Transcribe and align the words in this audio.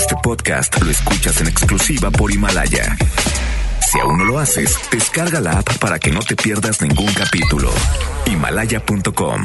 Este 0.00 0.16
podcast 0.22 0.80
lo 0.80 0.90
escuchas 0.90 1.42
en 1.42 1.48
exclusiva 1.48 2.10
por 2.10 2.32
Himalaya. 2.32 2.96
Si 3.86 4.00
aún 4.00 4.16
no 4.16 4.24
lo 4.24 4.38
haces, 4.38 4.74
descarga 4.90 5.42
la 5.42 5.58
app 5.58 5.76
para 5.76 5.98
que 5.98 6.10
no 6.10 6.20
te 6.20 6.36
pierdas 6.36 6.80
ningún 6.80 7.12
capítulo. 7.12 7.70
Himalaya.com. 8.24 9.44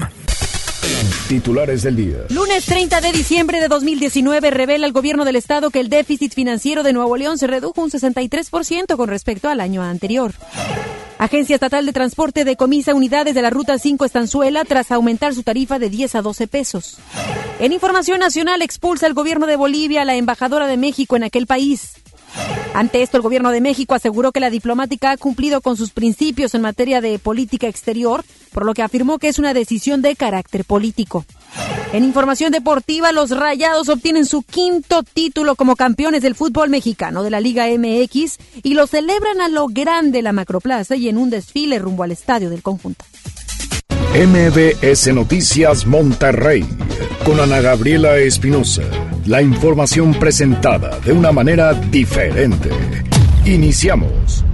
Titulares 1.28 1.84
del 1.84 1.98
día. 1.98 2.20
Lunes 2.30 2.66
30 2.68 3.02
de 3.02 3.12
diciembre 3.12 3.60
de 3.60 3.68
2019 3.68 4.50
revela 4.50 4.88
el 4.88 4.94
gobierno 4.94 5.26
del 5.26 5.36
estado 5.36 5.72
que 5.72 5.82
el 5.82 5.90
déficit 5.90 6.34
financiero 6.34 6.84
de 6.84 6.94
Nuevo 6.94 7.18
León 7.18 7.38
se 7.38 7.48
redujo 7.48 7.82
un 7.82 7.92
63% 7.92 8.96
con 8.96 9.10
respecto 9.10 9.50
al 9.50 9.60
año 9.60 9.84
anterior. 9.84 10.32
Agencia 11.18 11.56
Estatal 11.56 11.86
de 11.86 11.94
Transporte 11.94 12.44
decomisa 12.44 12.94
unidades 12.94 13.34
de 13.36 13.42
la 13.42 13.50
Ruta 13.50 13.80
5 13.80 14.04
Estanzuela 14.04 14.66
tras 14.66 14.92
aumentar 14.92 15.34
su 15.34 15.44
tarifa 15.44 15.80
de 15.80 15.90
10 15.90 16.16
a 16.16 16.22
12 16.22 16.48
pesos. 16.48 16.98
En 17.60 17.72
información 17.72 18.20
nacional 18.20 18.62
expulsa 18.62 19.08
el 19.08 19.14
gobierno 19.14 19.48
de 19.48 19.56
Bolivia 19.56 20.02
a 20.02 20.06
la 20.06 20.16
embajadora 20.16 20.68
de 20.68 20.76
México 20.76 21.16
en 21.16 21.24
aquel 21.24 21.48
país. 21.48 21.94
Ante 22.74 23.02
esto, 23.02 23.16
el 23.16 23.24
gobierno 23.24 23.52
de 23.52 23.62
México 23.62 23.96
aseguró 23.96 24.34
que 24.34 24.42
la 24.42 24.50
diplomática 24.50 25.12
ha 25.12 25.18
cumplido 25.18 25.62
con 25.62 25.78
sus 25.78 25.92
principios 25.92 26.54
en 26.54 26.62
materia 26.62 27.00
de 27.00 27.18
política 27.18 27.68
exterior, 27.68 28.26
por 28.52 28.66
lo 28.66 28.74
que 28.74 28.82
afirmó 28.82 29.18
que 29.18 29.30
es 29.30 29.40
una 29.40 29.54
decisión 29.54 30.02
de 30.02 30.18
carácter 30.18 30.66
político. 30.66 31.26
En 31.94 32.04
información 32.04 32.52
deportiva, 32.52 33.12
los 33.12 33.32
Rayados 33.32 33.90
obtienen 33.90 34.26
su 34.26 34.44
quinto 34.44 35.04
título 35.04 35.56
como 35.56 35.76
campeones 35.76 36.22
del 36.22 36.36
fútbol 36.36 36.70
mexicano 36.70 37.24
de 37.24 37.30
la 37.30 37.40
Liga 37.40 37.68
MX 37.68 38.38
y 38.64 38.74
lo 38.74 38.88
celebran 38.88 39.40
a 39.42 39.48
lo 39.48 39.68
grande 39.68 40.22
la 40.22 40.34
Macroplaza 40.34 40.96
y 40.96 41.08
en 41.08 41.18
un 41.18 41.30
desfile 41.30 41.80
rumbo 41.80 42.04
al 42.04 42.12
estadio 42.12 42.50
del 42.50 42.62
conjunto. 42.62 43.06
MBS 44.16 45.14
Noticias 45.14 45.86
Monterrey 45.86 46.66
con 47.26 47.40
Ana 47.40 47.60
Gabriela 47.60 48.18
Espinosa. 48.18 48.84
La 49.26 49.42
información 49.42 50.14
presentada 50.14 51.00
de 51.00 51.12
una 51.12 51.32
manera 51.32 51.74
diferente. 51.74 52.70
Iniciamos. 53.46 54.46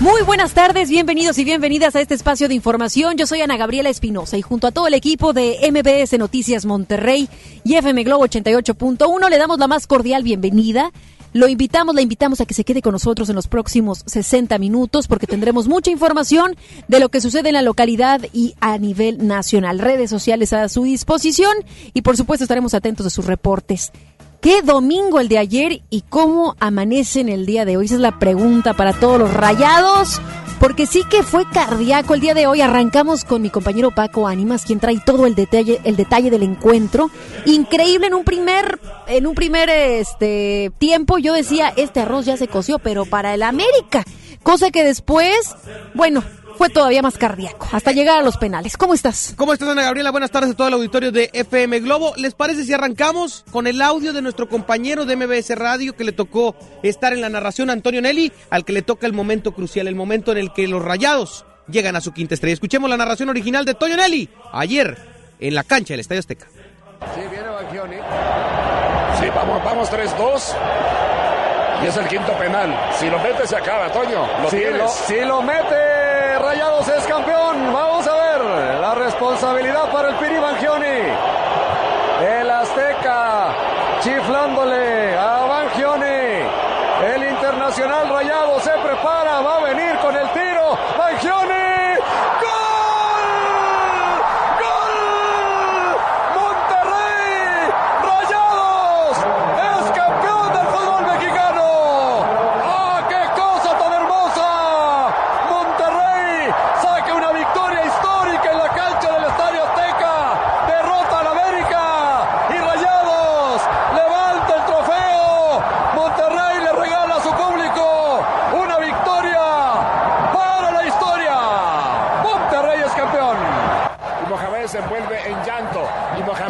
Muy 0.00 0.22
buenas 0.22 0.54
tardes, 0.54 0.90
bienvenidos 0.90 1.38
y 1.38 1.44
bienvenidas 1.44 1.96
a 1.96 2.00
este 2.00 2.14
espacio 2.14 2.46
de 2.46 2.54
información. 2.54 3.16
Yo 3.16 3.26
soy 3.26 3.40
Ana 3.40 3.56
Gabriela 3.56 3.88
Espinosa 3.88 4.38
y 4.38 4.42
junto 4.42 4.68
a 4.68 4.70
todo 4.70 4.86
el 4.86 4.94
equipo 4.94 5.32
de 5.32 5.58
MBS 5.72 6.16
Noticias 6.20 6.66
Monterrey 6.66 7.28
y 7.64 7.74
FM 7.74 8.04
Globo 8.04 8.24
88.1 8.24 9.28
le 9.28 9.38
damos 9.38 9.58
la 9.58 9.66
más 9.66 9.88
cordial 9.88 10.22
bienvenida 10.22 10.92
lo 11.34 11.46
invitamos, 11.46 11.94
la 11.94 12.00
invitamos 12.00 12.40
a 12.40 12.46
que 12.46 12.54
se 12.54 12.64
quede 12.64 12.80
con 12.80 12.92
nosotros 12.92 13.28
en 13.28 13.36
los 13.36 13.48
próximos 13.48 14.02
60 14.06 14.56
minutos 14.58 15.08
porque 15.08 15.26
tendremos 15.26 15.68
mucha 15.68 15.90
información 15.90 16.56
de 16.88 17.00
lo 17.00 17.10
que 17.10 17.20
sucede 17.20 17.50
en 17.50 17.54
la 17.54 17.62
localidad 17.62 18.22
y 18.32 18.54
a 18.60 18.78
nivel 18.78 19.26
nacional. 19.26 19.78
Redes 19.78 20.08
sociales 20.08 20.52
a 20.54 20.68
su 20.68 20.84
disposición 20.84 21.54
y 21.92 22.02
por 22.02 22.16
supuesto 22.16 22.44
estaremos 22.44 22.72
atentos 22.72 23.04
de 23.04 23.10
sus 23.10 23.26
reportes. 23.26 23.92
¿Qué 24.40 24.62
domingo 24.62 25.18
el 25.18 25.28
de 25.28 25.38
ayer 25.38 25.82
y 25.90 26.02
cómo 26.02 26.54
amanecen 26.60 27.28
el 27.28 27.44
día 27.44 27.64
de 27.64 27.76
hoy? 27.76 27.86
Esa 27.86 27.96
es 27.96 28.00
la 28.00 28.20
pregunta 28.20 28.72
para 28.74 28.92
todos 28.92 29.18
los 29.18 29.34
rayados 29.34 30.20
porque 30.60 30.86
sí 30.86 31.02
que 31.08 31.22
fue 31.22 31.44
cardíaco 31.50 32.14
el 32.14 32.20
día 32.20 32.34
de 32.34 32.46
hoy. 32.46 32.60
Arrancamos 32.60 33.24
con 33.24 33.42
mi 33.42 33.50
compañero 33.50 33.90
Paco 33.90 34.28
Ánimas, 34.28 34.64
quien 34.64 34.80
trae 34.80 35.00
todo 35.04 35.26
el 35.26 35.34
detalle, 35.34 35.80
el 35.84 35.96
detalle 35.96 36.30
del 36.30 36.42
encuentro. 36.42 37.10
Increíble 37.46 38.08
en 38.08 38.14
un 38.14 38.24
primer, 38.24 38.78
en 39.06 39.26
un 39.26 39.34
primer 39.34 39.68
este 39.70 40.70
tiempo 40.78 41.18
yo 41.18 41.32
decía, 41.32 41.72
este 41.76 42.00
arroz 42.00 42.26
ya 42.26 42.36
se 42.36 42.48
coció, 42.48 42.78
pero 42.78 43.06
para 43.06 43.34
el 43.34 43.42
América. 43.42 44.04
Cosa 44.42 44.70
que 44.70 44.84
después, 44.84 45.56
bueno, 45.94 46.22
fue 46.58 46.68
todavía 46.68 47.02
más 47.02 47.16
cardíaco, 47.16 47.68
hasta 47.70 47.92
llegar 47.92 48.18
a 48.18 48.22
los 48.22 48.36
penales. 48.36 48.76
¿Cómo 48.76 48.92
estás? 48.92 49.32
¿Cómo 49.36 49.52
estás, 49.52 49.68
Ana 49.68 49.84
Gabriela? 49.84 50.10
Buenas 50.10 50.32
tardes 50.32 50.50
a 50.50 50.54
todo 50.54 50.66
el 50.66 50.74
auditorio 50.74 51.12
de 51.12 51.30
FM 51.32 51.78
Globo. 51.78 52.14
¿Les 52.16 52.34
parece 52.34 52.64
si 52.64 52.72
arrancamos 52.72 53.44
con 53.52 53.68
el 53.68 53.80
audio 53.80 54.12
de 54.12 54.20
nuestro 54.20 54.48
compañero 54.48 55.06
de 55.06 55.14
MBS 55.14 55.56
Radio 55.56 55.94
que 55.94 56.02
le 56.02 56.10
tocó 56.10 56.56
estar 56.82 57.12
en 57.12 57.20
la 57.20 57.28
narración, 57.28 57.70
Antonio 57.70 58.02
Nelly, 58.02 58.32
al 58.50 58.64
que 58.64 58.72
le 58.72 58.82
toca 58.82 59.06
el 59.06 59.12
momento 59.12 59.52
crucial, 59.52 59.86
el 59.86 59.94
momento 59.94 60.32
en 60.32 60.38
el 60.38 60.52
que 60.52 60.66
los 60.66 60.82
rayados 60.82 61.46
llegan 61.68 61.94
a 61.94 62.00
su 62.00 62.12
quinta 62.12 62.34
estrella? 62.34 62.54
Escuchemos 62.54 62.90
la 62.90 62.96
narración 62.96 63.28
original 63.28 63.64
de 63.64 63.74
Toño 63.74 63.96
Nelly, 63.96 64.28
ayer 64.52 64.98
en 65.38 65.54
la 65.54 65.62
cancha 65.62 65.92
del 65.92 66.00
Estadio 66.00 66.18
Azteca. 66.18 66.48
Sí, 67.14 67.20
viene 67.30 67.48
Baglioni. 67.48 67.96
Sí, 69.20 69.26
vamos, 69.32 69.64
vamos 69.64 69.88
3-2. 69.92 70.42
Y 71.84 71.86
es 71.86 71.96
el 71.96 72.08
quinto 72.08 72.32
penal. 72.32 72.74
Si 72.98 73.08
lo 73.08 73.20
mete 73.20 73.46
se 73.46 73.54
acaba, 73.54 73.92
Toño. 73.92 74.26
Lo 74.42 74.50
si, 74.50 74.64
lo, 74.64 74.88
si 74.88 75.20
lo 75.20 75.40
mete 75.42 76.07
Rayados 76.48 76.88
es 76.88 77.06
campeón. 77.06 77.74
Vamos 77.74 78.06
a 78.06 78.14
ver 78.14 78.40
la 78.80 78.94
responsabilidad 78.94 79.92
para 79.92 80.08
el 80.08 80.14
Piri 80.14 80.38
Bangioni. 80.38 80.86
El 82.26 82.50
Azteca 82.50 83.54
chiflándole 84.00 85.14
a 85.14 85.44
Bangioni. 85.46 86.48
El 87.04 87.28
Internacional 87.28 88.08
Rayado 88.08 88.60
se 88.60 88.70
prepara, 88.70 89.42
va 89.42 89.56
a 89.58 89.60
venir 89.60 89.98
con 89.98 90.16
el 90.16 90.26
tiro. 90.30 90.78
Bangioni. 90.96 91.58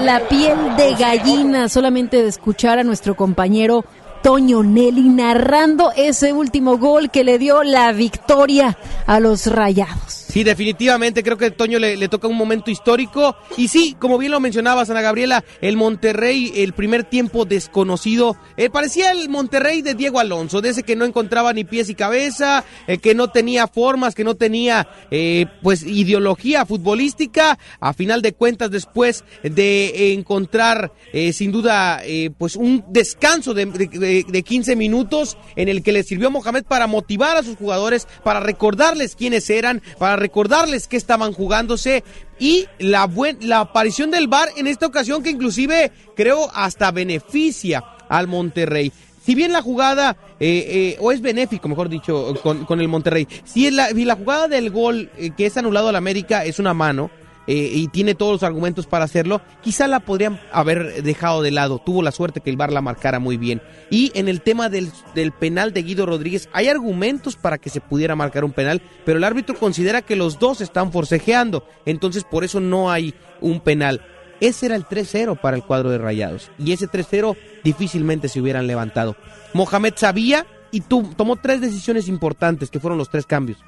La 0.09 0.27
piel 0.27 0.75
de 0.79 0.95
gallina 0.95 1.69
solamente 1.69 2.23
de 2.23 2.31
escuchar 2.31 2.79
a 2.79 2.83
nuestro 2.83 3.15
compañero 3.15 3.85
Toño 4.23 4.63
Nelly 4.63 5.07
narrando 5.11 5.93
ese 5.95 6.33
último 6.33 6.79
gol 6.79 7.11
que 7.11 7.25
le 7.25 7.39
dio 7.39 7.63
la 7.63 7.93
victoria 7.93 8.79
a 9.07 9.21
los 9.21 9.49
Rayados. 9.49 10.18
Sí, 10.29 10.45
definitivamente 10.45 11.23
creo 11.23 11.39
que 11.39 11.51
Toño 11.51 11.79
le, 11.79 12.09
toca 12.09 12.29
un 12.29 12.37
momento 12.37 12.71
histórico. 12.71 13.35
Y 13.57 13.69
sí, 13.69 13.97
como 13.99 14.19
bien 14.19 14.31
lo 14.31 14.41
mencionabas, 14.41 14.91
Ana 14.91 15.01
Gabriela, 15.01 15.43
el 15.63 15.79
Monterrey, 15.79 16.53
el 16.57 16.75
primer 16.75 17.05
tiempo 17.05 17.47
desconocido, 17.47 18.37
eh, 18.59 18.69
parecía 18.69 19.11
el 19.11 19.31
Monterrey 19.31 19.81
de 19.81 19.95
Diego 19.95 20.21
Alonso, 20.21 20.61
de 20.61 20.69
ese 20.69 20.83
que 20.83 20.97
no 20.97 21.07
encontraba 21.07 21.55
ni 21.55 21.65
pies 21.65 21.89
y 21.89 21.95
cabeza, 21.95 22.63
eh, 22.87 22.99
que 22.99 23.15
no 23.15 23.29
tenía 23.29 23.69
formas, 23.69 24.15
que 24.15 24.23
no 24.23 24.35
tenía 24.35 24.87
eh, 25.11 25.47
pues 25.63 25.83
ideología 25.83 26.67
futbolística. 26.67 27.59
A 27.81 27.95
final 27.95 28.21
de 28.21 28.35
cuentas, 28.35 28.71
después 28.71 29.25
de 29.43 30.13
encontrar 30.13 30.93
sin 31.33 31.53
duda 31.53 32.03
pues 32.37 32.55
un 32.57 32.85
descanso 32.91 33.55
de, 33.55 33.67
de, 33.67 34.25
de 34.29 34.43
15 34.43 34.77
minutos 34.77 35.39
en 35.57 35.69
el 35.69 35.83
que 35.83 35.93
le 35.93 36.03
sirvió 36.03 36.29
a 36.29 36.31
Mohamed 36.31 36.65
para 36.65 36.87
motivar 36.87 37.37
a 37.37 37.43
sus 37.43 37.57
jugadores, 37.57 38.07
para 38.23 38.41
recordarles 38.41 39.17
quiénes 39.17 39.49
eran, 39.49 39.83
para 39.99 40.18
recordarles 40.19 40.89
que 40.89 40.97
estaban 40.97 41.33
jugándose 41.33 42.05
y 42.39 42.67
la, 42.79 43.07
buen, 43.07 43.39
la 43.41 43.61
aparición 43.61 44.11
del 44.11 44.29
VAR 44.29 44.49
en 44.57 44.67
esta 44.67 44.87
ocasión 44.87 45.23
que 45.23 45.31
inclusive 45.31 45.93
creo 46.15 46.51
hasta 46.55 46.91
beneficia 46.91 47.85
al 48.09 48.27
Monterrey. 48.27 48.93
Si 49.25 49.35
bien 49.35 49.53
la 49.53 49.61
jugada, 49.61 50.17
eh, 50.41 50.95
eh, 50.95 50.97
o 51.01 51.13
es 51.13 51.21
benéfico, 51.21 51.69
mejor 51.69 51.91
dicho, 51.91 52.35
con, 52.43 52.65
con 52.65 52.81
el 52.81 52.89
Monterrey, 52.89 53.29
si 53.45 53.71
la, 53.71 53.91
la 53.91 54.17
jugada 54.17 54.49
del 54.49 54.71
gol 54.71 55.11
eh, 55.19 55.33
que 55.37 55.45
es 55.45 55.57
anulado 55.59 55.89
al 55.89 55.97
América 55.97 56.47
es 56.47 56.59
una 56.59 56.73
mano, 56.73 57.11
eh, 57.49 57.71
y 57.73 57.89
tiene 57.89 58.15
todos 58.15 58.33
los 58.33 58.43
argumentos 58.43 58.87
para 58.87 59.07
hacerlo, 59.07 59.41
quizá 59.63 59.89
la 59.89 60.01
podrían 60.01 60.39
haber 60.53 61.03
dejado 61.03 61.41
de 61.41 61.51
lado. 61.51 61.81
Tuvo 61.85 62.03
la 62.03 62.13
suerte 62.13 62.43
que 62.43 62.51
el 62.51 62.59
VAR 62.59 62.73
la 62.73 62.83
marcara 62.83 63.19
muy 63.19 63.39
bien. 63.39 63.63
Y 63.91 64.13
en 64.15 64.29
el 64.29 64.43
tema 64.43 64.69
del, 64.69 64.93
del 65.15 65.33
penal 65.33 65.73
de 65.73 65.83
Guido 65.83 66.05
Rodríguez, 66.05 66.51
hay 66.53 66.69
argumentos 66.69 67.37
para 67.37 67.57
que 67.57 67.71
se 67.71 67.81
pudiera 67.81 68.15
marcar 68.15 68.45
un 68.45 68.53
penal, 68.53 68.83
pero 69.07 69.17
el 69.17 69.25
árbitro 69.25 69.57
considera 69.57 70.03
que 70.03 70.15
los 70.15 70.39
dos 70.39 70.61
están 70.61 70.93
forcejeando, 70.93 71.65
entonces 71.87 72.23
por 72.23 72.45
eso 72.45 72.61
no 72.61 72.91
hay 72.91 73.15
un 73.41 73.61
penal. 73.61 74.03
Ese 74.41 74.67
era 74.67 74.77
el 74.77 74.85
3-0 74.85 75.41
para 75.41 75.57
el 75.57 75.65
cuadro 75.65 75.91
de 75.91 75.99
Rayados. 75.99 76.51
Y 76.59 76.73
ese 76.73 76.87
3-0 76.87 77.35
difícilmente 77.65 78.29
se 78.29 78.41
hubieran 78.41 78.67
levantado. 78.67 79.17
Mohamed 79.55 79.95
sabía 79.97 80.47
y 80.71 80.83
tomó 80.83 81.37
tres 81.37 81.63
decisiones 81.63 82.09
importantes, 82.09 82.71
que 82.71 82.79
fueron 82.79 82.99
los 82.99 83.09
tres 83.09 83.27
cambios. 83.27 83.59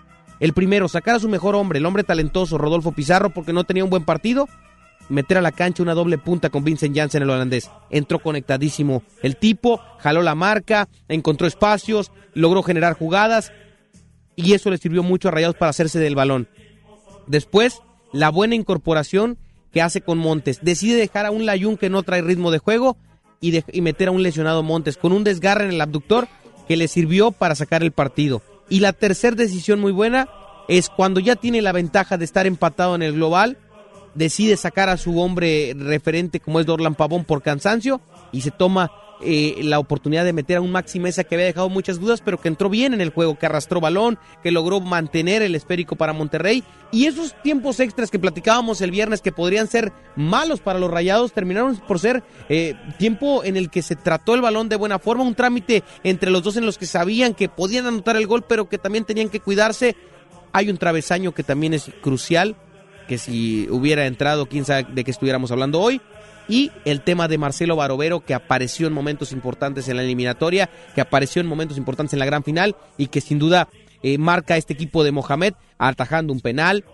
El 0.40 0.54
primero, 0.54 0.88
sacar 0.88 1.16
a 1.16 1.20
su 1.20 1.28
mejor 1.28 1.54
hombre, 1.54 1.78
el 1.78 1.86
hombre 1.86 2.02
talentoso 2.02 2.58
Rodolfo 2.58 2.92
Pizarro, 2.92 3.30
porque 3.30 3.52
no 3.52 3.64
tenía 3.64 3.84
un 3.84 3.90
buen 3.90 4.04
partido. 4.04 4.48
Meter 5.10 5.38
a 5.38 5.42
la 5.42 5.52
cancha 5.52 5.82
una 5.82 5.94
doble 5.94 6.18
punta 6.18 6.50
con 6.50 6.64
Vincent 6.64 6.96
Janssen, 6.96 7.22
el 7.22 7.30
holandés. 7.30 7.70
Entró 7.90 8.20
conectadísimo 8.20 9.02
el 9.22 9.36
tipo, 9.36 9.80
jaló 9.98 10.22
la 10.22 10.34
marca, 10.34 10.88
encontró 11.08 11.46
espacios, 11.46 12.10
logró 12.32 12.62
generar 12.62 12.94
jugadas 12.94 13.52
y 14.36 14.54
eso 14.54 14.70
le 14.70 14.78
sirvió 14.78 15.02
mucho 15.02 15.28
a 15.28 15.30
Rayados 15.32 15.56
para 15.56 15.70
hacerse 15.70 15.98
del 15.98 16.14
balón. 16.14 16.48
Después, 17.26 17.82
la 18.12 18.30
buena 18.30 18.54
incorporación 18.54 19.36
que 19.72 19.82
hace 19.82 20.00
con 20.00 20.18
Montes. 20.18 20.60
Decide 20.62 20.96
dejar 20.96 21.26
a 21.26 21.30
un 21.30 21.46
Layun 21.46 21.76
que 21.76 21.90
no 21.90 22.02
trae 22.02 22.22
ritmo 22.22 22.50
de 22.50 22.58
juego 22.58 22.96
y, 23.40 23.62
y 23.72 23.80
meter 23.82 24.08
a 24.08 24.12
un 24.12 24.22
lesionado 24.22 24.62
Montes 24.62 24.96
con 24.96 25.12
un 25.12 25.24
desgarre 25.24 25.64
en 25.64 25.70
el 25.70 25.80
abductor 25.80 26.28
que 26.66 26.76
le 26.76 26.88
sirvió 26.88 27.30
para 27.32 27.54
sacar 27.54 27.82
el 27.82 27.92
partido. 27.92 28.42
Y 28.70 28.80
la 28.80 28.94
tercera 28.94 29.36
decisión 29.36 29.80
muy 29.80 29.92
buena 29.92 30.28
es 30.68 30.88
cuando 30.88 31.20
ya 31.20 31.36
tiene 31.36 31.60
la 31.60 31.72
ventaja 31.72 32.16
de 32.16 32.24
estar 32.24 32.46
empatado 32.46 32.94
en 32.94 33.02
el 33.02 33.14
global, 33.14 33.58
decide 34.14 34.56
sacar 34.56 34.88
a 34.88 34.96
su 34.96 35.20
hombre 35.20 35.74
referente 35.76 36.40
como 36.40 36.60
es 36.60 36.66
Dorlan 36.66 36.94
Pavón 36.94 37.24
por 37.24 37.42
cansancio 37.42 38.00
y 38.32 38.40
se 38.40 38.50
toma 38.50 38.92
eh, 39.22 39.60
la 39.62 39.78
oportunidad 39.78 40.24
de 40.24 40.32
meter 40.32 40.56
a 40.56 40.60
un 40.60 40.72
Maxi 40.72 40.98
Mesa 40.98 41.24
que 41.24 41.34
había 41.34 41.46
dejado 41.46 41.68
muchas 41.68 42.00
dudas, 42.00 42.22
pero 42.24 42.40
que 42.40 42.48
entró 42.48 42.70
bien 42.70 42.94
en 42.94 43.00
el 43.00 43.10
juego, 43.10 43.38
que 43.38 43.46
arrastró 43.46 43.80
balón, 43.80 44.18
que 44.42 44.50
logró 44.50 44.80
mantener 44.80 45.42
el 45.42 45.54
esférico 45.54 45.96
para 45.96 46.12
Monterrey. 46.12 46.64
Y 46.92 47.06
esos 47.06 47.34
tiempos 47.42 47.80
extras 47.80 48.10
que 48.10 48.18
platicábamos 48.18 48.80
el 48.80 48.90
viernes 48.90 49.20
que 49.20 49.32
podrían 49.32 49.68
ser 49.68 49.92
malos 50.16 50.60
para 50.60 50.78
los 50.78 50.90
rayados, 50.90 51.32
terminaron 51.32 51.76
por 51.76 51.98
ser 51.98 52.22
eh, 52.48 52.74
tiempo 52.98 53.44
en 53.44 53.56
el 53.56 53.70
que 53.70 53.82
se 53.82 53.96
trató 53.96 54.34
el 54.34 54.40
balón 54.40 54.68
de 54.68 54.76
buena 54.76 54.98
forma, 54.98 55.22
un 55.22 55.34
trámite 55.34 55.84
entre 56.02 56.30
los 56.30 56.42
dos 56.42 56.56
en 56.56 56.66
los 56.66 56.78
que 56.78 56.86
sabían 56.86 57.34
que 57.34 57.48
podían 57.48 57.86
anotar 57.86 58.16
el 58.16 58.26
gol, 58.26 58.44
pero 58.48 58.68
que 58.68 58.78
también 58.78 59.04
tenían 59.04 59.28
que 59.28 59.40
cuidarse. 59.40 59.96
Hay 60.52 60.70
un 60.70 60.78
travesaño 60.78 61.32
que 61.32 61.44
también 61.44 61.74
es 61.74 61.90
crucial, 62.00 62.56
que 63.06 63.18
si 63.18 63.68
hubiera 63.70 64.06
entrado, 64.06 64.46
quién 64.46 64.64
sabe 64.64 64.86
de 64.90 65.04
qué 65.04 65.10
estuviéramos 65.10 65.50
hablando 65.50 65.80
hoy. 65.80 66.00
Y 66.50 66.70
el 66.84 67.00
tema 67.02 67.28
de 67.28 67.38
Marcelo 67.38 67.76
Barovero, 67.76 68.20
que 68.20 68.34
apareció 68.34 68.86
en 68.86 68.92
momentos 68.92 69.32
importantes 69.32 69.88
en 69.88 69.96
la 69.96 70.02
eliminatoria, 70.02 70.68
que 70.94 71.00
apareció 71.00 71.40
en 71.40 71.46
momentos 71.46 71.78
importantes 71.78 72.12
en 72.12 72.18
la 72.18 72.26
gran 72.26 72.42
final 72.42 72.76
y 72.98 73.06
que 73.06 73.20
sin 73.20 73.38
duda 73.38 73.68
eh, 74.02 74.18
marca 74.18 74.56
este 74.56 74.72
equipo 74.72 75.04
de 75.04 75.12
Mohamed 75.12 75.54
atajando 75.78 76.32
un 76.32 76.40
penal, 76.40 76.84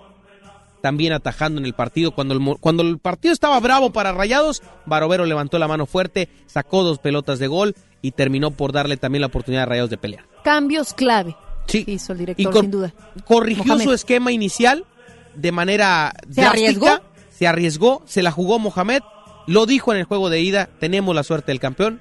también 0.82 1.12
atajando 1.12 1.58
en 1.61 1.67
el 1.67 1.75
partido. 1.75 2.14
Cuando 2.14 2.35
el, 2.35 2.58
cuando 2.61 2.82
el 2.82 2.99
partido 2.99 3.32
estaba 3.32 3.58
bravo 3.61 3.93
para 3.93 4.12
Rayados, 4.12 4.62
Barovero 4.85 5.25
levantó 5.25 5.59
la 5.59 5.67
mano 5.69 5.87
fuerte, 5.87 6.29
sacó 6.47 6.82
dos 6.85 6.99
pelotas 6.99 7.38
de 7.38 7.47
gol 7.47 7.75
y 8.02 8.12
terminó 8.12 8.50
por 8.50 8.73
darle 8.73 8.97
también 8.97 9.20
la 9.23 9.29
oportunidad 9.29 9.62
a 9.64 9.67
Rayados 9.67 9.91
de 9.91 9.97
pelear. 9.99 10.25
Cambios 10.44 10.93
clave. 10.94 11.35
Sí. 11.67 11.82
Hizo 11.88 12.12
el 12.12 12.19
director, 12.19 12.61
sin 12.61 12.70
duda. 12.70 12.94
corrigió 13.25 13.64
Mohamed. 13.64 13.85
su 13.85 13.93
esquema 13.93 14.31
inicial 14.31 14.85
de 15.35 15.50
manera 15.50 16.12
¿Se 16.31 16.41
drástica, 16.43 16.50
arriesgó? 16.50 16.88
se 17.31 17.47
arriesgó, 17.47 18.02
se 18.06 18.23
la 18.23 18.31
jugó 18.31 18.59
Mohamed, 18.61 19.00
lo 19.47 19.67
dijo 19.67 19.93
en 19.93 19.99
el 19.99 20.05
juego 20.05 20.31
de 20.31 20.41
ida, 20.41 20.69
tenemos 20.81 21.15
la 21.15 21.23
suerte 21.23 21.53
del 21.53 21.61
campeón 21.61 22.01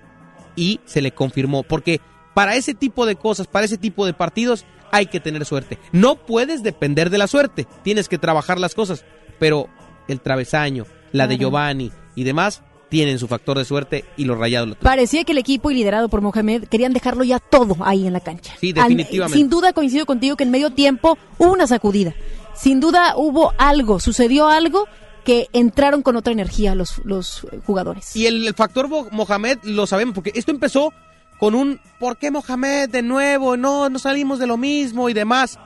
y 0.56 0.80
se 0.86 1.02
le 1.02 1.12
confirmó, 1.12 1.64
porque 1.64 2.02
para 2.34 2.56
ese 2.56 2.74
tipo 2.74 3.06
de 3.06 3.16
cosas, 3.16 3.48
para 3.48 3.66
ese 3.66 3.78
tipo 3.78 4.06
de 4.06 4.14
partidos 4.14 4.66
hay 4.92 5.08
que 5.08 5.20
tener 5.20 5.46
suerte. 5.46 5.78
No 5.92 6.16
puedes 6.16 6.64
depender 6.64 7.10
de 7.10 7.18
la 7.18 7.28
suerte, 7.28 7.68
tienes 7.84 8.08
que 8.10 8.18
trabajar 8.18 8.60
las 8.60 8.74
cosas, 8.76 9.04
pero 9.40 9.68
el 10.08 10.22
travesaño, 10.22 10.86
la 11.12 11.28
de. 11.28 11.38
Giovanni 11.38 11.92
y 12.16 12.24
demás 12.24 12.62
tienen 12.90 13.20
su 13.20 13.28
factor 13.28 13.58
de 13.58 13.66
suerte 13.66 14.06
y 14.16 14.26
los 14.26 14.38
rayados 14.38 14.70
lo. 14.70 14.76
Parecía 14.76 15.24
que 15.24 15.32
el 15.34 15.38
equipo 15.40 15.72
y 15.72 15.76
liderado 15.76 16.08
por 16.08 16.22
Mohamed 16.22 16.66
querían 16.66 16.94
dejarlo 16.94 17.24
ya 17.24 17.40
todo 17.40 17.76
ahí 17.84 18.06
en 18.08 18.14
la 18.14 18.20
cancha. 18.22 18.54
Sí, 18.62 18.70
Al- 18.70 18.76
definitivamente. 18.84 19.38
sin 19.38 19.50
duda 19.50 19.74
coincido 19.74 20.06
contigo 20.06 20.36
que 20.38 20.44
en 20.44 20.52
medio 20.52 20.70
tiempo 20.72 21.18
hubo 21.38 21.52
una 21.52 21.68
sacudida. 21.68 22.14
Sin 22.54 22.80
duda 22.80 23.16
hubo 23.18 23.54
algo, 23.58 24.00
sucedió 24.00 24.48
algo 24.48 24.88
que 25.26 25.50
entraron 25.52 26.04
con 26.04 26.16
otra 26.16 26.32
energía 26.32 26.76
los, 26.76 27.00
los 27.04 27.46
jugadores. 27.66 28.16
Y 28.16 28.28
el, 28.28 28.48
el 28.48 28.54
factor 28.54 28.88
Mohamed 29.12 29.58
lo 29.64 29.88
sabemos, 29.88 30.14
porque 30.16 30.32
esto 30.36 30.52
empezó 30.52 30.94
con 31.40 31.56
un 31.56 31.82
¿por 32.00 32.18
qué 32.18 32.32
Mohamed 32.32 32.90
de 32.90 33.02
nuevo? 33.02 33.58
No, 33.58 33.90
no 33.90 34.00
salimos 34.00 34.40
de 34.40 34.48
lo 34.48 34.56
mismo 34.56 35.10
y 35.10 35.14
demás. 35.14 35.60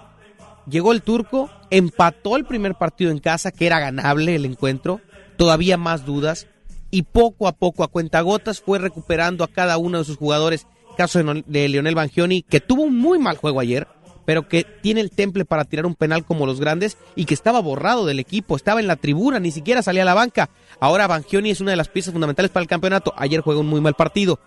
Llegó 0.68 0.92
el 0.94 1.02
turco, 1.02 1.50
empató 1.70 2.38
el 2.38 2.46
primer 2.46 2.76
partido 2.76 3.12
en 3.12 3.20
casa, 3.20 3.52
que 3.52 3.68
era 3.68 3.80
ganable 3.80 4.36
el 4.36 4.46
encuentro, 4.46 5.02
todavía 5.36 5.78
más 5.78 6.06
dudas, 6.06 6.48
y 6.92 7.04
poco 7.04 7.48
a 7.48 7.52
poco, 7.52 7.84
a 7.84 7.88
cuentagotas, 7.88 8.62
fue 8.62 8.80
recuperando 8.80 9.44
a 9.44 9.48
cada 9.48 9.78
uno 9.78 10.00
de 10.00 10.06
sus 10.06 10.18
jugadores. 10.18 10.68
Caso 10.98 11.22
de 11.24 11.70
Leonel 11.70 11.96
Bangioni, 11.96 12.44
que 12.44 12.60
tuvo 12.60 12.84
un 12.84 12.98
muy 12.98 13.20
mal 13.20 13.38
juego 13.38 13.60
ayer, 13.60 13.88
pero 14.30 14.48
que 14.48 14.64
tiene 14.64 15.02
el 15.02 15.10
temple 15.10 15.44
para 15.44 15.66
tirar 15.66 15.88
un 15.88 15.96
penal 15.96 16.24
como 16.24 16.46
los 16.46 16.60
grandes 16.60 17.00
y 17.16 17.26
que 17.26 17.34
estaba 17.34 17.62
borrado 17.62 18.06
del 18.06 18.20
equipo, 18.20 18.56
estaba 18.56 18.80
en 18.80 18.86
la 18.86 18.96
tribuna, 18.96 19.40
ni 19.40 19.50
siquiera 19.50 19.82
salía 19.82 20.04
a 20.04 20.06
la 20.06 20.14
banca. 20.14 20.52
Ahora 20.80 21.08
Bangioni 21.08 21.50
es 21.50 21.62
una 21.62 21.72
de 21.72 21.78
las 21.78 21.88
piezas 21.88 22.14
fundamentales 22.14 22.52
para 22.52 22.62
el 22.62 22.68
campeonato. 22.68 23.12
Ayer 23.18 23.42
juega 23.42 23.60
un 23.60 23.66
muy 23.66 23.82
mal 23.82 23.96
partido, 23.96 24.40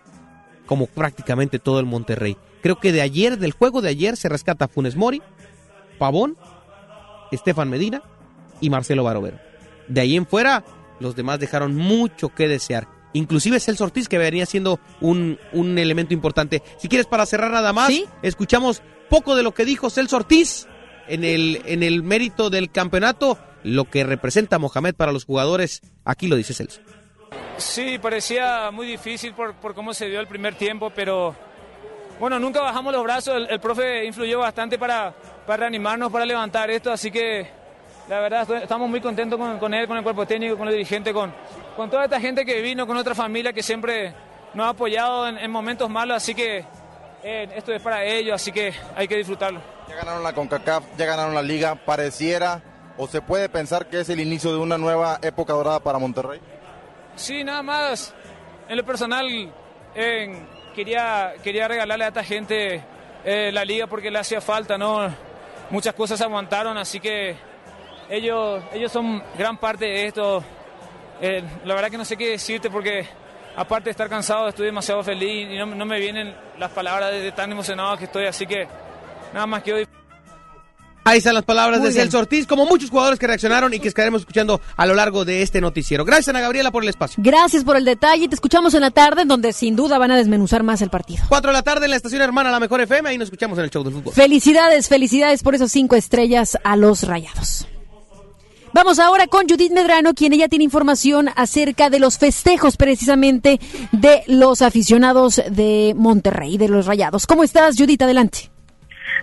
como 0.66 0.86
prácticamente 0.86 1.58
todo 1.58 1.80
el 1.80 1.86
Monterrey. 1.86 2.36
Creo 2.62 2.78
que 2.78 2.92
de 2.92 3.00
ayer, 3.00 3.40
del 3.40 3.50
juego 3.50 3.82
de 3.82 3.88
ayer, 3.88 4.16
se 4.16 4.28
rescata 4.28 4.68
Funes 4.68 4.94
Mori, 4.94 5.20
Pavón, 5.98 6.36
Estefan 7.32 7.68
Medina 7.68 8.04
y 8.60 8.70
Marcelo 8.70 9.02
Barovero. 9.02 9.40
De 9.88 10.00
ahí 10.00 10.14
en 10.14 10.26
fuera, 10.26 10.62
los 11.00 11.16
demás 11.16 11.40
dejaron 11.40 11.74
mucho 11.74 12.28
que 12.28 12.46
desear. 12.46 12.86
Inclusive 13.14 13.58
Celso 13.58 13.82
Ortiz, 13.82 14.06
que 14.08 14.18
venía 14.18 14.46
siendo 14.46 14.78
un, 15.00 15.40
un 15.52 15.76
elemento 15.76 16.14
importante. 16.14 16.62
Si 16.78 16.86
quieres, 16.86 17.08
para 17.08 17.26
cerrar 17.26 17.50
nada 17.50 17.72
más, 17.72 17.88
¿Sí? 17.88 18.06
escuchamos 18.22 18.80
poco 19.12 19.36
de 19.36 19.42
lo 19.42 19.52
que 19.52 19.66
dijo 19.66 19.90
Celso 19.90 20.16
Ortiz 20.16 20.66
en 21.06 21.22
el, 21.22 21.60
en 21.66 21.82
el 21.82 22.02
mérito 22.02 22.48
del 22.48 22.72
campeonato, 22.72 23.36
lo 23.62 23.84
que 23.84 24.04
representa 24.04 24.58
Mohamed 24.58 24.94
para 24.94 25.12
los 25.12 25.26
jugadores. 25.26 25.82
Aquí 26.06 26.28
lo 26.28 26.36
dice 26.36 26.54
Celso. 26.54 26.80
Sí, 27.58 27.98
parecía 27.98 28.70
muy 28.70 28.86
difícil 28.86 29.34
por, 29.34 29.52
por 29.56 29.74
cómo 29.74 29.92
se 29.92 30.08
dio 30.08 30.18
el 30.18 30.26
primer 30.26 30.54
tiempo, 30.54 30.90
pero 30.96 31.36
bueno, 32.18 32.38
nunca 32.38 32.62
bajamos 32.62 32.90
los 32.90 33.02
brazos. 33.04 33.36
El, 33.36 33.50
el 33.50 33.60
profe 33.60 34.06
influyó 34.06 34.38
bastante 34.38 34.78
para, 34.78 35.14
para 35.46 35.58
reanimarnos, 35.64 36.10
para 36.10 36.24
levantar 36.24 36.70
esto, 36.70 36.90
así 36.90 37.10
que 37.10 37.46
la 38.08 38.18
verdad 38.18 38.50
estamos 38.62 38.88
muy 38.88 39.02
contentos 39.02 39.38
con, 39.38 39.74
él, 39.74 39.86
con 39.86 39.98
el 39.98 40.02
cuerpo 40.02 40.24
técnico, 40.24 40.56
con 40.56 40.68
el 40.68 40.72
dirigente, 40.72 41.12
con, 41.12 41.34
con 41.76 41.90
toda 41.90 42.04
esta 42.04 42.18
gente 42.18 42.46
que 42.46 42.62
vino, 42.62 42.86
con 42.86 42.96
otra 42.96 43.14
familia 43.14 43.52
que 43.52 43.62
siempre 43.62 44.14
nos 44.54 44.64
ha 44.64 44.70
apoyado 44.70 45.28
en 45.28 45.50
momentos 45.50 45.90
malos, 45.90 46.16
así 46.16 46.34
que 46.34 46.64
eh, 47.22 47.48
esto 47.54 47.72
es 47.72 47.82
para 47.82 48.04
ellos, 48.04 48.34
así 48.34 48.52
que 48.52 48.72
hay 48.94 49.08
que 49.08 49.16
disfrutarlo. 49.16 49.60
Ya 49.88 49.96
ganaron 49.96 50.22
la 50.22 50.32
CONCACAF, 50.32 50.84
ya 50.96 51.06
ganaron 51.06 51.34
la 51.34 51.42
liga, 51.42 51.74
pareciera 51.74 52.62
o 52.96 53.06
se 53.06 53.22
puede 53.22 53.48
pensar 53.48 53.86
que 53.86 54.00
es 54.00 54.08
el 54.08 54.20
inicio 54.20 54.52
de 54.52 54.58
una 54.58 54.78
nueva 54.78 55.18
época 55.22 55.52
dorada 55.52 55.80
para 55.80 55.98
Monterrey. 55.98 56.40
Sí, 57.16 57.44
nada 57.44 57.62
más. 57.62 58.14
En 58.68 58.76
lo 58.76 58.84
personal, 58.84 59.26
eh, 59.94 60.46
quería, 60.74 61.34
quería 61.42 61.68
regalarle 61.68 62.04
a 62.04 62.08
esta 62.08 62.24
gente 62.24 62.82
eh, 63.24 63.50
la 63.52 63.64
liga 63.64 63.86
porque 63.86 64.10
le 64.10 64.18
hacía 64.18 64.40
falta, 64.40 64.78
¿no? 64.78 65.14
Muchas 65.70 65.94
cosas 65.94 66.18
se 66.18 66.24
aguantaron, 66.24 66.76
así 66.76 67.00
que 67.00 67.36
ellos, 68.08 68.62
ellos 68.72 68.92
son 68.92 69.22
gran 69.36 69.56
parte 69.58 69.86
de 69.86 70.06
esto. 70.06 70.42
Eh, 71.20 71.42
la 71.64 71.74
verdad 71.74 71.90
que 71.90 71.98
no 71.98 72.04
sé 72.04 72.16
qué 72.16 72.30
decirte 72.30 72.68
porque, 72.70 73.06
aparte 73.56 73.84
de 73.84 73.90
estar 73.92 74.08
cansado, 74.08 74.48
estoy 74.48 74.66
demasiado 74.66 75.02
feliz 75.02 75.48
y 75.50 75.58
no, 75.58 75.66
no 75.66 75.84
me 75.84 75.98
vienen 75.98 76.34
las 76.58 76.70
palabras 76.70 77.10
de, 77.10 77.20
de 77.20 77.32
tan 77.32 77.50
emocionado 77.52 77.96
que 77.96 78.04
estoy, 78.04 78.26
así 78.26 78.46
que 78.46 78.66
nada 79.32 79.46
más 79.46 79.62
quiero 79.62 79.78
Ahí 81.04 81.18
están 81.18 81.34
las 81.34 81.44
palabras 81.44 81.80
Muy 81.80 81.88
de. 81.88 81.94
Celso 81.94 82.18
Ortiz, 82.18 82.46
como 82.46 82.64
muchos 82.64 82.90
jugadores 82.90 83.18
que 83.18 83.26
reaccionaron 83.26 83.74
y 83.74 83.80
que 83.80 83.88
estaremos 83.88 84.22
escuchando 84.22 84.60
a 84.76 84.86
lo 84.86 84.94
largo 84.94 85.24
de 85.24 85.42
este 85.42 85.60
noticiero. 85.60 86.04
Gracias, 86.04 86.28
Ana 86.28 86.40
Gabriela, 86.40 86.70
por 86.70 86.82
el 86.84 86.88
espacio. 86.88 87.20
Gracias 87.24 87.64
por 87.64 87.76
el 87.76 87.84
detalle. 87.84 88.28
Te 88.28 88.34
escuchamos 88.34 88.74
en 88.74 88.82
la 88.82 88.92
tarde, 88.92 89.22
en 89.22 89.28
donde 89.28 89.52
sin 89.52 89.74
duda 89.74 89.98
van 89.98 90.12
a 90.12 90.16
desmenuzar 90.16 90.62
más 90.62 90.80
el 90.80 90.90
partido. 90.90 91.24
Cuatro 91.28 91.50
de 91.50 91.54
la 91.54 91.62
tarde 91.62 91.86
en 91.86 91.90
la 91.90 91.96
estación 91.96 92.22
hermana 92.22 92.50
La 92.50 92.60
Mejor 92.60 92.80
FM, 92.80 93.08
ahí 93.08 93.18
nos 93.18 93.26
escuchamos 93.26 93.58
en 93.58 93.64
el 93.64 93.70
show 93.70 93.82
del 93.82 93.94
fútbol. 93.94 94.14
Felicidades, 94.14 94.88
felicidades 94.88 95.42
por 95.42 95.54
esos 95.56 95.72
cinco 95.72 95.96
estrellas 95.96 96.56
a 96.62 96.76
los 96.76 97.02
rayados. 97.02 97.66
Vamos 98.74 98.98
ahora 98.98 99.26
con 99.26 99.46
Judith 99.46 99.70
Medrano, 99.70 100.14
quien 100.14 100.32
ella 100.32 100.48
tiene 100.48 100.64
información 100.64 101.28
acerca 101.36 101.90
de 101.90 101.98
los 101.98 102.18
festejos 102.18 102.78
precisamente 102.78 103.60
de 103.92 104.22
los 104.28 104.62
aficionados 104.62 105.42
de 105.50 105.92
Monterrey, 105.94 106.56
de 106.56 106.68
los 106.68 106.86
rayados. 106.86 107.26
¿Cómo 107.26 107.44
estás, 107.44 107.76
Judith? 107.76 108.00
Adelante. 108.00 108.50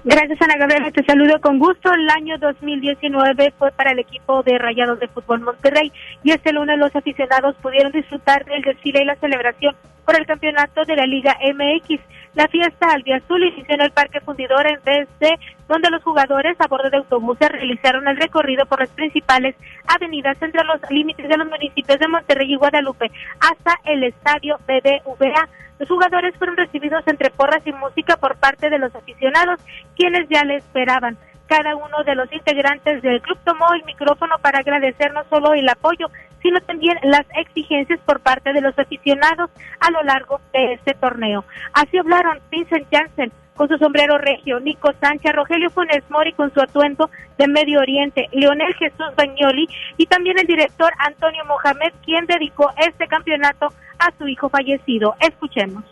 Gracias, 0.03 0.39
Ana 0.41 0.55
Gabriela. 0.57 0.91
Te 0.91 1.03
saludo 1.03 1.41
con 1.41 1.57
gusto. 1.57 1.91
El 1.91 2.07
año 2.09 2.37
2019 2.37 3.53
fue 3.57 3.71
para 3.71 3.91
el 3.91 3.99
equipo 3.99 4.43
de 4.43 4.59
Rayados 4.59 4.99
de 4.99 5.07
Fútbol 5.07 5.41
Monterrey 5.41 5.91
y 6.23 6.31
este 6.31 6.53
lunes 6.53 6.77
los 6.77 6.95
aficionados 6.95 7.55
pudieron 7.55 7.91
disfrutar 7.91 8.45
del 8.45 8.61
desfile 8.61 9.01
y 9.01 9.05
la 9.05 9.15
celebración 9.15 9.75
por 10.05 10.17
el 10.17 10.25
campeonato 10.25 10.85
de 10.85 10.95
la 10.95 11.05
Liga 11.05 11.35
MX. 11.41 11.99
La 12.39 12.47
fiesta 12.47 12.93
al 12.93 13.03
Día 13.03 13.17
Azul 13.17 13.43
inició 13.43 13.75
en 13.75 13.81
el 13.81 13.91
Parque 13.91 14.21
Fundidor 14.21 14.65
en 14.65 14.79
DC, 14.85 15.37
donde 15.67 15.89
los 15.89 16.01
jugadores 16.01 16.55
a 16.61 16.67
bordo 16.67 16.89
de 16.89 16.95
autobuses 16.95 17.49
realizaron 17.49 18.07
el 18.07 18.15
recorrido 18.15 18.65
por 18.65 18.79
las 18.79 18.87
principales 18.91 19.57
avenidas 19.85 20.41
entre 20.41 20.63
los 20.63 20.79
límites 20.89 21.27
de 21.27 21.35
los 21.35 21.49
municipios 21.49 21.99
de 21.99 22.07
Monterrey 22.07 22.53
y 22.53 22.55
Guadalupe 22.55 23.11
hasta 23.41 23.75
el 23.83 24.05
estadio 24.05 24.57
BBVA. 24.65 25.49
Los 25.79 25.89
jugadores 25.89 26.33
fueron 26.37 26.55
recibidos 26.55 27.03
entre 27.07 27.29
porras 27.29 27.61
y 27.67 27.73
música 27.73 28.15
por 28.15 28.37
parte 28.37 28.69
de 28.69 28.79
los 28.79 28.95
aficionados, 28.95 29.59
quienes 29.97 30.29
ya 30.29 30.45
le 30.45 30.55
esperaban. 30.55 31.17
Cada 31.47 31.75
uno 31.75 32.05
de 32.05 32.15
los 32.15 32.31
integrantes 32.31 33.01
del 33.01 33.21
club 33.21 33.37
tomó 33.43 33.73
el 33.73 33.83
micrófono 33.83 34.35
para 34.41 34.59
agradecer 34.59 35.11
no 35.11 35.25
solo 35.29 35.53
el 35.55 35.67
apoyo, 35.67 36.07
sino 36.41 36.59
también 36.61 36.97
las 37.03 37.25
exigencias 37.35 37.99
por 38.05 38.19
parte 38.19 38.53
de 38.53 38.61
los 38.61 38.77
aficionados 38.77 39.49
a 39.79 39.91
lo 39.91 40.03
largo 40.03 40.39
de 40.53 40.73
este 40.73 40.93
torneo. 40.93 41.43
Así 41.73 41.97
hablaron 41.97 42.39
Vincent 42.51 42.87
Janssen, 42.91 43.31
con 43.59 43.67
su 43.67 43.77
sombrero 43.77 44.17
regio, 44.17 44.59
Nico 44.61 44.89
Sánchez, 45.01 45.33
Rogelio 45.33 45.69
Funes 45.69 46.01
Mori 46.09 46.31
con 46.31 46.53
su 46.53 46.61
atuendo 46.61 47.09
de 47.37 47.45
Medio 47.45 47.81
Oriente, 47.81 48.29
Leonel 48.31 48.73
Jesús 48.75 49.07
Bañoli 49.17 49.67
y 49.97 50.05
también 50.05 50.39
el 50.39 50.47
director 50.47 50.93
Antonio 50.97 51.43
Mohamed, 51.43 51.91
quien 52.05 52.25
dedicó 52.25 52.71
este 52.77 53.05
campeonato 53.07 53.73
a 53.99 54.13
su 54.17 54.29
hijo 54.29 54.47
fallecido. 54.47 55.13
Escuchemos. 55.19 55.83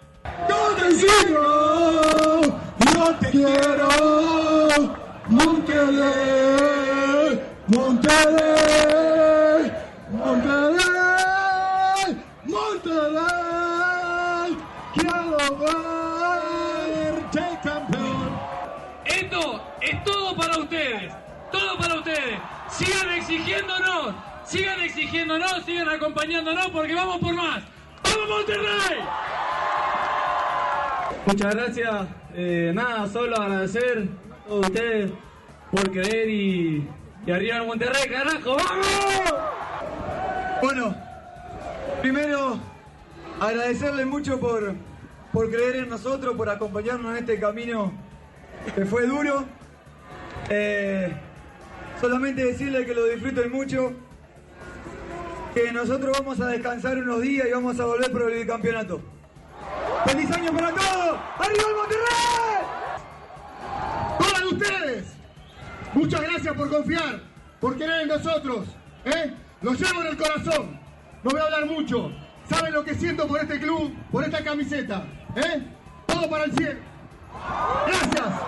Yo 0.47 0.75
te 0.75 0.91
sigo, 0.91 2.41
yo 2.95 3.13
te 3.19 3.31
quiero, 3.31 3.89
Monterrey, 5.27 5.81
Monterrey, 7.67 9.73
Monterrey, 10.09 10.79
Monterrey, 12.45 13.17
quiero 14.93 15.37
verte 15.59 17.59
campeón. 17.61 18.39
Esto 19.03 19.61
es 19.81 20.01
todo 20.05 20.33
para 20.37 20.59
ustedes, 20.59 21.13
todo 21.51 21.77
para 21.77 21.95
ustedes. 21.95 22.39
Sigan 22.69 23.09
exigiéndonos, 23.15 24.15
sigan 24.45 24.79
exigiéndonos, 24.79 25.65
sigan 25.65 25.89
acompañándonos 25.89 26.69
porque 26.69 26.95
vamos 26.95 27.19
por 27.19 27.33
más. 27.33 27.63
¡Vamos 28.03 28.29
Monterrey! 28.29 28.99
Muchas 31.25 31.53
gracias. 31.53 32.07
Eh, 32.33 32.71
nada, 32.73 33.09
solo 33.09 33.35
agradecer 33.35 34.07
a 34.31 34.35
todos 34.47 34.67
ustedes 34.67 35.11
por 35.69 35.91
creer 35.91 36.29
y, 36.29 36.87
y 37.27 37.31
arriba 37.31 37.57
en 37.57 37.67
Monterrey, 37.67 38.09
carajo, 38.09 38.55
¡vamos! 38.55 39.33
Bueno, 40.61 40.95
primero 42.01 42.57
agradecerles 43.41 44.05
mucho 44.05 44.39
por, 44.39 44.73
por 45.33 45.51
creer 45.51 45.75
en 45.75 45.89
nosotros, 45.89 46.37
por 46.37 46.49
acompañarnos 46.49 47.11
en 47.11 47.17
este 47.17 47.37
camino 47.37 47.91
que 48.73 48.85
fue 48.85 49.07
duro. 49.07 49.43
Eh, 50.49 51.11
solamente 51.99 52.45
decirles 52.45 52.85
que 52.85 52.93
lo 52.93 53.03
disfruten 53.07 53.51
mucho, 53.51 53.91
que 55.53 55.69
nosotros 55.73 56.17
vamos 56.17 56.39
a 56.39 56.47
descansar 56.47 56.97
unos 56.97 57.21
días 57.21 57.45
y 57.49 57.51
vamos 57.51 57.77
a 57.77 57.85
volver 57.85 58.09
por 58.09 58.31
el 58.31 58.47
campeonato. 58.47 59.01
¡Feliz 60.05 60.31
año 60.31 60.53
para 60.53 60.69
todos! 60.69 61.19
¡Arriba 61.39 61.63
el 61.67 61.75
Monterrey! 61.75 62.63
Todas 64.17 64.43
ustedes, 64.43 65.16
muchas 65.97 66.21
gracias 66.21 66.55
por 66.55 66.69
confiar, 66.69 67.19
por 67.59 67.77
querer 67.77 68.01
en 68.01 68.07
nosotros. 68.09 68.67
¿eh? 69.05 69.33
Lo 69.61 69.73
llevo 69.73 70.01
en 70.01 70.07
el 70.07 70.17
corazón. 70.17 70.79
No 71.23 71.31
voy 71.31 71.41
a 71.41 71.43
hablar 71.43 71.65
mucho. 71.65 72.11
Saben 72.45 72.73
lo 72.73 72.83
que 72.83 72.93
siento 72.93 73.27
por 73.27 73.41
este 73.41 73.59
club, 73.59 73.93
por 74.11 74.23
esta 74.23 74.43
camiseta. 74.43 75.03
¿eh? 75.35 75.63
Todo 76.05 76.29
para 76.29 76.45
el 76.45 76.53
cielo. 76.53 76.79
Gracias. 77.87 78.41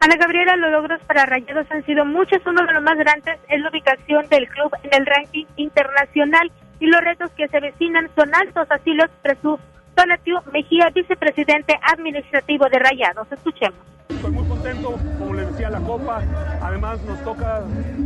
Ana 0.00 0.16
Gabriela, 0.16 0.56
los 0.56 0.70
logros 0.70 1.00
para 1.08 1.26
Rayados 1.26 1.66
han 1.70 1.84
sido 1.84 2.04
muchos. 2.04 2.38
Uno 2.46 2.64
de 2.64 2.72
los 2.72 2.82
más 2.82 2.96
grandes 2.96 3.38
es 3.48 3.60
la 3.60 3.70
ubicación 3.70 4.28
del 4.28 4.48
club 4.48 4.72
en 4.84 4.94
el 4.94 5.06
ranking 5.06 5.46
internacional 5.56 6.52
y 6.78 6.86
los 6.86 7.00
retos 7.00 7.30
que 7.32 7.48
se 7.48 7.58
vecinan 7.58 8.08
son 8.14 8.32
altos, 8.34 8.68
así 8.70 8.92
lo 8.92 9.04
expresó 9.04 9.58
Donatio 9.98 10.40
Mejía, 10.52 10.90
vicepresidente 10.94 11.76
administrativo 11.82 12.68
de 12.68 12.78
Rayados. 12.78 13.26
Escuchemos. 13.32 13.80
Estoy 14.08 14.30
muy 14.30 14.46
contento, 14.46 14.96
como 15.18 15.34
les 15.34 15.50
decía, 15.50 15.70
la 15.70 15.80
Copa. 15.80 16.22
Además, 16.62 17.00
nos 17.02 17.20
toca, 17.24 17.62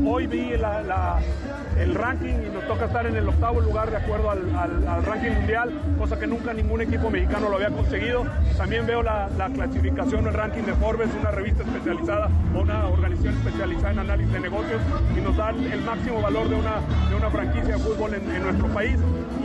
hoy 0.06 0.26
vi 0.26 0.56
la, 0.56 0.80
la, 0.80 1.20
el 1.78 1.94
ranking 1.94 2.46
y 2.46 2.50
nos 2.50 2.66
toca 2.66 2.86
estar 2.86 3.06
en 3.06 3.14
el 3.16 3.28
octavo 3.28 3.60
lugar 3.60 3.90
de 3.90 3.98
acuerdo 3.98 4.30
al, 4.30 4.38
al, 4.56 4.88
al, 4.88 5.04
ranking 5.04 5.32
mundial, 5.32 5.70
cosa 5.98 6.18
que 6.18 6.26
nunca 6.26 6.54
ningún 6.54 6.80
equipo 6.80 7.10
mexicano 7.10 7.50
lo 7.50 7.56
había 7.56 7.68
conseguido. 7.68 8.24
También 8.56 8.86
veo 8.86 9.02
la, 9.02 9.28
la 9.36 9.50
clasificación, 9.50 10.26
el 10.26 10.32
ranking 10.32 10.62
de 10.62 10.72
Forbes, 10.74 11.10
una 11.20 11.30
revista 11.30 11.62
especializada, 11.62 12.30
una 12.54 12.86
organización 12.86 13.34
especializada 13.34 13.92
en 13.92 13.98
análisis 13.98 14.32
de 14.32 14.40
negocios 14.40 14.80
y 15.14 15.20
nos 15.20 15.36
dan 15.36 15.62
el 15.70 15.82
máximo 15.82 16.22
valor 16.22 16.48
de 16.48 16.54
una, 16.54 16.80
de 17.10 17.16
una 17.16 17.28
franquicia 17.28 17.76
de 17.76 17.78
fútbol 17.78 18.14
en, 18.14 18.30
en 18.30 18.42
nuestro 18.42 18.68
país. 18.68 18.96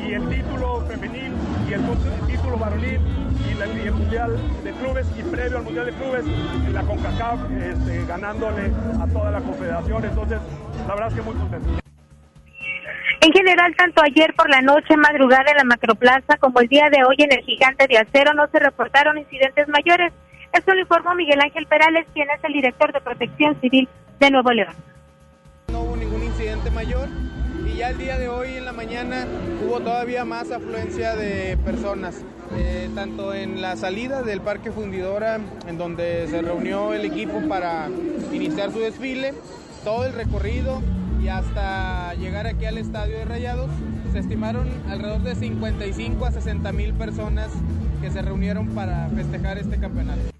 Y 0.05 0.13
el 0.13 0.29
título 0.29 0.85
femenil 0.87 1.33
y 1.67 1.73
el, 1.73 1.81
el 1.81 2.27
título 2.27 2.57
varonil 2.57 2.99
y, 3.49 3.53
la, 3.55 3.67
y, 3.67 3.87
el 3.87 3.91
Mundial 3.91 4.37
de 4.63 4.71
Clubes 4.71 5.07
y 5.17 5.23
previo 5.23 5.57
al 5.57 5.63
Mundial 5.63 5.85
de 5.87 5.93
Clubes 5.93 6.25
en 6.25 6.73
la 6.73 6.81
CONCACAF 6.83 7.39
este, 7.51 8.05
ganándole 8.05 8.71
a 9.01 9.07
toda 9.07 9.31
la 9.31 9.41
confederación. 9.41 10.05
Entonces, 10.05 10.39
la 10.87 10.93
verdad 10.93 11.09
es 11.09 11.13
que 11.15 11.21
muy 11.21 11.35
contento. 11.35 11.69
En 13.19 13.33
general, 13.33 13.75
tanto 13.75 14.01
ayer 14.01 14.33
por 14.35 14.49
la 14.49 14.61
noche, 14.61 14.95
madrugada 14.95 15.51
en 15.51 15.57
la 15.57 15.63
Macroplaza, 15.65 16.37
como 16.39 16.61
el 16.61 16.67
día 16.67 16.89
de 16.89 17.03
hoy 17.03 17.15
en 17.17 17.33
el 17.33 17.43
Gigante 17.43 17.87
de 17.87 17.97
Acero, 17.97 18.33
no 18.33 18.47
se 18.47 18.59
reportaron 18.59 19.17
incidentes 19.17 19.67
mayores. 19.67 20.13
Esto 20.53 20.73
lo 20.73 20.79
informó 20.79 21.15
Miguel 21.15 21.41
Ángel 21.41 21.65
Perales, 21.65 22.07
quien 22.13 22.29
es 22.29 22.41
el 22.43 22.53
director 22.53 22.93
de 22.93 23.01
Protección 23.01 23.59
Civil 23.59 23.89
de 24.19 24.31
Nuevo 24.31 24.51
León. 24.51 24.73
No 25.69 25.81
hubo 25.81 25.97
ningún 25.97 26.23
incidente 26.23 26.71
mayor 26.71 27.09
ya 27.77 27.91
el 27.91 27.97
día 27.99 28.17
de 28.17 28.27
hoy 28.27 28.55
en 28.55 28.65
la 28.65 28.73
mañana 28.73 29.27
hubo 29.63 29.79
todavía 29.79 30.25
más 30.25 30.51
afluencia 30.51 31.15
de 31.15 31.57
personas, 31.57 32.23
eh, 32.57 32.89
tanto 32.95 33.35
en 33.35 33.61
la 33.61 33.75
salida 33.75 34.23
del 34.23 34.41
Parque 34.41 34.71
Fundidora, 34.71 35.39
en 35.67 35.77
donde 35.77 36.27
se 36.27 36.41
reunió 36.41 36.93
el 36.93 37.05
equipo 37.05 37.39
para 37.47 37.87
iniciar 38.33 38.71
su 38.71 38.79
desfile, 38.79 39.35
todo 39.83 40.05
el 40.05 40.13
recorrido 40.13 40.81
y 41.21 41.27
hasta 41.27 42.15
llegar 42.15 42.47
aquí 42.47 42.65
al 42.65 42.79
estadio 42.79 43.15
de 43.15 43.25
Rayados, 43.25 43.69
se 44.11 44.19
estimaron 44.19 44.67
alrededor 44.89 45.21
de 45.21 45.35
55 45.35 46.25
a 46.25 46.31
60 46.31 46.71
mil 46.71 46.93
personas 46.95 47.49
que 48.01 48.09
se 48.09 48.23
reunieron 48.23 48.69
para 48.69 49.07
festejar 49.09 49.59
este 49.59 49.77
campeonato. 49.77 50.36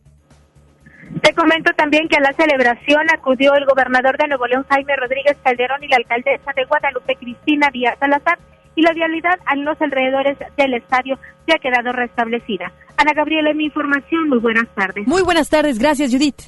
Te 1.21 1.33
comento 1.33 1.71
también 1.75 2.07
que 2.07 2.17
a 2.17 2.21
la 2.21 2.33
celebración 2.33 3.07
acudió 3.13 3.55
el 3.55 3.65
gobernador 3.65 4.17
de 4.17 4.27
Nuevo 4.27 4.47
León, 4.47 4.65
Jaime 4.69 4.95
Rodríguez 4.95 5.37
Calderón, 5.43 5.83
y 5.83 5.87
la 5.87 5.97
alcaldesa 5.97 6.51
de 6.55 6.65
Guadalupe, 6.65 7.15
Cristina 7.15 7.69
Díaz 7.71 7.97
Salazar, 7.99 8.37
y 8.75 8.81
la 8.81 8.93
vialidad 8.93 9.39
en 9.51 9.65
los 9.65 9.81
alrededores 9.81 10.37
del 10.55 10.73
estadio 10.75 11.17
ya 11.47 11.55
ha 11.55 11.59
quedado 11.59 11.91
restablecida. 11.93 12.71
Ana 12.97 13.13
Gabriela, 13.13 13.53
mi 13.53 13.65
información, 13.65 14.29
muy 14.29 14.39
buenas 14.39 14.67
tardes. 14.75 15.07
Muy 15.07 15.23
buenas 15.23 15.49
tardes, 15.49 15.79
gracias 15.79 16.11
Judith. 16.11 16.41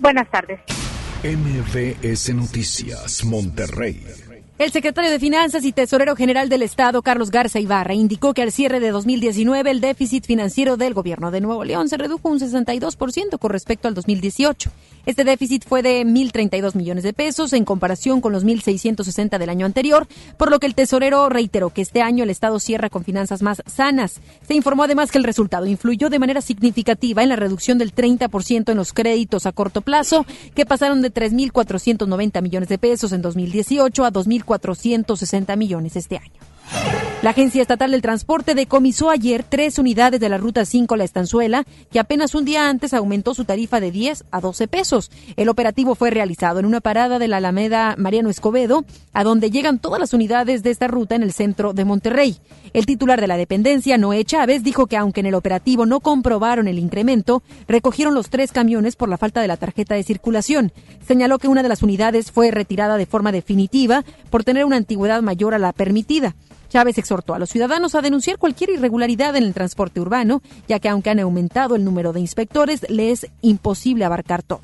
Buenas 0.00 0.28
tardes. 0.30 0.60
MBS 1.24 2.34
Noticias, 2.34 3.24
Monterrey. 3.24 4.04
El 4.56 4.70
secretario 4.70 5.10
de 5.10 5.18
Finanzas 5.18 5.64
y 5.64 5.72
Tesorero 5.72 6.14
General 6.14 6.48
del 6.48 6.62
Estado, 6.62 7.02
Carlos 7.02 7.32
Garza 7.32 7.58
Ibarra, 7.58 7.92
indicó 7.92 8.34
que 8.34 8.42
al 8.42 8.52
cierre 8.52 8.78
de 8.78 8.92
2019 8.92 9.68
el 9.68 9.80
déficit 9.80 10.24
financiero 10.24 10.76
del 10.76 10.94
gobierno 10.94 11.32
de 11.32 11.40
Nuevo 11.40 11.64
León 11.64 11.88
se 11.88 11.96
redujo 11.96 12.28
un 12.28 12.38
62% 12.38 13.40
con 13.40 13.50
respecto 13.50 13.88
al 13.88 13.94
2018. 13.94 14.70
Este 15.06 15.24
déficit 15.24 15.64
fue 15.66 15.82
de 15.82 16.06
1.032 16.06 16.76
millones 16.76 17.02
de 17.02 17.12
pesos 17.12 17.52
en 17.52 17.64
comparación 17.64 18.20
con 18.20 18.32
los 18.32 18.44
1.660 18.44 19.38
del 19.38 19.50
año 19.50 19.66
anterior, 19.66 20.06
por 20.38 20.52
lo 20.52 20.60
que 20.60 20.66
el 20.66 20.76
tesorero 20.76 21.28
reiteró 21.28 21.70
que 21.70 21.82
este 21.82 22.00
año 22.00 22.22
el 22.22 22.30
Estado 22.30 22.60
cierra 22.60 22.90
con 22.90 23.02
finanzas 23.02 23.42
más 23.42 23.60
sanas. 23.66 24.20
Se 24.46 24.54
informó 24.54 24.84
además 24.84 25.10
que 25.10 25.18
el 25.18 25.24
resultado 25.24 25.66
influyó 25.66 26.10
de 26.10 26.20
manera 26.20 26.40
significativa 26.40 27.24
en 27.24 27.28
la 27.28 27.36
reducción 27.36 27.76
del 27.76 27.92
30% 27.92 28.70
en 28.70 28.76
los 28.76 28.92
créditos 28.92 29.46
a 29.46 29.52
corto 29.52 29.80
plazo, 29.80 30.24
que 30.54 30.64
pasaron 30.64 31.02
de 31.02 31.12
3.490 31.12 32.40
millones 32.40 32.68
de 32.68 32.78
pesos 32.78 33.12
en 33.12 33.20
2018 33.20 34.04
a 34.04 34.12
2.000 34.12 34.43
460 34.44 35.56
millones 35.56 35.96
este 35.96 36.18
año. 36.18 36.53
La 37.24 37.30
Agencia 37.30 37.62
Estatal 37.62 37.90
del 37.90 38.02
Transporte 38.02 38.54
decomisó 38.54 39.08
ayer 39.08 39.46
tres 39.48 39.78
unidades 39.78 40.20
de 40.20 40.28
la 40.28 40.36
Ruta 40.36 40.66
5 40.66 40.94
La 40.94 41.04
Estanzuela, 41.04 41.64
que 41.90 41.98
apenas 41.98 42.34
un 42.34 42.44
día 42.44 42.68
antes 42.68 42.92
aumentó 42.92 43.32
su 43.32 43.46
tarifa 43.46 43.80
de 43.80 43.90
10 43.90 44.26
a 44.30 44.42
12 44.42 44.68
pesos. 44.68 45.10
El 45.36 45.48
operativo 45.48 45.94
fue 45.94 46.10
realizado 46.10 46.58
en 46.58 46.66
una 46.66 46.82
parada 46.82 47.18
de 47.18 47.26
la 47.26 47.38
Alameda 47.38 47.94
Mariano 47.96 48.28
Escobedo, 48.28 48.84
a 49.14 49.24
donde 49.24 49.50
llegan 49.50 49.78
todas 49.78 50.00
las 50.00 50.12
unidades 50.12 50.62
de 50.62 50.70
esta 50.70 50.86
ruta 50.86 51.14
en 51.14 51.22
el 51.22 51.32
centro 51.32 51.72
de 51.72 51.86
Monterrey. 51.86 52.36
El 52.74 52.84
titular 52.84 53.18
de 53.18 53.26
la 53.26 53.38
dependencia, 53.38 53.96
Noé 53.96 54.22
Chávez, 54.26 54.62
dijo 54.62 54.86
que 54.86 54.98
aunque 54.98 55.20
en 55.20 55.26
el 55.26 55.34
operativo 55.34 55.86
no 55.86 56.00
comprobaron 56.00 56.68
el 56.68 56.78
incremento, 56.78 57.42
recogieron 57.66 58.12
los 58.12 58.28
tres 58.28 58.52
camiones 58.52 58.96
por 58.96 59.08
la 59.08 59.16
falta 59.16 59.40
de 59.40 59.48
la 59.48 59.56
tarjeta 59.56 59.94
de 59.94 60.02
circulación. 60.02 60.72
Señaló 61.08 61.38
que 61.38 61.48
una 61.48 61.62
de 61.62 61.70
las 61.70 61.82
unidades 61.82 62.30
fue 62.30 62.50
retirada 62.50 62.98
de 62.98 63.06
forma 63.06 63.32
definitiva 63.32 64.04
por 64.28 64.44
tener 64.44 64.66
una 64.66 64.76
antigüedad 64.76 65.22
mayor 65.22 65.54
a 65.54 65.58
la 65.58 65.72
permitida. 65.72 66.34
Chávez 66.74 66.98
exhortó 66.98 67.34
a 67.34 67.38
los 67.38 67.50
ciudadanos 67.50 67.94
a 67.94 68.00
denunciar 68.00 68.36
cualquier 68.36 68.70
irregularidad 68.70 69.36
en 69.36 69.44
el 69.44 69.54
transporte 69.54 70.00
urbano, 70.00 70.42
ya 70.66 70.80
que 70.80 70.88
aunque 70.88 71.08
han 71.08 71.20
aumentado 71.20 71.76
el 71.76 71.84
número 71.84 72.12
de 72.12 72.18
inspectores, 72.18 72.84
le 72.90 73.12
es 73.12 73.28
imposible 73.42 74.04
abarcar 74.04 74.42
todo. 74.42 74.60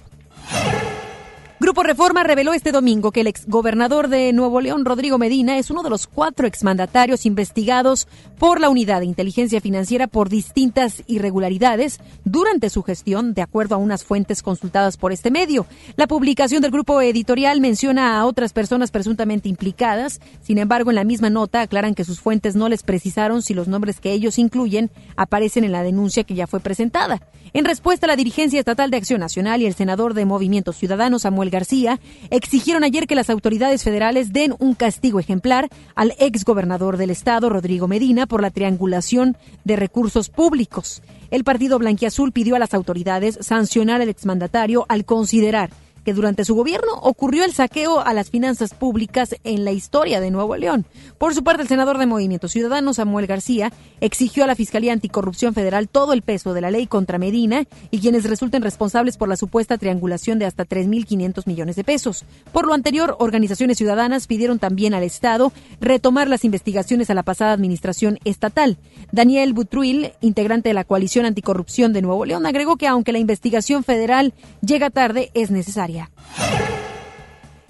Grupo 1.60 1.82
Reforma 1.82 2.24
reveló 2.24 2.54
este 2.54 2.72
domingo 2.72 3.12
que 3.12 3.20
el 3.20 3.26
exgobernador 3.26 4.08
de 4.08 4.32
Nuevo 4.32 4.62
León, 4.62 4.86
Rodrigo 4.86 5.18
Medina, 5.18 5.58
es 5.58 5.70
uno 5.70 5.82
de 5.82 5.90
los 5.90 6.06
cuatro 6.06 6.46
exmandatarios 6.46 7.26
investigados 7.26 8.08
por 8.38 8.60
la 8.60 8.70
Unidad 8.70 9.00
de 9.00 9.04
Inteligencia 9.04 9.60
Financiera 9.60 10.06
por 10.06 10.30
distintas 10.30 11.02
irregularidades 11.06 12.00
durante 12.24 12.70
su 12.70 12.82
gestión, 12.82 13.34
de 13.34 13.42
acuerdo 13.42 13.74
a 13.74 13.78
unas 13.78 14.04
fuentes 14.04 14.42
consultadas 14.42 14.96
por 14.96 15.12
este 15.12 15.30
medio. 15.30 15.66
La 15.96 16.06
publicación 16.06 16.62
del 16.62 16.70
grupo 16.70 17.02
editorial 17.02 17.60
menciona 17.60 18.18
a 18.18 18.24
otras 18.24 18.54
personas 18.54 18.90
presuntamente 18.90 19.50
implicadas. 19.50 20.22
Sin 20.40 20.56
embargo, 20.56 20.90
en 20.90 20.96
la 20.96 21.04
misma 21.04 21.28
nota 21.28 21.60
aclaran 21.60 21.94
que 21.94 22.04
sus 22.06 22.20
fuentes 22.20 22.56
no 22.56 22.70
les 22.70 22.82
precisaron 22.82 23.42
si 23.42 23.52
los 23.52 23.68
nombres 23.68 24.00
que 24.00 24.12
ellos 24.12 24.38
incluyen 24.38 24.90
aparecen 25.14 25.64
en 25.64 25.72
la 25.72 25.82
denuncia 25.82 26.24
que 26.24 26.34
ya 26.34 26.46
fue 26.46 26.60
presentada. 26.60 27.20
En 27.52 27.64
respuesta, 27.64 28.06
la 28.06 28.14
dirigencia 28.14 28.60
estatal 28.60 28.90
de 28.90 28.96
Acción 28.96 29.20
Nacional 29.20 29.60
y 29.60 29.66
el 29.66 29.74
senador 29.74 30.14
de 30.14 30.24
Movimiento 30.24 30.72
Ciudadano, 30.72 31.18
Samuel 31.18 31.50
García, 31.50 31.98
exigieron 32.30 32.84
ayer 32.84 33.08
que 33.08 33.16
las 33.16 33.28
autoridades 33.28 33.82
federales 33.82 34.32
den 34.32 34.54
un 34.60 34.74
castigo 34.74 35.18
ejemplar 35.18 35.68
al 35.96 36.14
exgobernador 36.20 36.96
del 36.96 37.10
estado, 37.10 37.48
Rodrigo 37.48 37.88
Medina, 37.88 38.26
por 38.26 38.40
la 38.40 38.50
triangulación 38.50 39.36
de 39.64 39.74
recursos 39.76 40.28
públicos. 40.28 41.02
El 41.30 41.42
partido 41.42 41.78
blanquiazul 41.78 42.32
pidió 42.32 42.54
a 42.54 42.60
las 42.60 42.74
autoridades 42.74 43.38
sancionar 43.40 44.00
al 44.00 44.08
exmandatario 44.08 44.86
al 44.88 45.04
considerar 45.04 45.70
que 46.04 46.14
durante 46.14 46.44
su 46.44 46.54
gobierno 46.54 46.92
ocurrió 47.02 47.44
el 47.44 47.52
saqueo 47.52 48.00
a 48.00 48.14
las 48.14 48.30
finanzas 48.30 48.74
públicas 48.74 49.34
en 49.44 49.64
la 49.64 49.72
historia 49.72 50.20
de 50.20 50.30
Nuevo 50.30 50.56
León. 50.56 50.86
Por 51.18 51.34
su 51.34 51.44
parte, 51.44 51.62
el 51.62 51.68
senador 51.68 51.98
de 51.98 52.06
Movimiento 52.06 52.48
Ciudadano, 52.48 52.94
Samuel 52.94 53.26
García, 53.26 53.72
exigió 54.00 54.44
a 54.44 54.46
la 54.46 54.54
Fiscalía 54.54 54.92
Anticorrupción 54.92 55.54
Federal 55.54 55.88
todo 55.88 56.12
el 56.12 56.22
peso 56.22 56.54
de 56.54 56.60
la 56.60 56.70
ley 56.70 56.86
contra 56.86 57.18
Medina 57.18 57.64
y 57.90 58.00
quienes 58.00 58.24
resulten 58.24 58.62
responsables 58.62 59.16
por 59.16 59.28
la 59.28 59.36
supuesta 59.36 59.78
triangulación 59.78 60.38
de 60.38 60.46
hasta 60.46 60.66
3.500 60.66 61.46
millones 61.46 61.76
de 61.76 61.84
pesos. 61.84 62.24
Por 62.52 62.66
lo 62.66 62.74
anterior, 62.74 63.16
organizaciones 63.18 63.78
ciudadanas 63.78 64.26
pidieron 64.26 64.58
también 64.58 64.94
al 64.94 65.02
Estado 65.02 65.52
retomar 65.80 66.28
las 66.28 66.44
investigaciones 66.44 67.10
a 67.10 67.14
la 67.14 67.22
pasada 67.22 67.52
administración 67.52 68.18
estatal. 68.24 68.78
Daniel 69.12 69.52
Butruil, 69.52 70.12
integrante 70.20 70.70
de 70.70 70.74
la 70.74 70.84
Coalición 70.84 71.26
Anticorrupción 71.26 71.92
de 71.92 72.02
Nuevo 72.02 72.24
León, 72.24 72.46
agregó 72.46 72.76
que 72.76 72.86
aunque 72.86 73.12
la 73.12 73.18
investigación 73.18 73.84
federal 73.84 74.32
llega 74.62 74.90
tarde, 74.90 75.30
es 75.34 75.50
necesaria 75.50 75.89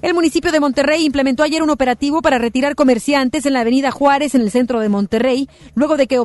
el 0.03 0.15
municipio 0.15 0.51
de 0.51 0.61
Monterrey 0.61 1.05
implementó 1.05 1.43
ayer 1.43 1.63
un 1.63 1.69
operativo 1.69 2.23
para 2.23 2.39
retirar 2.39 2.75
comerciantes 2.75 3.45
en 3.45 3.53
la 3.53 3.61
avenida 3.61 3.91
Juárez, 3.91 4.35
en 4.35 4.41
el 4.41 4.51
centro 4.51 4.81
de 4.81 4.89
Monterrey, 4.89 5.47
luego 5.75 5.99
de 5.99 6.07
que 6.07 6.19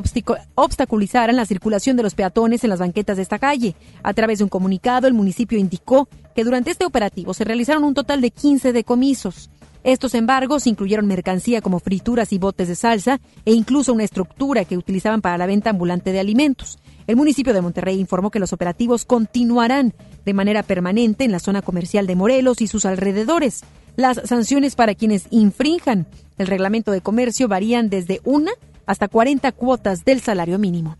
obstaculizaran 0.54 1.36
la 1.36 1.44
circulación 1.44 1.94
de 1.98 2.02
los 2.02 2.14
peatones 2.14 2.64
en 2.64 2.70
las 2.70 2.78
banquetas 2.78 3.18
de 3.18 3.22
esta 3.22 3.38
calle. 3.38 3.74
A 4.02 4.14
través 4.14 4.38
de 4.38 4.44
un 4.44 4.50
comunicado, 4.50 5.06
el 5.06 5.12
municipio 5.12 5.58
indicó 5.58 6.08
que 6.34 6.42
durante 6.42 6.70
este 6.70 6.86
operativo 6.86 7.34
se 7.34 7.44
realizaron 7.44 7.84
un 7.84 7.92
total 7.92 8.22
de 8.22 8.30
15 8.30 8.72
decomisos. 8.72 9.50
Estos 9.84 10.14
embargos 10.14 10.66
incluyeron 10.66 11.06
mercancía 11.06 11.60
como 11.60 11.78
frituras 11.78 12.32
y 12.32 12.38
botes 12.38 12.68
de 12.68 12.76
salsa 12.76 13.20
e 13.44 13.52
incluso 13.52 13.92
una 13.92 14.04
estructura 14.04 14.64
que 14.64 14.78
utilizaban 14.78 15.20
para 15.20 15.36
la 15.36 15.46
venta 15.46 15.68
ambulante 15.68 16.12
de 16.12 16.20
alimentos. 16.20 16.78
El 17.06 17.16
municipio 17.16 17.54
de 17.54 17.60
Monterrey 17.60 17.98
informó 18.00 18.30
que 18.30 18.38
los 18.38 18.52
operativos 18.52 19.04
continuarán 19.04 19.94
de 20.24 20.34
manera 20.34 20.62
permanente 20.62 21.24
en 21.24 21.32
la 21.32 21.38
zona 21.38 21.62
comercial 21.62 22.06
de 22.06 22.16
Morelos 22.16 22.60
y 22.60 22.66
sus 22.66 22.84
alrededores. 22.84 23.62
Las 23.94 24.20
sanciones 24.24 24.74
para 24.74 24.94
quienes 24.94 25.26
infrinjan 25.30 26.06
el 26.38 26.48
reglamento 26.48 26.90
de 26.90 27.00
comercio 27.00 27.48
varían 27.48 27.88
desde 27.88 28.20
una 28.24 28.50
hasta 28.86 29.08
40 29.08 29.52
cuotas 29.52 30.04
del 30.04 30.20
salario 30.20 30.58
mínimo. 30.58 30.96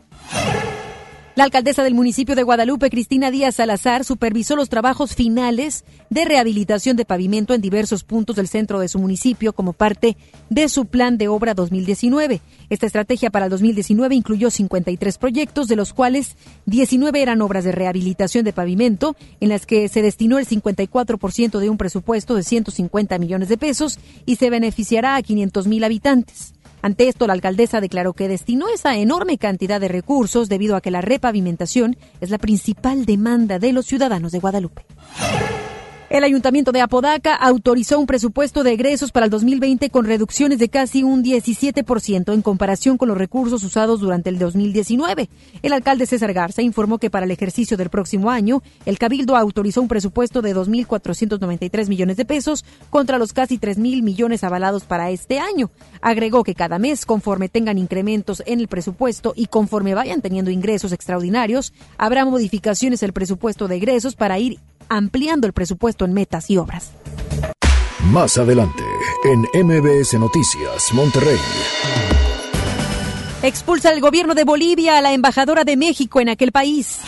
La 1.36 1.44
alcaldesa 1.44 1.82
del 1.82 1.92
municipio 1.92 2.34
de 2.34 2.44
Guadalupe, 2.44 2.88
Cristina 2.88 3.30
Díaz 3.30 3.56
Salazar, 3.56 4.06
supervisó 4.06 4.56
los 4.56 4.70
trabajos 4.70 5.14
finales 5.14 5.84
de 6.08 6.24
rehabilitación 6.24 6.96
de 6.96 7.04
pavimento 7.04 7.52
en 7.52 7.60
diversos 7.60 8.04
puntos 8.04 8.36
del 8.36 8.48
centro 8.48 8.80
de 8.80 8.88
su 8.88 8.98
municipio 8.98 9.52
como 9.52 9.74
parte 9.74 10.16
de 10.48 10.70
su 10.70 10.86
plan 10.86 11.18
de 11.18 11.28
obra 11.28 11.52
2019. 11.52 12.40
Esta 12.70 12.86
estrategia 12.86 13.28
para 13.28 13.44
el 13.44 13.50
2019 13.50 14.14
incluyó 14.14 14.50
53 14.50 15.18
proyectos, 15.18 15.68
de 15.68 15.76
los 15.76 15.92
cuales 15.92 16.36
19 16.64 17.20
eran 17.20 17.42
obras 17.42 17.64
de 17.64 17.72
rehabilitación 17.72 18.42
de 18.42 18.54
pavimento, 18.54 19.14
en 19.38 19.50
las 19.50 19.66
que 19.66 19.90
se 19.90 20.00
destinó 20.00 20.38
el 20.38 20.46
54% 20.46 21.58
de 21.58 21.68
un 21.68 21.76
presupuesto 21.76 22.34
de 22.34 22.44
150 22.44 23.18
millones 23.18 23.50
de 23.50 23.58
pesos 23.58 23.98
y 24.24 24.36
se 24.36 24.48
beneficiará 24.48 25.16
a 25.16 25.22
500 25.22 25.66
mil 25.66 25.84
habitantes. 25.84 26.55
Ante 26.83 27.09
esto, 27.09 27.26
la 27.26 27.33
alcaldesa 27.33 27.80
declaró 27.80 28.12
que 28.12 28.28
destinó 28.28 28.68
esa 28.68 28.97
enorme 28.97 29.38
cantidad 29.38 29.80
de 29.80 29.88
recursos 29.88 30.49
debido 30.49 30.76
a 30.76 30.80
que 30.80 30.90
la 30.90 31.00
repavimentación 31.00 31.97
es 32.21 32.30
la 32.30 32.38
principal 32.38 33.06
demanda 33.06 33.59
de 33.59 33.73
los 33.73 33.87
ciudadanos 33.87 34.33
de 34.33 34.38
Guadalupe. 34.38 34.85
El 36.08 36.22
ayuntamiento 36.22 36.70
de 36.70 36.80
Apodaca 36.80 37.34
autorizó 37.34 37.98
un 37.98 38.06
presupuesto 38.06 38.62
de 38.62 38.72
egresos 38.72 39.10
para 39.10 39.26
el 39.26 39.30
2020 39.30 39.90
con 39.90 40.04
reducciones 40.04 40.60
de 40.60 40.68
casi 40.68 41.02
un 41.02 41.25
17% 41.25 42.32
en 42.32 42.42
comparación 42.42 42.96
con 42.96 43.08
los 43.08 43.18
recursos 43.18 43.64
usados 43.64 43.98
durante 43.98 44.30
el 44.30 44.38
2019. 44.38 45.28
El 45.62 45.72
alcalde 45.72 46.06
César 46.06 46.32
Garza 46.32 46.62
informó 46.62 46.98
que 46.98 47.10
para 47.10 47.26
el 47.26 47.32
ejercicio 47.32 47.76
del 47.76 47.90
próximo 47.90 48.30
año, 48.30 48.62
el 48.84 48.98
Cabildo 48.98 49.36
autorizó 49.36 49.82
un 49.82 49.88
presupuesto 49.88 50.42
de 50.42 50.54
2.493 50.54 51.88
millones 51.88 52.16
de 52.16 52.25
pesos 52.25 52.64
contra 52.88 53.19
los 53.19 53.32
casi 53.32 53.58
3.000 53.58 54.02
millones 54.02 54.45
avalados 54.45 54.84
para 54.84 55.10
este 55.10 55.40
año. 55.40 55.73
Agregó 56.02 56.45
que 56.45 56.54
cada 56.54 56.78
mes, 56.78 57.04
conforme 57.04 57.49
tengan 57.49 57.78
incrementos 57.78 58.45
en 58.47 58.60
el 58.60 58.69
presupuesto 58.69 59.32
y 59.34 59.47
conforme 59.47 59.95
vayan 59.95 60.23
teniendo 60.23 60.52
ingresos 60.52 60.92
extraordinarios, 60.92 61.73
habrá 61.99 62.25
modificaciones 62.25 63.02
al 63.02 63.12
presupuesto 63.12 63.66
de 63.66 63.75
egresos 63.75 64.14
para 64.14 64.38
ir 64.38 64.60
ampliando 64.89 65.47
el 65.47 65.52
presupuesto 65.52 66.04
en 66.04 66.12
metas 66.12 66.50
y 66.50 66.56
obras. 66.56 66.93
Más 68.10 68.39
adelante, 68.39 68.84
en 69.25 69.67
MBS 69.67 70.15
Noticias, 70.15 70.93
Monterrey. 70.93 71.39
Expulsa 73.43 73.93
el 73.93 74.00
gobierno 74.00 74.34
de 74.34 74.45
Bolivia 74.45 74.97
a 74.97 75.02
la 75.02 75.12
embajadora 75.12 75.65
de 75.65 75.76
México 75.76 76.21
en 76.21 76.28
aquel 76.28 76.52
país. 76.52 76.99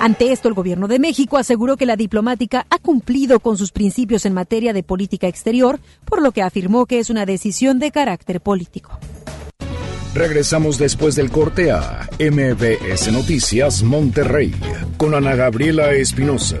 Ante 0.00 0.32
esto, 0.32 0.48
el 0.48 0.54
gobierno 0.54 0.88
de 0.88 0.98
México 0.98 1.36
aseguró 1.36 1.76
que 1.76 1.86
la 1.86 1.96
diplomática 1.96 2.66
ha 2.70 2.78
cumplido 2.78 3.40
con 3.40 3.56
sus 3.56 3.70
principios 3.70 4.26
en 4.26 4.34
materia 4.34 4.72
de 4.72 4.82
política 4.82 5.28
exterior, 5.28 5.80
por 6.04 6.22
lo 6.22 6.32
que 6.32 6.42
afirmó 6.42 6.86
que 6.86 6.98
es 6.98 7.10
una 7.10 7.26
decisión 7.26 7.78
de 7.78 7.90
carácter 7.90 8.40
político. 8.40 8.98
Regresamos 10.14 10.78
después 10.78 11.16
del 11.16 11.30
corte 11.30 11.72
a 11.72 12.08
MBS 12.20 13.12
Noticias 13.12 13.82
Monterrey 13.82 14.54
con 14.96 15.14
Ana 15.14 15.34
Gabriela 15.34 15.92
Espinosa. 15.92 16.60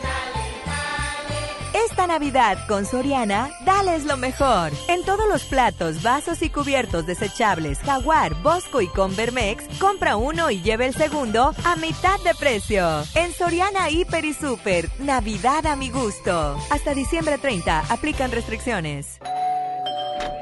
Navidad 2.07 2.57
con 2.67 2.85
Soriana, 2.85 3.49
dales 3.65 4.05
lo 4.05 4.17
mejor. 4.17 4.71
En 4.87 5.03
todos 5.03 5.27
los 5.27 5.43
platos, 5.43 6.03
vasos 6.03 6.41
y 6.41 6.49
cubiertos 6.49 7.05
desechables, 7.05 7.79
Jaguar, 7.79 8.33
Bosco 8.41 8.81
y 8.81 8.87
Convermex, 8.87 9.63
compra 9.79 10.15
uno 10.15 10.51
y 10.51 10.61
lleve 10.61 10.87
el 10.87 10.93
segundo 10.93 11.53
a 11.63 11.75
mitad 11.75 12.19
de 12.23 12.35
precio. 12.35 13.03
En 13.15 13.33
Soriana 13.33 13.89
Hiper 13.89 14.25
y 14.25 14.33
Super, 14.33 14.89
Navidad 14.99 15.65
a 15.65 15.75
mi 15.75 15.89
gusto. 15.89 16.57
Hasta 16.69 16.93
diciembre 16.93 17.37
30, 17.37 17.85
aplican 17.89 18.31
restricciones. 18.31 19.19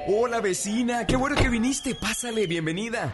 Hola 0.08 0.42
vecina, 0.42 1.06
qué 1.06 1.16
bueno 1.16 1.36
que 1.36 1.50
viniste. 1.50 1.94
Pásale, 1.94 2.48
bienvenida. 2.48 3.14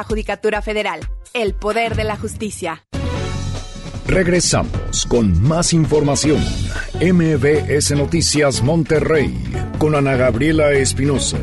Judicatura 0.03 0.61
Federal. 0.61 1.01
El 1.33 1.53
poder 1.53 1.95
de 1.95 2.03
la 2.03 2.17
justicia. 2.17 2.85
Regresamos 4.07 5.05
con 5.07 5.41
más 5.41 5.73
información. 5.73 6.43
MBS 6.99 7.91
Noticias 7.91 8.61
Monterrey 8.61 9.33
con 9.77 9.95
Ana 9.95 10.15
Gabriela 10.15 10.71
Espinosa. 10.73 11.37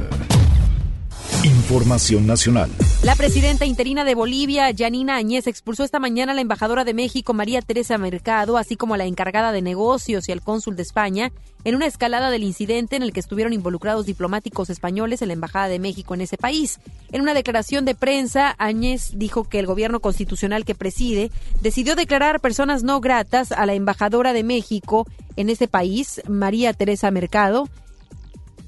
Información 1.44 2.27
nacional. 2.27 2.68
La 3.05 3.14
presidenta 3.14 3.64
interina 3.64 4.05
de 4.05 4.16
Bolivia, 4.16 4.72
Yanina 4.72 5.14
Añez, 5.14 5.46
expulsó 5.46 5.85
esta 5.85 6.01
mañana 6.01 6.33
a 6.33 6.35
la 6.35 6.40
embajadora 6.40 6.85
de 6.85 6.94
México, 6.94 7.33
María 7.33 7.62
Teresa 7.62 7.96
Mercado, 7.96 8.57
así 8.57 8.77
como 8.77 8.94
a 8.94 8.96
la 8.96 9.05
encargada 9.05 9.53
de 9.53 9.62
negocios 9.62 10.29
y 10.29 10.33
al 10.33 10.42
cónsul 10.42 10.74
de 10.74 10.83
España, 10.83 11.31
en 11.62 11.77
una 11.77 11.87
escalada 11.87 12.31
del 12.31 12.42
incidente 12.42 12.96
en 12.96 13.05
el 13.05 13.12
que 13.12 13.20
estuvieron 13.20 13.53
involucrados 13.53 14.05
diplomáticos 14.05 14.68
españoles 14.68 15.22
en 15.22 15.29
la 15.29 15.35
Embajada 15.35 15.68
de 15.68 15.79
México 15.79 16.12
en 16.14 16.22
ese 16.22 16.37
país. 16.37 16.81
En 17.12 17.20
una 17.20 17.35
declaración 17.35 17.85
de 17.85 17.94
prensa, 17.94 18.57
Áñez 18.59 19.12
dijo 19.14 19.44
que 19.44 19.61
el 19.61 19.66
gobierno 19.66 20.01
constitucional 20.01 20.64
que 20.64 20.74
preside 20.74 21.31
decidió 21.61 21.94
declarar 21.94 22.40
personas 22.40 22.83
no 22.83 23.01
gratas 23.01 23.53
a 23.53 23.64
la 23.64 23.74
embajadora 23.74 24.33
de 24.33 24.42
México 24.42 25.07
en 25.37 25.51
ese 25.51 25.68
país, 25.68 26.20
María 26.27 26.72
Teresa 26.72 27.12
Mercado, 27.12 27.68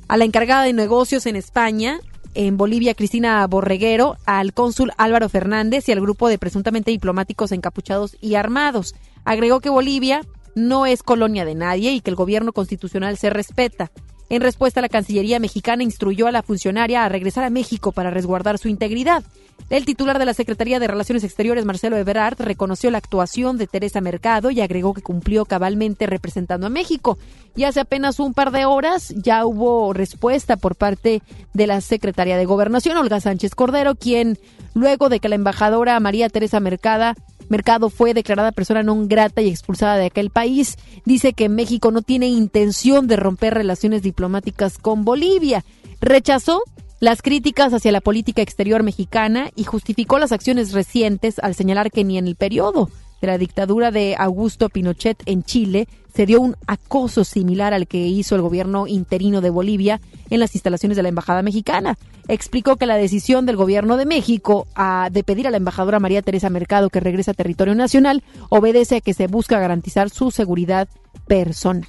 a 0.07 0.17
la 0.17 0.25
encargada 0.25 0.63
de 0.63 0.73
negocios 0.73 1.27
en 1.27 1.35
España, 1.35 2.01
en 2.35 2.57
Bolivia, 2.57 2.95
Cristina 2.95 3.47
Borreguero, 3.47 4.17
al 4.27 4.53
cónsul 4.53 4.93
Álvaro 4.97 5.29
Fernández 5.29 5.89
y 5.89 5.93
al 5.93 6.01
grupo 6.01 6.29
de 6.29 6.39
presuntamente 6.39 6.91
diplomáticos 6.91 7.53
encapuchados 7.53 8.17
y 8.21 8.35
armados. 8.35 8.95
Agregó 9.25 9.61
que 9.61 9.71
Bolivia 9.71 10.23
no 10.55 10.87
es 10.87 11.03
colonia 11.03 11.45
de 11.45 11.55
nadie 11.55 11.93
y 11.93 12.01
que 12.01 12.11
el 12.11 12.17
gobierno 12.17 12.53
constitucional 12.53 13.17
se 13.17 13.31
respeta. 13.31 13.91
En 14.31 14.43
respuesta, 14.43 14.81
la 14.81 14.89
Cancillería 14.89 15.41
mexicana 15.41 15.83
instruyó 15.83 16.29
a 16.29 16.33
la 16.33 16.45
funcionaria 16.45 17.05
a 17.05 17.09
regresar 17.09 17.43
a 17.43 17.51
México 17.51 17.91
para 17.91 18.11
resguardar 18.11 18.59
su 18.59 18.69
integridad. 18.69 19.25
El 19.71 19.85
titular 19.85 20.21
de 20.21 20.25
la 20.25 20.35
Secretaría 20.35 20.79
de 20.79 20.87
Relaciones 20.87 21.25
Exteriores, 21.25 21.65
Marcelo 21.65 21.97
Ebrard, 21.97 22.41
reconoció 22.41 22.93
la 22.93 22.99
actuación 22.99 23.59
de 23.59 23.67
Teresa 23.67 24.01
Mercado 24.01 24.53
y 24.53 24.61
agregó 24.61 24.95
que 24.95 25.03
cumplió 25.03 25.47
cabalmente 25.47 26.07
representando 26.07 26.69
a 26.69 26.71
México. 26.71 27.19
Y 27.57 27.65
hace 27.65 27.81
apenas 27.81 28.21
un 28.21 28.33
par 28.33 28.53
de 28.53 28.67
horas 28.67 29.13
ya 29.17 29.45
hubo 29.45 29.93
respuesta 29.93 30.57
por 30.57 30.77
parte 30.77 31.23
de 31.53 31.67
la 31.67 31.81
Secretaría 31.81 32.37
de 32.37 32.47
Gobernación, 32.47 32.97
Olga 32.99 33.21
Sánchez 33.21 33.57
Cordero, 33.57 33.97
quien, 33.97 34.39
luego 34.75 35.09
de 35.09 35.19
que 35.19 35.29
la 35.29 35.35
embajadora 35.35 35.99
María 35.99 36.29
Teresa 36.29 36.61
Mercada 36.61 37.17
Mercado 37.51 37.91
fue 37.91 38.15
declarada 38.15 38.53
persona 38.53 38.87
non 38.87 39.11
grata 39.11 39.43
y 39.43 39.51
expulsada 39.51 39.99
de 39.99 40.07
aquel 40.07 40.31
país. 40.31 40.79
Dice 41.05 41.35
que 41.35 41.51
México 41.51 41.91
no 41.91 42.01
tiene 42.01 42.31
intención 42.31 43.11
de 43.11 43.17
romper 43.17 43.55
relaciones 43.55 44.03
diplomáticas 44.03 44.79
con 44.79 45.05
Bolivia. 45.05 45.65
Rechazó 46.01 46.63
las 47.01 47.23
críticas 47.23 47.75
hacia 47.75 47.91
la 47.91 48.01
política 48.01 48.41
exterior 48.41 48.85
mexicana 48.85 49.51
y 49.57 49.65
justificó 49.65 50.21
las 50.21 50.31
acciones 50.31 50.73
recientes 50.73 51.41
al 51.41 51.57
señalar 51.57 51.91
que 51.91 52.05
ni 52.05 52.19
en 52.19 52.29
el 52.29 52.37
periodo 52.37 52.89
de 53.21 53.27
la 53.27 53.37
dictadura 53.37 53.91
de 53.91 54.15
Augusto 54.17 54.69
Pinochet 54.69 55.21
en 55.27 55.43
Chile 55.43 55.89
se 56.15 56.27
dio 56.27 56.41
un 56.41 56.57
acoso 56.67 57.25
similar 57.25 57.75
al 57.75 57.87
que 57.87 57.99
hizo 58.07 58.37
el 58.37 58.43
gobierno 58.43 58.87
interino 58.87 59.41
de 59.41 59.51
Bolivia 59.51 60.01
en 60.31 60.41
las 60.41 60.55
instalaciones 60.55 60.97
de 60.97 61.03
la 61.03 61.09
Embajada 61.09 61.43
Mexicana. 61.43 61.99
Explicó 62.31 62.77
que 62.77 62.87
la 62.87 62.97
decisión 62.97 63.45
del 63.45 63.57
gobierno 63.57 63.97
de 63.97 64.07
México 64.07 64.69
a, 64.77 65.09
de 65.11 65.25
pedir 65.25 65.49
a 65.49 65.51
la 65.51 65.57
embajadora 65.57 65.99
María 65.99 66.23
Teresa 66.23 66.49
Mercado 66.49 66.89
que 66.89 67.01
regrese 67.01 67.33
a 67.33 67.35
territorio 67.35 67.75
nacional 67.75 68.23
obedece 68.51 68.97
a 68.97 69.01
que 69.01 69.15
se 69.15 69.27
busca 69.27 69.59
garantizar 69.59 70.11
su 70.11 70.31
seguridad 70.31 70.89
personal. 71.27 71.89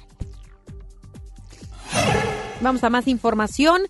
Vamos 2.60 2.82
a 2.82 2.90
más 2.90 3.06
información. 3.06 3.82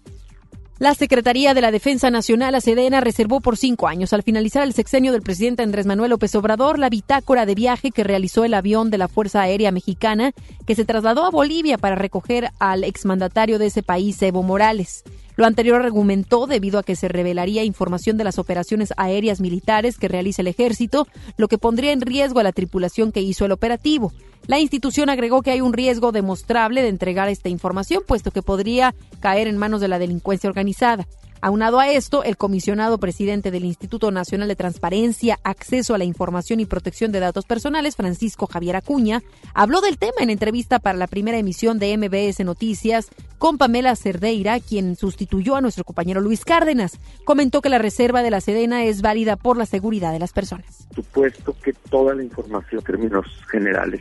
La 0.78 0.94
Secretaría 0.94 1.54
de 1.54 1.62
la 1.62 1.70
Defensa 1.70 2.10
Nacional, 2.10 2.52
la 2.52 2.60
Sedena, 2.60 3.00
reservó 3.00 3.40
por 3.40 3.56
cinco 3.56 3.88
años, 3.88 4.12
al 4.12 4.22
finalizar 4.22 4.62
el 4.62 4.74
sexenio 4.74 5.12
del 5.12 5.22
presidente 5.22 5.62
Andrés 5.62 5.86
Manuel 5.86 6.10
López 6.10 6.34
Obrador, 6.34 6.78
la 6.78 6.90
bitácora 6.90 7.46
de 7.46 7.54
viaje 7.54 7.92
que 7.92 8.04
realizó 8.04 8.44
el 8.44 8.52
avión 8.52 8.90
de 8.90 8.98
la 8.98 9.08
Fuerza 9.08 9.40
Aérea 9.40 9.72
Mexicana, 9.72 10.32
que 10.66 10.74
se 10.74 10.84
trasladó 10.84 11.24
a 11.24 11.30
Bolivia 11.30 11.78
para 11.78 11.94
recoger 11.94 12.50
al 12.58 12.84
exmandatario 12.84 13.58
de 13.58 13.66
ese 13.66 13.82
país, 13.82 14.20
Evo 14.20 14.42
Morales. 14.42 15.02
Lo 15.36 15.46
anterior 15.46 15.80
argumentó 15.82 16.46
debido 16.46 16.78
a 16.78 16.82
que 16.82 16.96
se 16.96 17.08
revelaría 17.08 17.64
información 17.64 18.16
de 18.16 18.24
las 18.24 18.38
operaciones 18.38 18.92
aéreas 18.96 19.40
militares 19.40 19.96
que 19.96 20.08
realiza 20.08 20.42
el 20.42 20.48
ejército, 20.48 21.06
lo 21.36 21.48
que 21.48 21.58
pondría 21.58 21.92
en 21.92 22.02
riesgo 22.02 22.40
a 22.40 22.42
la 22.42 22.52
tripulación 22.52 23.12
que 23.12 23.22
hizo 23.22 23.44
el 23.44 23.52
operativo. 23.52 24.12
La 24.46 24.58
institución 24.58 25.08
agregó 25.08 25.42
que 25.42 25.52
hay 25.52 25.60
un 25.60 25.72
riesgo 25.72 26.12
demostrable 26.12 26.82
de 26.82 26.88
entregar 26.88 27.28
esta 27.28 27.48
información, 27.48 28.02
puesto 28.06 28.30
que 28.30 28.42
podría 28.42 28.94
caer 29.20 29.46
en 29.46 29.56
manos 29.56 29.80
de 29.80 29.88
la 29.88 29.98
delincuencia 29.98 30.50
organizada. 30.50 31.06
Aunado 31.44 31.80
a 31.80 31.90
esto, 31.90 32.22
el 32.22 32.36
comisionado 32.36 32.98
presidente 32.98 33.50
del 33.50 33.64
Instituto 33.64 34.12
Nacional 34.12 34.46
de 34.46 34.54
Transparencia, 34.54 35.40
Acceso 35.42 35.92
a 35.92 35.98
la 35.98 36.04
Información 36.04 36.60
y 36.60 36.66
Protección 36.66 37.10
de 37.10 37.18
Datos 37.18 37.46
Personales, 37.46 37.96
Francisco 37.96 38.46
Javier 38.46 38.76
Acuña, 38.76 39.24
habló 39.52 39.80
del 39.80 39.98
tema 39.98 40.18
en 40.20 40.30
entrevista 40.30 40.78
para 40.78 40.96
la 40.96 41.08
primera 41.08 41.38
emisión 41.38 41.80
de 41.80 41.98
MBS 41.98 42.44
Noticias 42.44 43.08
con 43.38 43.58
Pamela 43.58 43.96
Cerdeira, 43.96 44.60
quien 44.60 44.94
sustituyó 44.94 45.56
a 45.56 45.60
nuestro 45.60 45.82
compañero 45.82 46.20
Luis 46.20 46.44
Cárdenas. 46.44 47.00
Comentó 47.24 47.60
que 47.60 47.70
la 47.70 47.78
reserva 47.78 48.22
de 48.22 48.30
la 48.30 48.40
Sedena 48.40 48.84
es 48.84 49.02
válida 49.02 49.34
por 49.34 49.56
la 49.56 49.66
seguridad 49.66 50.12
de 50.12 50.20
las 50.20 50.32
personas. 50.32 50.86
Supuesto 50.94 51.56
que 51.60 51.72
toda 51.90 52.14
la 52.14 52.22
información 52.22 52.84
términos 52.84 53.26
generales 53.50 54.00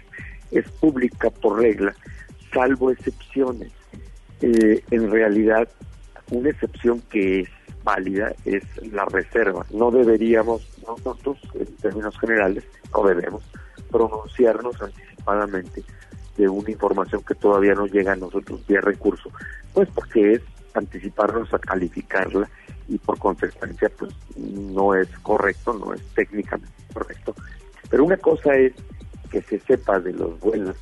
es 0.52 0.70
pública 0.70 1.32
por 1.32 1.60
regla, 1.60 1.96
salvo 2.54 2.92
excepciones. 2.92 3.72
Eh, 4.44 4.84
en 4.92 5.10
realidad, 5.10 5.68
una 6.32 6.50
excepción 6.50 7.02
que 7.10 7.42
es 7.42 7.50
válida 7.84 8.34
es 8.46 8.64
la 8.92 9.06
reserva. 9.06 9.66
No 9.72 9.92
deberíamos 9.92 10.68
nosotros, 10.88 11.38
en 11.54 11.66
términos 11.78 12.18
generales, 12.20 12.64
no 12.94 13.04
debemos 13.08 13.44
pronunciarnos 13.92 14.82
anticipadamente 14.82 15.84
de 16.38 16.48
una 16.48 16.72
información 16.72 17.24
que 17.24 17.36
todavía 17.36 17.74
no 17.74 17.86
llega 17.86 18.14
a 18.14 18.16
nosotros 18.16 18.66
vía 18.68 18.82
recurso, 18.82 19.30
pues 19.74 19.90
porque 19.94 20.34
es 20.34 20.42
anticiparnos 20.74 21.54
a 21.54 21.60
calificarla 21.60 22.50
y 22.88 22.98
por 22.98 23.18
consecuencia 23.20 23.92
pues 23.98 24.12
no 24.38 24.96
es 24.96 25.08
correcto, 25.20 25.74
no 25.74 25.94
es 25.94 26.02
técnicamente 26.16 26.74
correcto. 26.94 27.36
Pero 27.90 28.06
una 28.06 28.18
cosa 28.18 28.56
es 28.56 28.74
que 29.30 29.42
se 29.42 29.60
sepa 29.60 30.00
de 30.00 30.14
los 30.14 30.40
vuelos, 30.40 30.78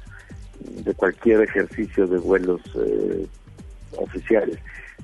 de 0.60 0.94
cualquier 0.94 1.42
ejercicio 1.42 2.08
de 2.08 2.18
vuelos 2.18 2.62
eh, 2.76 3.28
oficiales, 3.98 4.60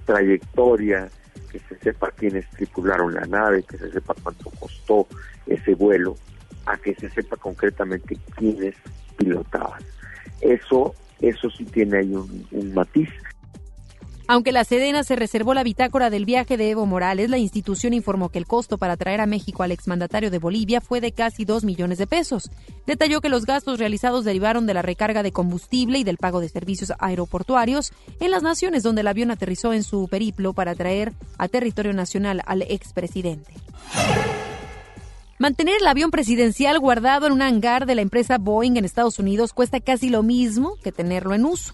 trayectoria, 0.06 1.10
que 1.52 1.60
se 1.60 1.78
sepa 1.80 2.12
quiénes 2.12 2.48
tripularon 2.52 3.14
la 3.14 3.26
nave, 3.26 3.64
que 3.64 3.78
se 3.78 3.92
sepa 3.92 4.14
cuánto 4.22 4.50
costó 4.52 5.08
ese 5.48 5.76
vuelo, 5.76 6.18
a 6.66 6.78
que 6.78 6.96
se 6.96 7.10
sepa 7.10 7.38
concretamente 7.38 8.18
quiénes 8.36 8.76
pilotaban. 9.18 9.82
Eso, 10.42 10.96
eso 11.22 11.50
sí 11.50 11.66
tiene 11.66 11.98
ahí 11.98 12.14
un, 12.14 12.48
un 12.52 12.74
matiz 12.74 13.10
aunque 14.28 14.52
la 14.52 14.64
Sedena 14.64 15.04
se 15.04 15.16
reservó 15.16 15.54
la 15.54 15.64
bitácora 15.64 16.10
del 16.10 16.26
viaje 16.26 16.58
de 16.58 16.70
Evo 16.72 16.86
Morales, 16.86 17.30
la 17.30 17.38
institución 17.38 17.94
informó 17.94 18.30
que 18.30 18.40
el 18.40 18.48
costo 18.48 18.78
para 18.78 18.98
traer 18.98 19.22
a 19.22 19.26
México 19.26 19.62
al 19.62 19.72
exmandatario 19.72 20.32
de 20.32 20.40
Bolivia 20.40 20.82
fue 20.82 21.02
de 21.02 21.12
casi 21.12 21.46
2 21.46 21.64
millones 21.64 21.98
de 21.98 22.08
pesos. 22.08 22.50
Detalló 22.88 23.22
que 23.22 23.30
los 23.30 23.46
gastos 23.46 23.78
realizados 23.78 24.26
derivaron 24.26 24.66
de 24.66 24.74
la 24.74 24.82
recarga 24.82 25.22
de 25.22 25.32
combustible 25.32 26.00
y 26.00 26.04
del 26.04 26.18
pago 26.18 26.42
de 26.42 26.50
servicios 26.50 26.92
aeroportuarios 27.00 27.94
en 28.20 28.32
las 28.32 28.42
naciones 28.42 28.84
donde 28.84 29.02
el 29.02 29.08
avión 29.08 29.32
aterrizó 29.32 29.74
en 29.74 29.84
su 29.84 30.08
periplo 30.08 30.54
para 30.54 30.74
traer 30.74 31.14
a 31.38 31.48
territorio 31.48 31.94
nacional 31.94 32.42
al 32.46 32.64
expresidente. 32.64 33.54
Mantener 35.38 35.76
el 35.82 35.88
avión 35.88 36.12
presidencial 36.12 36.80
guardado 36.80 37.28
en 37.28 37.34
un 37.34 37.42
hangar 37.42 37.86
de 37.86 37.96
la 37.96 38.02
empresa 38.02 38.38
Boeing 38.38 38.78
en 38.78 38.86
Estados 38.86 39.20
Unidos 39.20 39.52
cuesta 39.52 39.82
casi 39.82 40.10
lo 40.10 40.24
mismo 40.24 40.78
que 40.82 40.94
tenerlo 40.94 41.36
en 41.36 41.46
uso. 41.46 41.74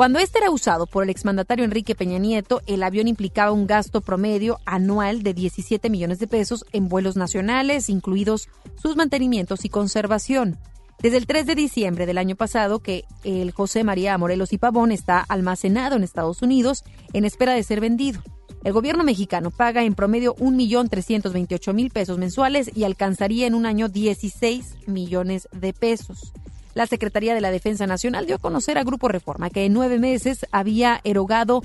Cuando 0.00 0.18
este 0.18 0.38
era 0.38 0.50
usado 0.50 0.86
por 0.86 1.04
el 1.04 1.10
exmandatario 1.10 1.62
Enrique 1.62 1.94
Peña 1.94 2.16
Nieto, 2.16 2.62
el 2.66 2.82
avión 2.82 3.06
implicaba 3.06 3.52
un 3.52 3.66
gasto 3.66 4.00
promedio 4.00 4.58
anual 4.64 5.22
de 5.22 5.34
17 5.34 5.90
millones 5.90 6.18
de 6.18 6.26
pesos 6.26 6.64
en 6.72 6.88
vuelos 6.88 7.16
nacionales, 7.16 7.90
incluidos 7.90 8.48
sus 8.80 8.96
mantenimientos 8.96 9.66
y 9.66 9.68
conservación. 9.68 10.56
Desde 11.02 11.18
el 11.18 11.26
3 11.26 11.44
de 11.44 11.54
diciembre 11.54 12.06
del 12.06 12.16
año 12.16 12.34
pasado 12.34 12.78
que 12.78 13.04
el 13.24 13.50
José 13.50 13.84
María 13.84 14.16
Morelos 14.16 14.54
y 14.54 14.56
Pavón 14.56 14.90
está 14.90 15.20
almacenado 15.20 15.96
en 15.96 16.02
Estados 16.02 16.40
Unidos 16.40 16.82
en 17.12 17.26
espera 17.26 17.52
de 17.52 17.62
ser 17.62 17.82
vendido. 17.82 18.22
El 18.64 18.72
gobierno 18.72 19.04
mexicano 19.04 19.50
paga 19.50 19.84
en 19.84 19.94
promedio 19.94 20.34
1.328.000 20.36 21.92
pesos 21.92 22.16
mensuales 22.16 22.70
y 22.74 22.84
alcanzaría 22.84 23.46
en 23.46 23.54
un 23.54 23.66
año 23.66 23.90
16 23.90 24.76
millones 24.86 25.46
de 25.52 25.74
pesos. 25.74 26.32
La 26.74 26.86
Secretaría 26.86 27.34
de 27.34 27.40
la 27.40 27.50
Defensa 27.50 27.86
Nacional 27.86 28.26
dio 28.26 28.36
a 28.36 28.38
conocer 28.38 28.78
a 28.78 28.84
Grupo 28.84 29.08
Reforma 29.08 29.50
que 29.50 29.64
en 29.64 29.72
nueve 29.72 29.98
meses 29.98 30.46
había 30.52 31.00
erogado 31.04 31.62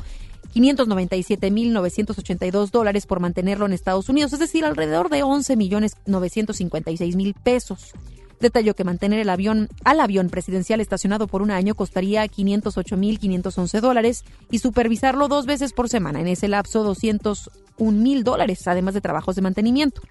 597.982 0.55 2.71
dólares 2.71 3.05
por 3.05 3.19
mantenerlo 3.19 3.65
en 3.65 3.73
Estados 3.73 4.07
Unidos, 4.09 4.31
es 4.33 4.39
decir, 4.39 4.65
alrededor 4.65 5.09
de 5.09 5.23
11.956.000 5.23 7.35
pesos. 7.43 7.93
Detalló 8.39 8.73
que 8.75 8.83
mantener 8.83 9.19
el 9.19 9.29
avión 9.29 9.69
al 9.83 9.99
avión 9.99 10.29
presidencial 10.29 10.81
estacionado 10.81 11.27
por 11.27 11.41
un 11.41 11.49
año 11.51 11.75
costaría 11.75 12.23
508.511 12.25 13.81
dólares 13.81 14.23
y 14.51 14.59
supervisarlo 14.59 15.27
dos 15.27 15.45
veces 15.45 15.73
por 15.73 15.89
semana, 15.89 16.21
en 16.21 16.27
ese 16.27 16.47
lapso 16.47 16.89
201.000 16.89 18.23
dólares, 18.23 18.65
además 18.67 18.93
de 18.93 19.01
trabajos 19.01 19.35
de 19.35 19.41
mantenimiento. 19.41 20.01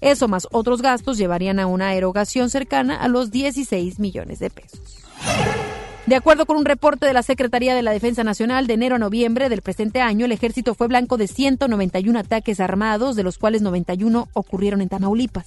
Eso 0.00 0.28
más 0.28 0.48
otros 0.50 0.82
gastos 0.82 1.18
llevarían 1.18 1.58
a 1.58 1.66
una 1.66 1.94
erogación 1.94 2.50
cercana 2.50 2.96
a 2.96 3.08
los 3.08 3.30
16 3.30 3.98
millones 3.98 4.38
de 4.38 4.50
pesos. 4.50 4.80
De 6.06 6.16
acuerdo 6.16 6.46
con 6.46 6.56
un 6.56 6.64
reporte 6.64 7.06
de 7.06 7.12
la 7.12 7.22
Secretaría 7.22 7.74
de 7.74 7.82
la 7.82 7.92
Defensa 7.92 8.24
Nacional 8.24 8.66
de 8.66 8.74
enero 8.74 8.96
a 8.96 8.98
noviembre 8.98 9.48
del 9.48 9.62
presente 9.62 10.00
año, 10.00 10.24
el 10.24 10.32
ejército 10.32 10.74
fue 10.74 10.88
blanco 10.88 11.16
de 11.16 11.28
191 11.28 12.18
ataques 12.18 12.58
armados, 12.58 13.14
de 13.14 13.22
los 13.22 13.38
cuales 13.38 13.62
91 13.62 14.28
ocurrieron 14.32 14.80
en 14.80 14.88
Tamaulipas. 14.88 15.46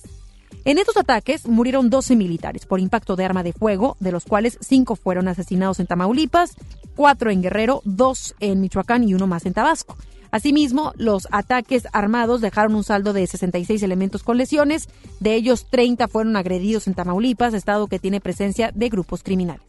En 0.66 0.78
estos 0.78 0.96
ataques 0.96 1.46
murieron 1.48 1.89
12 1.89 2.16
militares 2.16 2.66
por 2.66 2.80
impacto 2.80 3.18
de 3.18 3.26
arma 3.26 3.44
de 3.44 3.52
fuego, 3.52 3.98
de 4.00 4.13
los 4.13 4.24
cuales 4.24 4.58
5 4.62 4.96
fueron 4.96 5.28
asesinados 5.28 5.82
en 5.82 5.88
Tamaulipas, 5.88 6.56
4 6.96 7.32
en 7.32 7.42
Guerrero, 7.42 7.82
2 7.84 8.36
en 8.39 8.62
Michoacán 8.62 9.04
y 9.04 9.13
uno 9.13 9.28
más 9.28 9.46
en 9.46 9.54
Tabasco. 9.54 9.98
Asimismo, 10.34 10.93
los 10.98 11.28
ataques 11.30 11.88
armados 11.93 12.41
dejaron 12.41 12.74
un 12.74 12.84
saldo 12.84 13.13
de 13.13 13.28
66 13.28 13.84
elementos 13.84 14.24
con 14.24 14.36
lesiones, 14.36 14.89
de 15.19 15.36
ellos 15.36 15.67
30 15.69 16.08
fueron 16.08 16.36
agredidos 16.36 16.88
en 16.88 16.96
Tamaulipas, 16.96 17.54
estado 17.54 17.86
que 17.86 18.00
tiene 18.00 18.19
presencia 18.19 18.72
de 18.74 18.89
grupos 18.89 19.22
criminales. 19.22 19.63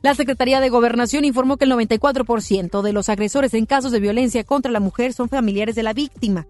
La 0.00 0.14
Secretaría 0.14 0.60
de 0.60 0.70
Gobernación 0.70 1.26
informó 1.26 1.58
que 1.58 1.66
el 1.66 1.72
94% 1.72 2.80
de 2.80 2.92
los 2.94 3.10
agresores 3.10 3.52
en 3.52 3.66
casos 3.66 3.92
de 3.92 4.00
violencia 4.00 4.44
contra 4.44 4.72
la 4.72 4.80
mujer 4.80 5.12
son 5.12 5.28
familiares 5.28 5.74
de 5.74 5.82
la 5.82 5.92
víctima. 5.92 6.46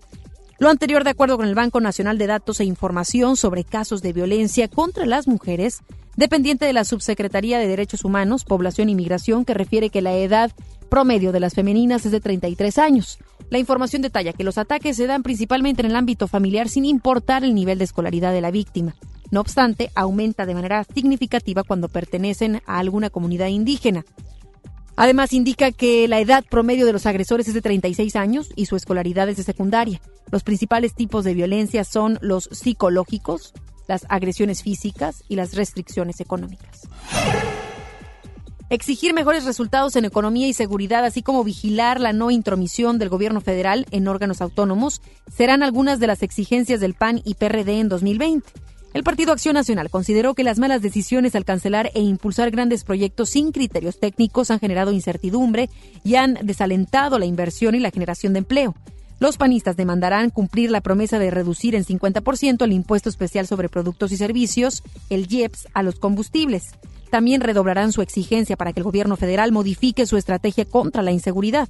Lo 0.60 0.70
anterior 0.70 1.02
de 1.02 1.10
acuerdo 1.10 1.36
con 1.36 1.48
el 1.48 1.56
Banco 1.56 1.80
Nacional 1.80 2.16
de 2.16 2.28
Datos 2.28 2.60
e 2.60 2.64
Información 2.64 3.36
sobre 3.36 3.64
casos 3.64 4.02
de 4.02 4.12
violencia 4.12 4.68
contra 4.68 5.04
las 5.04 5.26
mujeres, 5.26 5.80
dependiente 6.14 6.64
de 6.64 6.74
la 6.74 6.84
Subsecretaría 6.84 7.58
de 7.58 7.66
Derechos 7.66 8.04
Humanos, 8.04 8.44
Población 8.44 8.88
y 8.88 8.94
Migración, 8.94 9.44
que 9.44 9.54
refiere 9.54 9.90
que 9.90 10.00
la 10.00 10.14
edad 10.14 10.52
promedio 10.92 11.32
de 11.32 11.40
las 11.40 11.54
femeninas 11.54 12.04
es 12.04 12.12
de 12.12 12.20
33 12.20 12.76
años. 12.76 13.18
La 13.48 13.56
información 13.56 14.02
detalla 14.02 14.34
que 14.34 14.44
los 14.44 14.58
ataques 14.58 14.94
se 14.94 15.06
dan 15.06 15.22
principalmente 15.22 15.80
en 15.80 15.86
el 15.86 15.96
ámbito 15.96 16.28
familiar 16.28 16.68
sin 16.68 16.84
importar 16.84 17.44
el 17.44 17.54
nivel 17.54 17.78
de 17.78 17.84
escolaridad 17.84 18.30
de 18.30 18.42
la 18.42 18.50
víctima. 18.50 18.94
No 19.30 19.40
obstante, 19.40 19.90
aumenta 19.94 20.44
de 20.44 20.52
manera 20.52 20.84
significativa 20.84 21.62
cuando 21.62 21.88
pertenecen 21.88 22.60
a 22.66 22.78
alguna 22.78 23.08
comunidad 23.08 23.46
indígena. 23.46 24.04
Además, 24.94 25.32
indica 25.32 25.72
que 25.72 26.06
la 26.08 26.20
edad 26.20 26.44
promedio 26.44 26.84
de 26.84 26.92
los 26.92 27.06
agresores 27.06 27.48
es 27.48 27.54
de 27.54 27.62
36 27.62 28.14
años 28.14 28.50
y 28.54 28.66
su 28.66 28.76
escolaridad 28.76 29.30
es 29.30 29.38
de 29.38 29.44
secundaria. 29.44 30.02
Los 30.30 30.42
principales 30.42 30.94
tipos 30.94 31.24
de 31.24 31.32
violencia 31.32 31.84
son 31.84 32.18
los 32.20 32.50
psicológicos, 32.52 33.54
las 33.88 34.04
agresiones 34.10 34.62
físicas 34.62 35.24
y 35.30 35.36
las 35.36 35.54
restricciones 35.54 36.20
económicas. 36.20 36.86
Exigir 38.72 39.12
mejores 39.12 39.44
resultados 39.44 39.96
en 39.96 40.06
economía 40.06 40.48
y 40.48 40.54
seguridad, 40.54 41.04
así 41.04 41.20
como 41.22 41.44
vigilar 41.44 42.00
la 42.00 42.14
no 42.14 42.30
intromisión 42.30 42.98
del 42.98 43.10
gobierno 43.10 43.42
federal 43.42 43.84
en 43.90 44.08
órganos 44.08 44.40
autónomos, 44.40 45.02
serán 45.30 45.62
algunas 45.62 46.00
de 46.00 46.06
las 46.06 46.22
exigencias 46.22 46.80
del 46.80 46.94
PAN 46.94 47.20
y 47.22 47.34
PRD 47.34 47.80
en 47.80 47.90
2020. 47.90 48.48
El 48.94 49.02
Partido 49.02 49.32
Acción 49.32 49.56
Nacional 49.56 49.90
consideró 49.90 50.32
que 50.32 50.42
las 50.42 50.58
malas 50.58 50.80
decisiones 50.80 51.34
al 51.34 51.44
cancelar 51.44 51.90
e 51.92 52.00
impulsar 52.00 52.50
grandes 52.50 52.84
proyectos 52.84 53.28
sin 53.28 53.52
criterios 53.52 54.00
técnicos 54.00 54.50
han 54.50 54.58
generado 54.58 54.90
incertidumbre 54.90 55.68
y 56.02 56.14
han 56.14 56.38
desalentado 56.42 57.18
la 57.18 57.26
inversión 57.26 57.74
y 57.74 57.78
la 57.78 57.90
generación 57.90 58.32
de 58.32 58.38
empleo. 58.38 58.74
Los 59.20 59.36
panistas 59.36 59.76
demandarán 59.76 60.30
cumplir 60.30 60.70
la 60.70 60.80
promesa 60.80 61.18
de 61.18 61.30
reducir 61.30 61.74
en 61.74 61.84
50% 61.84 62.64
el 62.64 62.72
impuesto 62.72 63.10
especial 63.10 63.46
sobre 63.46 63.68
productos 63.68 64.12
y 64.12 64.16
servicios, 64.16 64.82
el 65.10 65.30
IEPS, 65.30 65.68
a 65.74 65.82
los 65.82 65.96
combustibles. 65.96 66.70
También 67.12 67.42
redoblarán 67.42 67.92
su 67.92 68.00
exigencia 68.00 68.56
para 68.56 68.72
que 68.72 68.80
el 68.80 68.84
gobierno 68.84 69.18
federal 69.18 69.52
modifique 69.52 70.06
su 70.06 70.16
estrategia 70.16 70.64
contra 70.64 71.02
la 71.02 71.12
inseguridad. 71.12 71.68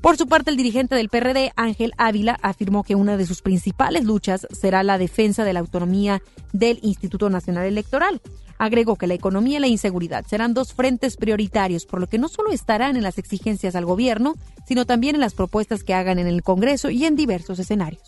Por 0.00 0.16
su 0.16 0.28
parte, 0.28 0.52
el 0.52 0.56
dirigente 0.56 0.94
del 0.94 1.08
PRD, 1.08 1.52
Ángel 1.56 1.94
Ávila, 1.98 2.38
afirmó 2.42 2.84
que 2.84 2.94
una 2.94 3.16
de 3.16 3.26
sus 3.26 3.42
principales 3.42 4.04
luchas 4.04 4.46
será 4.52 4.84
la 4.84 4.96
defensa 4.96 5.42
de 5.42 5.52
la 5.52 5.58
autonomía 5.58 6.22
del 6.52 6.78
Instituto 6.82 7.28
Nacional 7.28 7.66
Electoral. 7.66 8.20
Agregó 8.56 8.94
que 8.94 9.08
la 9.08 9.14
economía 9.14 9.56
y 9.56 9.62
la 9.62 9.66
inseguridad 9.66 10.26
serán 10.28 10.54
dos 10.54 10.74
frentes 10.74 11.16
prioritarios, 11.16 11.86
por 11.86 11.98
lo 11.98 12.06
que 12.06 12.18
no 12.18 12.28
solo 12.28 12.52
estarán 12.52 12.94
en 12.94 13.02
las 13.02 13.18
exigencias 13.18 13.74
al 13.74 13.86
gobierno, 13.86 14.36
sino 14.64 14.86
también 14.86 15.16
en 15.16 15.22
las 15.22 15.34
propuestas 15.34 15.82
que 15.82 15.94
hagan 15.94 16.20
en 16.20 16.28
el 16.28 16.44
Congreso 16.44 16.90
y 16.90 17.04
en 17.04 17.16
diversos 17.16 17.58
escenarios. 17.58 18.04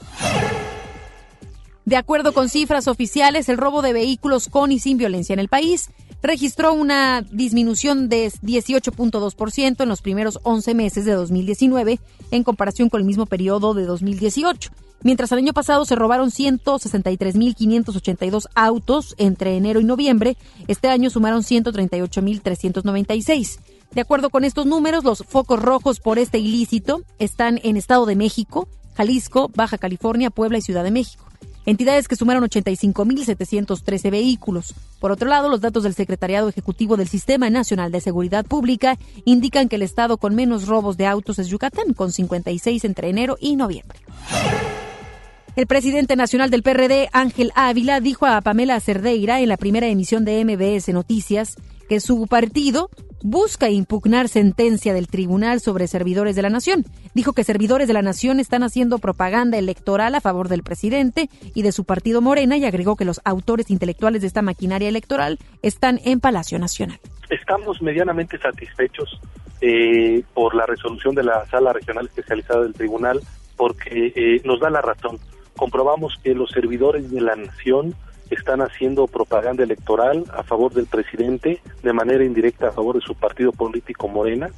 De 1.84 1.96
acuerdo 1.96 2.32
con 2.32 2.48
cifras 2.48 2.86
oficiales, 2.86 3.48
el 3.48 3.58
robo 3.58 3.82
de 3.82 3.92
vehículos 3.92 4.48
con 4.48 4.70
y 4.70 4.78
sin 4.78 4.98
violencia 4.98 5.32
en 5.32 5.40
el 5.40 5.48
país 5.48 5.90
registró 6.22 6.72
una 6.72 7.22
disminución 7.22 8.08
de 8.08 8.26
18.2% 8.26 9.82
en 9.82 9.88
los 9.88 10.02
primeros 10.02 10.38
11 10.42 10.74
meses 10.74 11.04
de 11.04 11.12
2019 11.12 12.00
en 12.30 12.44
comparación 12.44 12.88
con 12.88 13.00
el 13.00 13.06
mismo 13.06 13.26
periodo 13.26 13.74
de 13.74 13.84
2018. 13.84 14.70
Mientras 15.02 15.30
el 15.32 15.38
año 15.38 15.52
pasado 15.52 15.84
se 15.84 15.94
robaron 15.94 16.30
163.582 16.30 18.46
autos 18.54 19.14
entre 19.18 19.54
enero 19.56 19.78
y 19.80 19.84
noviembre, 19.84 20.38
este 20.68 20.88
año 20.88 21.10
sumaron 21.10 21.42
138.396. 21.42 23.58
De 23.92 24.00
acuerdo 24.00 24.30
con 24.30 24.42
estos 24.44 24.66
números, 24.66 25.04
los 25.04 25.18
focos 25.20 25.62
rojos 25.62 26.00
por 26.00 26.18
este 26.18 26.38
ilícito 26.38 27.02
están 27.18 27.60
en 27.62 27.76
Estado 27.76 28.06
de 28.06 28.16
México, 28.16 28.68
Jalisco, 28.94 29.48
Baja 29.54 29.78
California, 29.78 30.30
Puebla 30.30 30.58
y 30.58 30.62
Ciudad 30.62 30.82
de 30.82 30.90
México. 30.90 31.24
Entidades 31.66 32.08
que 32.08 32.16
sumaron 32.16 32.44
85.713 32.44 34.10
vehículos. 34.10 34.74
Por 35.00 35.12
otro 35.12 35.28
lado, 35.28 35.48
los 35.48 35.60
datos 35.60 35.82
del 35.82 35.94
Secretariado 35.94 36.48
Ejecutivo 36.48 36.96
del 36.96 37.08
Sistema 37.08 37.50
Nacional 37.50 37.92
de 37.92 38.00
Seguridad 38.00 38.46
Pública 38.46 38.96
indican 39.24 39.68
que 39.68 39.76
el 39.76 39.82
estado 39.82 40.16
con 40.16 40.34
menos 40.34 40.66
robos 40.66 40.96
de 40.96 41.06
autos 41.06 41.38
es 41.38 41.48
Yucatán, 41.48 41.92
con 41.92 42.12
56 42.12 42.84
entre 42.84 43.10
enero 43.10 43.36
y 43.40 43.56
noviembre. 43.56 43.98
El 45.56 45.66
presidente 45.66 46.16
nacional 46.16 46.50
del 46.50 46.62
PRD, 46.62 47.08
Ángel 47.12 47.50
Ávila, 47.54 48.00
dijo 48.00 48.26
a 48.26 48.40
Pamela 48.42 48.78
Cerdeira 48.78 49.40
en 49.40 49.48
la 49.48 49.56
primera 49.56 49.86
emisión 49.86 50.24
de 50.24 50.44
MBS 50.44 50.90
Noticias 50.92 51.56
que 51.88 52.00
su 52.00 52.26
partido 52.26 52.90
busca 53.28 53.68
impugnar 53.70 54.28
sentencia 54.28 54.94
del 54.94 55.08
tribunal 55.08 55.58
sobre 55.60 55.88
servidores 55.88 56.36
de 56.36 56.42
la 56.42 56.48
nación. 56.48 56.84
Dijo 57.12 57.32
que 57.32 57.42
servidores 57.42 57.88
de 57.88 57.94
la 57.94 58.00
nación 58.02 58.38
están 58.38 58.62
haciendo 58.62 58.98
propaganda 58.98 59.58
electoral 59.58 60.14
a 60.14 60.20
favor 60.20 60.48
del 60.48 60.62
presidente 60.62 61.28
y 61.52 61.62
de 61.62 61.72
su 61.72 61.84
partido 61.84 62.20
Morena 62.20 62.56
y 62.56 62.64
agregó 62.64 62.94
que 62.94 63.04
los 63.04 63.20
autores 63.24 63.68
intelectuales 63.72 64.20
de 64.20 64.28
esta 64.28 64.42
maquinaria 64.42 64.88
electoral 64.88 65.40
están 65.62 65.98
en 66.04 66.20
Palacio 66.20 66.60
Nacional. 66.60 67.00
Estamos 67.28 67.82
medianamente 67.82 68.38
satisfechos 68.38 69.20
eh, 69.60 70.22
por 70.32 70.54
la 70.54 70.64
resolución 70.64 71.16
de 71.16 71.24
la 71.24 71.44
Sala 71.46 71.72
Regional 71.72 72.06
Especializada 72.06 72.62
del 72.62 72.74
Tribunal 72.74 73.20
porque 73.56 74.12
eh, 74.14 74.40
nos 74.44 74.60
da 74.60 74.70
la 74.70 74.82
razón. 74.82 75.18
Comprobamos 75.56 76.14
que 76.22 76.32
los 76.32 76.50
servidores 76.50 77.10
de 77.10 77.20
la 77.20 77.34
nación 77.34 77.96
están 78.30 78.60
haciendo 78.60 79.06
propaganda 79.06 79.62
electoral 79.62 80.24
a 80.32 80.42
favor 80.42 80.72
del 80.72 80.86
presidente, 80.86 81.60
de 81.82 81.92
manera 81.92 82.24
indirecta 82.24 82.68
a 82.68 82.72
favor 82.72 82.96
de 82.96 83.06
su 83.06 83.14
partido 83.14 83.52
político 83.52 84.08
Morena, 84.08 84.50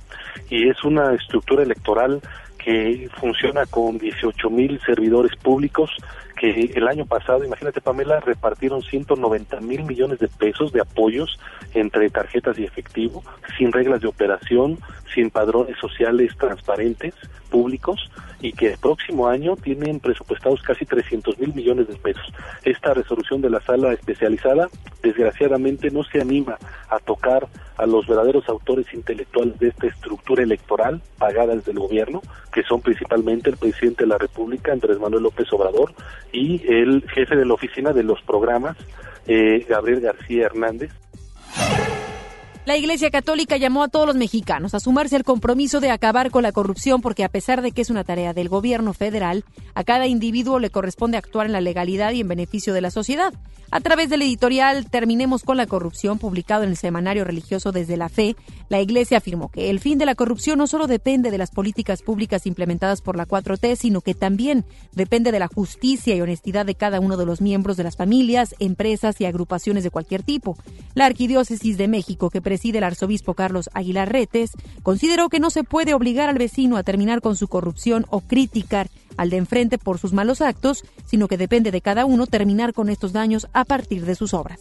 y 0.51 0.69
es 0.69 0.83
una 0.85 1.15
estructura 1.15 1.63
electoral 1.63 2.21
que 2.59 3.09
funciona 3.21 3.67
con 3.67 3.99
18 3.99 4.51
mil 4.51 4.81
servidores 4.81 5.37
públicos 5.37 5.91
que 6.39 6.71
el 6.75 6.89
año 6.89 7.05
pasado, 7.05 7.45
imagínate 7.45 7.81
Pamela, 7.81 8.21
repartieron 8.21 8.83
190 8.83 9.61
mil 9.61 9.85
millones 9.85 10.21
de 10.21 10.29
pesos 10.29 10.73
de 10.73 10.81
apoyos 10.81 11.39
entre 11.75 12.09
tarjetas 12.11 12.59
y 12.59 12.65
efectivo, 12.65 13.23
sin 13.59 13.73
reglas 13.73 14.01
de 14.01 14.09
operación, 14.09 14.79
sin 15.15 15.31
padrones 15.31 15.77
sociales 15.79 16.33
transparentes, 16.39 17.15
públicos, 17.51 18.11
y 18.41 18.53
que 18.53 18.73
el 18.73 18.79
próximo 18.79 19.27
año 19.27 19.57
tienen 19.57 20.01
presupuestados 20.01 20.63
casi 20.63 20.85
300 20.85 21.39
mil 21.39 21.55
millones 21.55 21.89
de 21.89 21.97
pesos. 21.97 22.33
Esta 22.65 22.95
resolución 22.95 23.41
de 23.41 23.51
la 23.51 23.61
sala 23.61 23.93
especializada, 23.93 24.69
desgraciadamente, 25.03 25.91
no 25.91 26.05
se 26.05 26.21
anima 26.21 26.57
a 26.89 26.99
tocar 27.01 27.49
a 27.79 27.87
los 27.87 28.07
verdaderos 28.07 28.49
autores 28.49 28.93
intelectuales 28.93 29.59
de 29.59 29.69
esta 29.69 29.87
estructura 29.87 30.43
electoral 30.43 31.01
pagada 31.17 31.55
desde 31.55 31.73
el 31.73 31.79
gobierno, 31.79 32.21
que 32.53 32.63
son 32.65 32.81
principalmente 32.81 33.51
el 33.51 33.57
presidente 33.57 34.05
de 34.05 34.09
la 34.09 34.19
República, 34.19 34.73
Andrés 34.73 34.99
Manuel 34.99 35.23
López 35.23 35.51
Obrador, 35.53 35.95
y 36.33 36.63
el 36.69 37.03
jefe 37.09 37.37
de 37.37 37.45
la 37.45 37.55
oficina 37.55 37.93
de 37.93 38.03
los 38.03 38.21
programas, 38.23 38.77
eh, 39.27 39.65
Gabriel 39.69 40.01
García 40.01 40.47
Hernández. 40.47 40.91
La 42.69 42.77
Iglesia 42.77 43.11
Católica 43.11 43.57
llamó 43.57 43.83
a 43.83 43.89
todos 43.89 44.07
los 44.07 44.17
mexicanos 44.17 44.75
a 44.75 44.81
sumarse 44.81 45.17
al 45.17 45.25
compromiso 45.25 45.81
de 45.81 45.91
acabar 45.91 46.31
con 46.31 46.43
la 46.43 46.53
corrupción 46.53 47.01
porque 47.01 47.25
a 47.25 47.31
pesar 47.31 47.63
de 47.63 47.73
que 47.73 47.81
es 47.81 47.89
una 47.89 48.05
tarea 48.05 48.35
del 48.35 48.51
gobierno 48.51 48.93
federal, 48.93 49.47
a 49.75 49.85
cada 49.85 50.07
individuo 50.07 50.59
le 50.59 50.69
corresponde 50.69 51.17
actuar 51.17 51.47
en 51.47 51.53
la 51.53 51.63
legalidad 51.63 52.13
y 52.13 52.21
en 52.21 52.29
beneficio 52.29 52.75
de 52.75 52.83
la 52.83 52.91
sociedad. 52.91 53.33
A 53.71 53.81
través 53.81 54.09
del 54.09 54.23
editorial 54.23 54.89
Terminemos 54.89 55.43
con 55.43 55.59
la 55.59 55.67
corrupción, 55.67 56.19
publicado 56.19 56.63
en 56.63 56.71
el 56.71 56.77
semanario 56.77 57.25
religioso 57.25 57.71
Desde 57.71 57.99
la 57.99 58.09
Fe, 58.09 58.35
la 58.71 58.81
Iglesia 58.81 59.19
afirmó 59.19 59.51
que 59.51 59.69
el 59.69 59.79
fin 59.79 59.99
de 59.99 60.07
la 60.07 60.15
corrupción 60.15 60.59
no 60.59 60.67
solo 60.67 60.87
depende 60.87 61.31
de 61.31 61.37
las 61.37 61.51
políticas 61.51 62.03
públicas 62.03 62.47
implementadas 62.47 63.03
por 63.03 63.17
la 63.17 63.27
4T, 63.27 63.77
sino 63.77 64.01
que 64.01 64.15
también 64.15 64.65
depende 64.93 65.33
de 65.33 65.39
la 65.39 65.49
justicia 65.49 66.15
y 66.15 66.21
honestidad 66.23 66.65
de 66.65 66.75
cada 66.75 67.01
uno 67.01 67.19
de 67.19 67.27
los 67.27 67.43
miembros 67.43 67.77
de 67.77 67.85
las 67.85 67.97
familias, 67.97 68.55
empresas 68.59 69.21
y 69.21 69.27
agrupaciones 69.27 69.85
de 69.85 69.91
cualquier 69.91 70.23
tipo. 70.23 70.57
La 70.95 71.05
Arquidiócesis 71.05 71.77
de 71.77 71.89
México, 71.89 72.31
que 72.31 72.41
preside 72.59 72.79
el 72.79 72.85
arzobispo 72.85 73.35
Carlos 73.35 73.71
Aguilar 73.73 74.11
Retes, 74.11 74.51
consideró 74.83 75.29
que 75.29 75.39
no 75.39 75.49
se 75.49 75.63
puede 75.63 75.95
obligar 75.95 76.29
al 76.29 76.39
vecino 76.39 76.77
a 76.77 76.83
terminar 76.83 77.21
con 77.21 77.37
su 77.37 77.47
corrupción 77.47 78.05
o 78.11 78.21
criticar 78.21 78.89
al 79.17 79.31
de 79.31 79.37
enfrente 79.37 79.79
por 79.79 79.99
sus 79.99 80.13
malos 80.13 80.41
actos, 80.41 80.83
sino 81.07 81.29
que 81.29 81.37
depende 81.37 81.71
de 81.71 81.81
cada 81.81 82.05
uno 82.05 82.27
terminar 82.27 82.73
con 82.73 82.89
estos 82.89 83.13
daños 83.13 83.47
a 83.53 83.65
partir 83.65 84.05
de 84.07 84.17
sus 84.17 84.35
obras. 84.35 84.59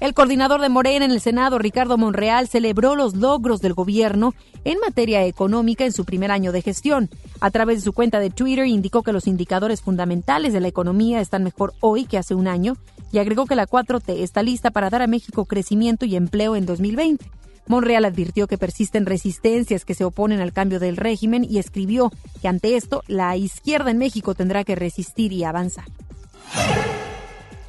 El 0.00 0.14
coordinador 0.14 0.62
de 0.62 0.70
Morena 0.70 1.04
en 1.04 1.10
el 1.10 1.20
Senado, 1.20 1.58
Ricardo 1.58 1.98
Monreal, 1.98 2.48
celebró 2.48 2.96
los 2.96 3.14
logros 3.14 3.60
del 3.60 3.74
gobierno 3.74 4.34
en 4.64 4.78
materia 4.80 5.26
económica 5.26 5.84
en 5.84 5.92
su 5.92 6.06
primer 6.06 6.30
año 6.30 6.52
de 6.52 6.62
gestión. 6.62 7.10
A 7.38 7.50
través 7.50 7.76
de 7.76 7.84
su 7.84 7.92
cuenta 7.92 8.18
de 8.18 8.30
Twitter 8.30 8.66
indicó 8.66 9.02
que 9.02 9.12
los 9.12 9.26
indicadores 9.26 9.82
fundamentales 9.82 10.54
de 10.54 10.60
la 10.60 10.68
economía 10.68 11.20
están 11.20 11.44
mejor 11.44 11.74
hoy 11.80 12.06
que 12.06 12.16
hace 12.16 12.34
un 12.34 12.48
año 12.48 12.78
y 13.12 13.18
agregó 13.18 13.44
que 13.44 13.54
la 13.54 13.66
4T 13.66 14.22
está 14.22 14.42
lista 14.42 14.70
para 14.70 14.88
dar 14.88 15.02
a 15.02 15.06
México 15.06 15.44
crecimiento 15.44 16.06
y 16.06 16.16
empleo 16.16 16.56
en 16.56 16.64
2020. 16.64 17.22
Monreal 17.66 18.06
advirtió 18.06 18.46
que 18.46 18.56
persisten 18.56 19.04
resistencias 19.04 19.84
que 19.84 19.94
se 19.94 20.04
oponen 20.04 20.40
al 20.40 20.54
cambio 20.54 20.80
del 20.80 20.96
régimen 20.96 21.44
y 21.44 21.58
escribió 21.58 22.10
que 22.40 22.48
ante 22.48 22.76
esto 22.76 23.02
la 23.06 23.36
izquierda 23.36 23.90
en 23.90 23.98
México 23.98 24.34
tendrá 24.34 24.64
que 24.64 24.76
resistir 24.76 25.34
y 25.34 25.44
avanzar. 25.44 25.84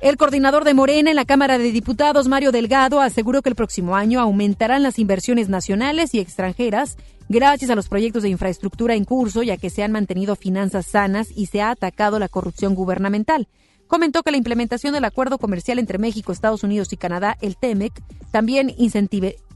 El 0.01 0.17
coordinador 0.17 0.63
de 0.63 0.73
Morena 0.73 1.11
en 1.11 1.15
la 1.15 1.25
Cámara 1.25 1.59
de 1.59 1.71
Diputados, 1.71 2.27
Mario 2.27 2.51
Delgado, 2.51 3.01
aseguró 3.01 3.43
que 3.43 3.49
el 3.49 3.55
próximo 3.55 3.95
año 3.95 4.19
aumentarán 4.19 4.81
las 4.81 4.97
inversiones 4.97 5.47
nacionales 5.47 6.15
y 6.15 6.19
extranjeras 6.19 6.97
gracias 7.29 7.69
a 7.69 7.75
los 7.75 7.87
proyectos 7.87 8.23
de 8.23 8.29
infraestructura 8.29 8.95
en 8.95 9.05
curso, 9.05 9.43
ya 9.43 9.57
que 9.57 9.69
se 9.69 9.83
han 9.83 9.91
mantenido 9.91 10.35
finanzas 10.35 10.87
sanas 10.87 11.29
y 11.35 11.45
se 11.45 11.61
ha 11.61 11.69
atacado 11.69 12.17
la 12.17 12.29
corrupción 12.29 12.73
gubernamental 12.73 13.47
comentó 13.91 14.23
que 14.23 14.31
la 14.31 14.37
implementación 14.37 14.93
del 14.93 15.03
acuerdo 15.03 15.37
comercial 15.37 15.77
entre 15.77 15.97
México, 15.97 16.31
Estados 16.31 16.63
Unidos 16.63 16.93
y 16.93 16.97
Canadá, 16.97 17.37
el 17.41 17.57
TEMEC, 17.57 17.91
también 18.31 18.73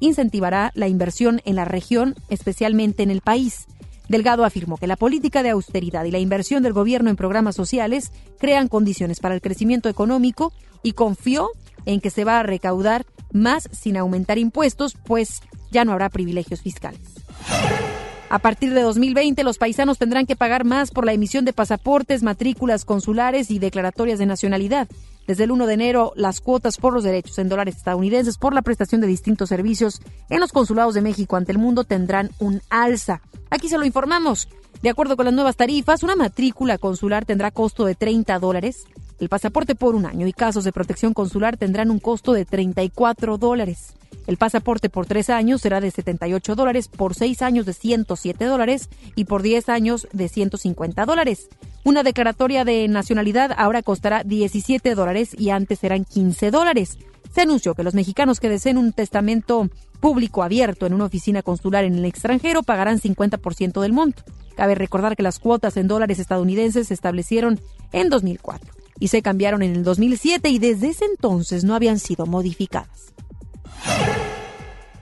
incentivará 0.02 0.72
la 0.76 0.90
inversión 0.90 1.42
en 1.46 1.56
la 1.56 1.64
región, 1.64 2.16
especialmente 2.28 3.02
en 3.02 3.12
el 3.12 3.22
país. 3.22 3.66
Delgado 4.08 4.46
afirmó 4.46 4.78
que 4.78 4.88
la 4.88 4.96
política 4.96 5.44
de 5.44 5.50
austeridad 5.50 6.06
y 6.06 6.12
la 6.12 6.20
inversión 6.20 6.64
del 6.64 6.74
gobierno 6.74 7.10
en 7.10 7.16
programas 7.16 7.56
sociales 7.56 8.12
crean 8.40 8.68
condiciones 8.68 9.20
para 9.20 9.36
el 9.36 9.42
crecimiento 9.42 9.90
económico 9.90 10.54
y 10.84 10.94
confió 10.94 11.50
en 11.86 12.02
que 12.02 12.10
se 12.10 12.24
va 12.24 12.40
a 12.40 12.44
recaudar 12.44 13.06
más 13.32 13.68
sin 13.72 13.98
aumentar 13.98 14.38
impuestos, 14.38 14.96
pues 15.06 15.42
ya 15.72 15.86
no 15.86 15.92
habrá 15.92 16.10
privilegios 16.10 16.62
fiscales. 16.62 17.02
A 18.30 18.40
partir 18.40 18.74
de 18.74 18.82
2020, 18.82 19.44
los 19.44 19.58
paisanos 19.58 19.98
tendrán 19.98 20.26
que 20.26 20.36
pagar 20.36 20.66
más 20.66 20.92
por 20.92 21.06
la 21.06 21.14
emisión 21.14 21.46
de 21.46 21.54
pasaportes, 21.54 22.24
matrículas 22.24 22.84
consulares 22.84 23.52
y 23.52 23.60
declaratorias 23.60 24.20
de 24.20 24.26
nacionalidad. 24.26 24.88
Desde 25.28 25.46
el 25.46 25.52
1 25.52 25.66
de 25.66 25.74
enero, 25.74 26.14
las 26.16 26.40
cuotas 26.40 26.78
por 26.78 26.94
los 26.94 27.04
derechos 27.04 27.40
en 27.40 27.50
dólares 27.50 27.78
estadounidenses 27.78 28.38
por 28.38 28.54
la 28.54 28.62
prestación 28.62 29.02
de 29.02 29.08
distintos 29.08 29.50
servicios 29.50 30.02
en 30.30 30.40
los 30.40 30.52
consulados 30.52 30.94
de 30.94 31.02
México 31.02 31.36
ante 31.36 31.52
el 31.52 31.58
mundo 31.58 31.84
tendrán 31.84 32.30
un 32.40 32.62
alza. 32.70 33.22
Aquí 33.50 33.68
se 33.70 33.78
lo 33.78 33.86
informamos. 33.86 34.48
De 34.82 34.90
acuerdo 34.90 35.16
con 35.16 35.26
las 35.26 35.34
nuevas 35.34 35.56
tarifas, 35.56 36.04
una 36.04 36.16
matrícula 36.16 36.78
consular 36.78 37.26
tendrá 37.26 37.50
costo 37.50 37.86
de 37.86 37.96
30 37.96 38.38
dólares, 38.40 38.86
el 39.20 39.30
pasaporte 39.30 39.76
por 39.76 39.96
un 39.96 40.06
año 40.06 40.28
y 40.28 40.34
casos 40.34 40.66
de 40.66 40.74
protección 40.74 41.14
consular 41.14 41.56
tendrán 41.56 41.90
un 41.90 42.00
costo 42.00 42.34
de 42.34 42.44
34 42.44 43.38
dólares. 43.38 43.94
El 44.28 44.38
pasaporte 44.38 44.90
por 44.90 45.06
tres 45.06 45.30
años 45.30 45.62
será 45.62 45.80
de 45.80 45.92
78 45.92 46.56
dólares, 46.56 46.90
por 46.90 47.16
seis 47.16 47.42
años 47.42 47.66
de 47.66 47.74
107 47.74 48.44
dólares 48.46 48.90
y 49.16 49.26
por 49.26 49.42
10 49.42 49.70
años 49.70 50.08
de 50.12 50.28
150 50.28 51.06
dólares. 51.06 51.48
Una 51.86 52.02
declaratoria 52.02 52.66
de 52.66 52.88
nacionalidad 52.88 53.52
ahora 53.56 53.84
costará 53.84 54.24
17 54.24 54.96
dólares 54.96 55.36
y 55.38 55.52
antes 55.52 55.84
eran 55.84 56.04
15 56.04 56.50
dólares. 56.50 56.98
Se 57.32 57.42
anunció 57.42 57.76
que 57.76 57.84
los 57.84 57.94
mexicanos 57.94 58.40
que 58.40 58.50
deseen 58.50 58.80
un 58.80 58.92
testamento 58.92 59.70
público 60.00 60.42
abierto 60.42 60.88
en 60.88 60.96
una 60.96 61.06
oficina 61.06 61.44
consular 61.44 61.84
en 61.84 61.94
el 61.94 62.06
extranjero 62.06 62.64
pagarán 62.64 63.00
50% 63.00 63.82
del 63.82 63.94
monto. 63.94 64.24
Cabe 64.56 64.74
recordar 64.74 65.16
que 65.16 65.22
las 65.22 65.38
cuotas 65.38 65.78
en 65.78 65.88
dólares 65.88 66.18
estadounidenses 66.18 66.88
se 66.88 66.96
establecieron 66.96 67.60
en 67.92 68.10
2004 68.10 68.74
y 69.00 69.10
se 69.10 69.22
cambiaron 69.22 69.62
en 69.62 69.76
el 69.76 69.84
2007 69.84 70.50
y 70.50 70.58
desde 70.58 70.90
ese 70.90 71.06
entonces 71.06 71.66
no 71.66 71.76
habían 71.76 72.00
sido 72.00 72.26
modificadas. 72.26 73.14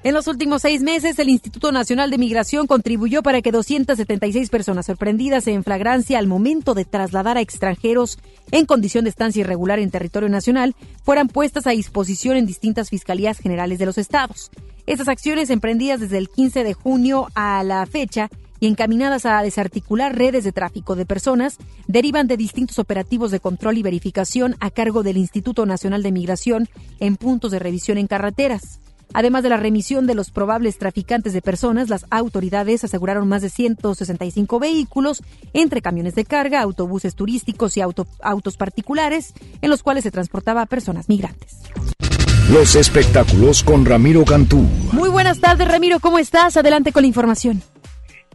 En 0.04 0.14
los 0.14 0.28
últimos 0.28 0.64
seis 0.64 0.82
meses, 0.82 1.18
el 1.18 1.30
Instituto 1.30 1.72
Nacional 1.72 2.12
de 2.12 2.18
Migración 2.18 2.68
contribuyó 2.68 3.24
para 3.24 3.42
que 3.42 3.54
276 3.54 4.50
personas 4.50 4.86
sorprendidas 4.86 5.48
en 5.48 5.64
flagrancia 5.64 6.20
al 6.20 6.28
momento 6.28 6.74
de 6.74 6.84
trasladar 6.84 7.38
a 7.38 7.42
extranjeros 7.42 8.20
en 8.52 8.66
condición 8.66 9.06
de 9.06 9.12
estancia 9.12 9.40
irregular 9.40 9.80
en 9.80 9.92
territorio 9.92 10.28
nacional 10.28 10.76
fueran 11.04 11.30
puestas 11.30 11.68
a 11.68 11.72
disposición 11.72 12.36
en 12.36 12.46
distintas 12.46 12.90
fiscalías 12.90 13.40
generales 13.40 13.80
de 13.80 13.86
los 13.86 13.98
estados. 13.98 14.52
Estas 14.88 15.08
acciones 15.08 15.50
emprendidas 15.50 16.02
desde 16.02 16.18
el 16.18 16.28
15 16.28 16.66
de 16.66 16.74
junio 16.74 17.30
a 17.34 17.64
la 17.64 17.86
fecha 17.86 18.30
y 18.60 18.68
encaminadas 18.68 19.26
a 19.26 19.42
desarticular 19.42 20.18
redes 20.18 20.44
de 20.44 20.52
tráfico 20.52 20.98
de 20.98 21.06
personas 21.06 21.58
derivan 21.88 22.28
de 22.28 22.36
distintos 22.36 22.78
operativos 22.78 23.32
de 23.32 23.40
control 23.40 23.78
y 23.78 23.84
verificación 23.84 24.58
a 24.60 24.70
cargo 24.70 25.02
del 25.02 25.16
Instituto 25.16 25.66
Nacional 25.66 26.04
de 26.04 26.12
Migración 26.12 26.68
en 27.00 27.16
puntos 27.16 27.52
de 27.52 27.60
revisión 27.60 27.98
en 27.98 28.08
carreteras. 28.08 28.83
Además 29.14 29.44
de 29.44 29.50
la 29.50 29.58
remisión 29.58 30.08
de 30.08 30.16
los 30.16 30.32
probables 30.32 30.78
traficantes 30.78 31.34
de 31.34 31.42
personas, 31.42 31.90
las 31.90 32.06
autoridades 32.10 32.84
aseguraron 32.84 33.28
más 33.28 33.42
de 33.42 33.50
165 33.50 34.60
vehículos 34.60 35.24
entre 35.54 35.82
camiones 35.82 36.16
de 36.16 36.26
carga, 36.26 36.62
autobuses 36.62 37.16
turísticos 37.16 37.78
y 37.78 37.82
autos 37.82 38.58
particulares 38.58 39.34
en 39.62 39.70
los 39.70 39.84
cuales 39.84 40.04
se 40.04 40.12
transportaba 40.12 40.62
a 40.62 40.66
personas 40.66 41.10
migrantes. 41.10 41.60
Los 42.52 42.76
espectáculos 42.76 43.64
con 43.64 43.86
Ramiro 43.86 44.26
Cantú. 44.26 44.66
Muy 44.92 45.10
buenas 45.10 45.40
tardes, 45.40 45.68
Ramiro, 45.68 46.00
¿cómo 46.00 46.20
estás? 46.20 46.58
Adelante 46.58 46.92
con 46.92 47.04
la 47.04 47.08
información. 47.08 47.62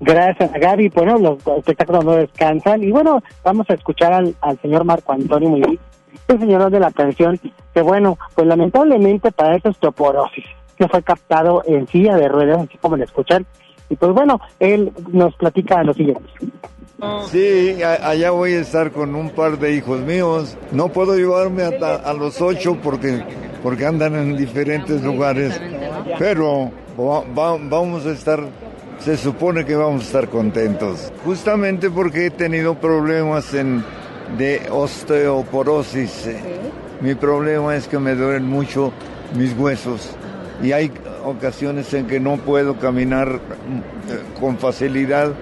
Gracias, 0.01 0.51
Gaby. 0.53 0.89
Bueno, 0.91 1.19
los 1.19 1.39
espectáculos 1.59 2.05
no 2.05 2.13
descansan. 2.13 2.83
Y 2.83 2.91
bueno, 2.91 3.23
vamos 3.45 3.69
a 3.69 3.75
escuchar 3.75 4.13
al, 4.13 4.61
señor 4.63 4.85
Marco 4.85 5.13
Antonio 5.13 5.51
Muy 5.51 5.79
el 6.29 6.41
señor 6.41 6.71
de 6.71 6.81
la 6.81 6.91
canción, 6.91 7.39
que 7.75 7.83
bueno, 7.83 8.19
pues 8.35 8.47
lamentablemente 8.47 9.33
para 9.33 9.57
es 9.57 9.65
osteoporosis, 9.65 10.45
que 10.77 10.89
fue 10.89 11.03
captado 11.03 11.63
en 11.67 11.87
silla 11.89 12.17
de 12.17 12.29
ruedas, 12.29 12.61
así 12.61 12.79
como 12.79 12.97
lo 12.97 13.05
escuchan. 13.05 13.47
Y 13.89 13.97
pues 13.97 14.13
bueno, 14.13 14.41
él 14.61 14.93
nos 15.11 15.35
platica 15.37 15.83
lo 15.83 15.95
siguiente. 15.95 16.29
Sí, 17.31 17.81
allá 17.83 18.31
voy 18.33 18.55
a 18.55 18.61
estar 18.61 18.91
con 18.91 19.15
un 19.15 19.31
par 19.31 19.59
de 19.59 19.75
hijos 19.75 20.01
míos. 20.01 20.59
No 20.73 20.89
puedo 20.89 21.17
llevarme 21.17 21.63
a 21.63 22.13
los 22.13 22.41
ocho 22.43 22.77
porque, 22.83 23.23
porque 23.63 23.87
andan 23.87 24.17
en 24.17 24.37
diferentes 24.37 25.03
lugares, 25.03 25.61
pero 26.19 26.71
vamos 27.35 28.05
a 28.05 28.11
estar 28.11 28.41
se 28.99 29.17
supone 29.17 29.65
que 29.65 29.77
vamos 29.77 30.03
a 30.03 30.05
estar 30.07 30.29
contentos. 30.29 31.13
Justamente 31.25 31.89
porque 31.91 32.27
he 32.27 32.31
tenido 32.31 32.75
problemas 32.75 33.55
en, 33.55 33.85
de 34.37 34.63
osteoporosis. 34.71 36.29
Mi 37.01 37.15
problema 37.15 37.77
es 37.77 37.89
que 37.89 37.99
me 37.99 38.15
duelen 38.15 38.45
mucho 38.45 38.93
mis 39.35 39.57
huesos 39.57 40.17
y 40.63 40.73
hay 40.73 40.91
ocasiones 41.25 41.93
en 41.95 42.07
que 42.07 42.21
no 42.21 42.37
puedo 42.37 42.77
caminar 42.79 43.29
mm, 43.29 44.41
con 44.41 44.59
facilidad. 44.59 45.35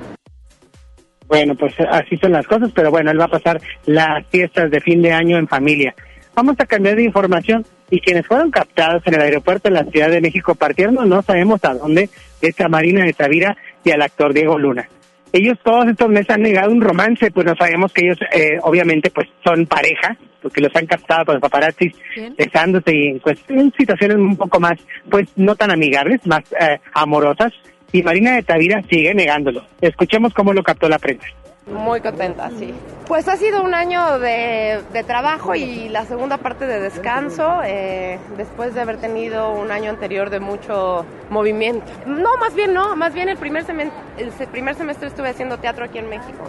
Bueno, 1.26 1.54
pues 1.56 1.74
así 1.90 2.16
son 2.18 2.32
las 2.32 2.46
cosas, 2.46 2.70
pero 2.74 2.90
bueno, 2.90 3.10
él 3.10 3.20
va 3.20 3.24
a 3.24 3.28
pasar 3.28 3.60
las 3.86 4.24
fiestas 4.28 4.70
de 4.70 4.80
fin 4.80 5.02
de 5.02 5.12
año 5.12 5.38
en 5.38 5.48
familia. 5.48 5.94
Vamos 6.34 6.56
a 6.58 6.66
cambiar 6.66 6.96
de 6.96 7.04
información 7.04 7.64
y 7.90 8.00
quienes 8.00 8.26
fueron 8.26 8.50
captados 8.50 9.02
en 9.06 9.14
el 9.14 9.22
aeropuerto 9.22 9.68
de 9.68 9.74
la 9.74 9.84
Ciudad 9.84 10.10
de 10.10 10.20
México 10.20 10.54
partieron, 10.54 11.08
no 11.08 11.22
sabemos 11.22 11.64
a 11.64 11.74
dónde, 11.74 12.10
esta 12.40 12.68
Marina 12.68 13.04
de 13.04 13.12
Tavira 13.12 13.56
y 13.82 13.90
al 13.90 14.02
actor 14.02 14.34
Diego 14.34 14.58
Luna. 14.58 14.88
Ellos 15.36 15.58
todos 15.62 15.86
estos 15.86 16.08
meses 16.08 16.30
han 16.30 16.40
negado 16.40 16.72
un 16.72 16.80
romance, 16.80 17.30
pues 17.30 17.44
no 17.44 17.54
sabemos 17.56 17.92
que 17.92 18.06
ellos 18.06 18.18
eh, 18.32 18.58
obviamente 18.62 19.10
pues 19.10 19.28
son 19.44 19.66
pareja, 19.66 20.16
porque 20.40 20.62
los 20.62 20.74
han 20.74 20.86
captado 20.86 21.26
por 21.26 21.34
los 21.34 21.42
paparazzis 21.42 21.92
besándose 22.38 22.96
y 22.96 23.18
pues, 23.18 23.38
en 23.48 23.70
situaciones 23.76 24.16
un 24.16 24.34
poco 24.34 24.58
más, 24.58 24.80
pues 25.10 25.28
no 25.36 25.54
tan 25.54 25.70
amigables, 25.70 26.26
más 26.26 26.40
eh, 26.58 26.78
amorosas. 26.94 27.52
Y 27.92 28.02
Marina 28.02 28.36
de 28.36 28.44
Tavira 28.44 28.80
sigue 28.88 29.12
negándolo. 29.12 29.62
Escuchemos 29.82 30.32
cómo 30.32 30.54
lo 30.54 30.62
captó 30.62 30.88
la 30.88 30.98
prensa. 30.98 31.26
Muy 31.66 32.00
contenta, 32.00 32.48
sí. 32.58 32.72
Pues 33.08 33.26
ha 33.26 33.36
sido 33.36 33.62
un 33.62 33.74
año 33.74 34.20
de, 34.20 34.82
trabajo 35.06 35.54
y 35.56 35.88
la 35.88 36.04
segunda 36.04 36.38
parte 36.38 36.66
de 36.66 36.78
descanso, 36.80 37.60
eh, 37.64 38.18
después 38.36 38.74
de 38.74 38.80
haber 38.80 38.98
tenido 38.98 39.52
un 39.52 39.72
año 39.72 39.90
anterior 39.90 40.30
de 40.30 40.38
mucho 40.38 41.04
movimiento. 41.28 41.86
No, 42.06 42.36
más 42.38 42.54
bien 42.54 42.72
no, 42.72 42.94
más 42.94 43.14
bien 43.14 43.28
el 43.28 43.36
primer, 43.36 43.64
semestre, 43.64 43.98
el 44.18 44.30
primer 44.48 44.76
semestre 44.76 45.08
estuve 45.08 45.30
haciendo 45.30 45.58
teatro 45.58 45.84
aquí 45.84 45.98
en 45.98 46.08
México. 46.08 46.44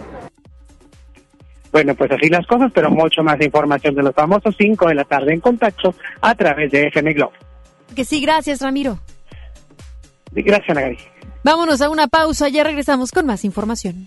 Bueno, 1.72 1.94
pues 1.94 2.10
así 2.12 2.28
las 2.28 2.46
cosas, 2.46 2.70
pero 2.72 2.90
mucho 2.90 3.22
más 3.22 3.40
información 3.40 3.94
de 3.96 4.02
los 4.02 4.14
famosos 4.14 4.54
5 4.56 4.88
de 4.88 4.94
la 4.94 5.04
tarde 5.04 5.34
en 5.34 5.40
contacto 5.40 5.94
a 6.20 6.34
través 6.34 6.70
de 6.70 6.86
FM 6.86 7.14
Globo. 7.14 7.32
Que 7.94 8.04
sí, 8.04 8.20
gracias 8.20 8.60
Ramiro. 8.60 8.98
Gracias, 10.32 10.76
Ana 10.76 10.96
Vámonos 11.42 11.80
a 11.80 11.90
una 11.90 12.06
pausa, 12.06 12.48
ya 12.48 12.62
regresamos 12.62 13.10
con 13.10 13.26
más 13.26 13.44
información. 13.44 14.06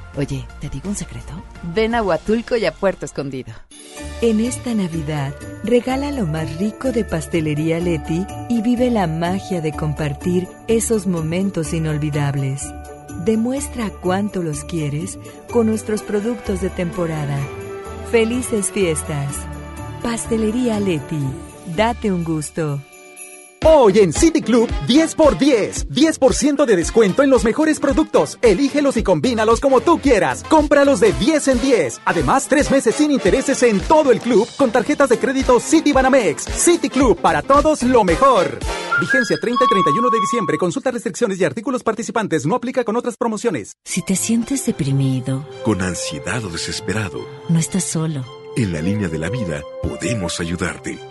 Oye, 0.17 0.45
¿te 0.59 0.69
digo 0.69 0.89
un 0.89 0.95
secreto? 0.95 1.41
Ven 1.73 1.95
a 1.95 2.03
Huatulco 2.03 2.57
y 2.57 2.65
a 2.65 2.73
Puerto 2.73 3.05
Escondido. 3.05 3.53
En 4.21 4.39
esta 4.39 4.73
Navidad, 4.75 5.33
regala 5.63 6.11
lo 6.11 6.27
más 6.27 6.57
rico 6.57 6.91
de 6.91 7.03
Pastelería 7.03 7.79
Leti 7.79 8.25
y 8.49 8.61
vive 8.61 8.91
la 8.91 9.07
magia 9.07 9.61
de 9.61 9.71
compartir 9.71 10.47
esos 10.67 11.07
momentos 11.07 11.73
inolvidables. 11.73 12.63
Demuestra 13.25 13.89
cuánto 13.89 14.43
los 14.43 14.63
quieres 14.63 15.17
con 15.51 15.67
nuestros 15.67 16.03
productos 16.03 16.61
de 16.61 16.69
temporada. 16.69 17.39
Felices 18.11 18.69
fiestas. 18.69 19.35
Pastelería 20.03 20.79
Leti. 20.79 21.23
Date 21.75 22.11
un 22.11 22.23
gusto. 22.23 22.79
Hoy 23.63 23.99
en 23.99 24.11
City 24.11 24.41
Club, 24.41 24.67
10 24.87 25.13
por 25.13 25.37
10. 25.37 25.89
10% 25.89 26.65
de 26.65 26.75
descuento 26.75 27.21
en 27.21 27.29
los 27.29 27.43
mejores 27.43 27.79
productos. 27.79 28.39
Elígelos 28.41 28.97
y 28.97 29.03
combínalos 29.03 29.59
como 29.59 29.81
tú 29.81 29.99
quieras. 29.99 30.43
Cómpralos 30.49 30.99
de 30.99 31.13
10 31.13 31.47
en 31.47 31.61
10. 31.61 32.01
Además, 32.05 32.47
tres 32.47 32.71
meses 32.71 32.95
sin 32.95 33.11
intereses 33.11 33.61
en 33.61 33.79
todo 33.81 34.11
el 34.11 34.19
club 34.19 34.47
con 34.57 34.71
tarjetas 34.71 35.09
de 35.09 35.19
crédito 35.19 35.59
City 35.59 35.93
Banamex. 35.93 36.45
City 36.45 36.89
Club, 36.89 37.19
para 37.21 37.43
todos 37.43 37.83
lo 37.83 38.03
mejor. 38.03 38.57
Vigencia 38.99 39.37
30 39.39 39.63
y 39.63 39.67
31 39.67 40.09
de 40.09 40.19
diciembre. 40.19 40.57
Consulta 40.57 40.89
restricciones 40.89 41.39
y 41.39 41.45
artículos 41.45 41.83
participantes. 41.83 42.47
No 42.47 42.55
aplica 42.55 42.83
con 42.83 42.95
otras 42.95 43.15
promociones. 43.15 43.77
Si 43.83 44.01
te 44.01 44.15
sientes 44.15 44.65
deprimido, 44.65 45.45
con 45.63 45.83
ansiedad 45.83 46.43
o 46.43 46.49
desesperado, 46.49 47.27
no 47.47 47.59
estás 47.59 47.83
solo. 47.83 48.25
En 48.57 48.73
la 48.73 48.81
línea 48.81 49.07
de 49.07 49.19
la 49.19 49.29
vida 49.29 49.61
podemos 49.83 50.39
ayudarte. 50.39 51.10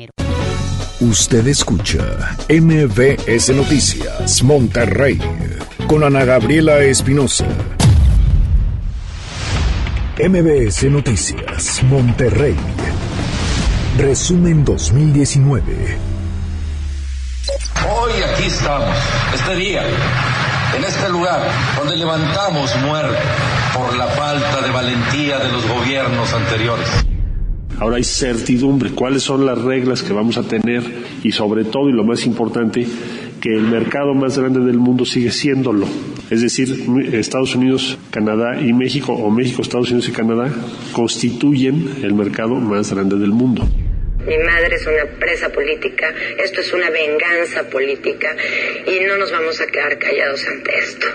Usted 1.01 1.47
escucha 1.47 2.37
MBS 2.47 3.49
Noticias 3.55 4.43
Monterrey 4.43 5.19
con 5.87 6.03
Ana 6.03 6.23
Gabriela 6.25 6.77
Espinosa. 6.81 7.47
MBS 10.19 10.83
Noticias 10.83 11.81
Monterrey. 11.85 12.55
Resumen 13.97 14.63
2019. 14.63 15.97
Hoy 17.89 18.11
aquí 18.21 18.43
estamos, 18.43 18.95
este 19.33 19.55
día, 19.55 19.81
en 20.77 20.83
este 20.83 21.09
lugar, 21.09 21.41
donde 21.79 21.97
levantamos 21.97 22.75
muerte 22.75 23.17
por 23.73 23.97
la 23.97 24.05
falta 24.05 24.61
de 24.61 24.69
valentía 24.69 25.39
de 25.39 25.51
los 25.51 25.67
gobiernos 25.67 26.31
anteriores. 26.31 27.10
Ahora 27.81 27.97
hay 27.97 28.03
certidumbre, 28.03 28.91
cuáles 28.91 29.23
son 29.23 29.43
las 29.43 29.59
reglas 29.59 30.03
que 30.03 30.13
vamos 30.13 30.37
a 30.37 30.43
tener 30.43 30.83
y 31.23 31.31
sobre 31.31 31.63
todo, 31.63 31.89
y 31.89 31.93
lo 31.93 32.03
más 32.03 32.27
importante, 32.27 32.85
que 33.41 33.49
el 33.49 33.63
mercado 33.63 34.13
más 34.13 34.37
grande 34.37 34.59
del 34.59 34.77
mundo 34.77 35.03
sigue 35.03 35.31
siéndolo. 35.31 35.87
Es 36.29 36.43
decir, 36.43 36.69
Estados 37.11 37.55
Unidos, 37.55 37.97
Canadá 38.11 38.61
y 38.61 38.71
México, 38.71 39.13
o 39.13 39.31
México, 39.31 39.63
Estados 39.63 39.89
Unidos 39.89 40.09
y 40.09 40.11
Canadá, 40.11 40.53
constituyen 40.93 42.03
el 42.03 42.13
mercado 42.13 42.53
más 42.53 42.93
grande 42.93 43.15
del 43.15 43.31
mundo. 43.31 43.67
Mi 44.27 44.37
madre 44.37 44.75
es 44.75 44.85
una 44.85 45.17
presa 45.19 45.49
política, 45.49 46.13
esto 46.37 46.61
es 46.61 46.71
una 46.73 46.91
venganza 46.91 47.67
política 47.67 48.35
y 48.85 49.03
no 49.07 49.17
nos 49.17 49.31
vamos 49.31 49.59
a 49.59 49.65
quedar 49.65 49.97
callados 49.97 50.45
ante 50.47 50.71
esto. 50.77 51.07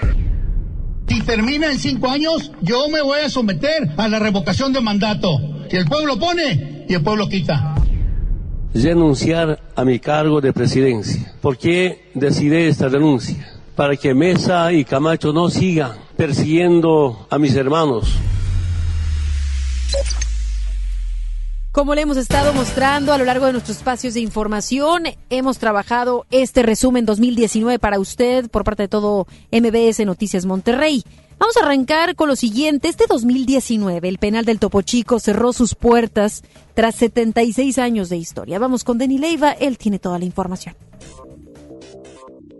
Si 1.08 1.20
termina 1.22 1.70
en 1.70 1.78
cinco 1.78 2.08
años, 2.08 2.50
yo 2.62 2.88
me 2.88 3.00
voy 3.00 3.20
a 3.20 3.30
someter 3.30 3.90
a 3.96 4.08
la 4.08 4.18
revocación 4.18 4.72
de 4.72 4.80
mandato. 4.80 5.28
Si 5.70 5.76
el 5.76 5.86
pueblo 5.86 6.18
pone 6.18 6.84
y 6.88 6.94
el 6.94 7.02
pueblo 7.02 7.28
quita. 7.28 7.74
Renunciar 8.74 9.60
a 9.74 9.84
mi 9.84 9.98
cargo 9.98 10.40
de 10.40 10.52
presidencia. 10.52 11.32
¿Por 11.40 11.58
qué 11.58 12.10
decidí 12.14 12.56
esta 12.56 12.88
renuncia? 12.88 13.46
Para 13.74 13.96
que 13.96 14.14
Mesa 14.14 14.72
y 14.72 14.84
Camacho 14.84 15.32
no 15.32 15.48
sigan 15.48 15.92
persiguiendo 16.16 17.26
a 17.30 17.38
mis 17.38 17.54
hermanos. 17.54 18.14
Como 21.76 21.94
le 21.94 22.00
hemos 22.00 22.16
estado 22.16 22.54
mostrando 22.54 23.12
a 23.12 23.18
lo 23.18 23.26
largo 23.26 23.44
de 23.44 23.52
nuestros 23.52 23.76
espacios 23.76 24.14
de 24.14 24.20
información, 24.20 25.02
hemos 25.28 25.58
trabajado 25.58 26.24
este 26.30 26.62
resumen 26.62 27.04
2019 27.04 27.78
para 27.78 27.98
usted 27.98 28.48
por 28.48 28.64
parte 28.64 28.84
de 28.84 28.88
todo 28.88 29.26
MBS 29.52 30.00
Noticias 30.06 30.46
Monterrey. 30.46 31.04
Vamos 31.38 31.54
a 31.58 31.60
arrancar 31.60 32.16
con 32.16 32.28
lo 32.28 32.36
siguiente. 32.36 32.88
Este 32.88 33.04
2019, 33.06 34.08
el 34.08 34.16
penal 34.16 34.46
del 34.46 34.58
Topo 34.58 34.80
Chico 34.80 35.20
cerró 35.20 35.52
sus 35.52 35.74
puertas 35.74 36.44
tras 36.72 36.94
76 36.94 37.76
años 37.76 38.08
de 38.08 38.16
historia. 38.16 38.58
Vamos 38.58 38.82
con 38.82 38.96
Denny 38.96 39.18
Leiva, 39.18 39.52
él 39.52 39.76
tiene 39.76 39.98
toda 39.98 40.18
la 40.18 40.24
información. 40.24 40.74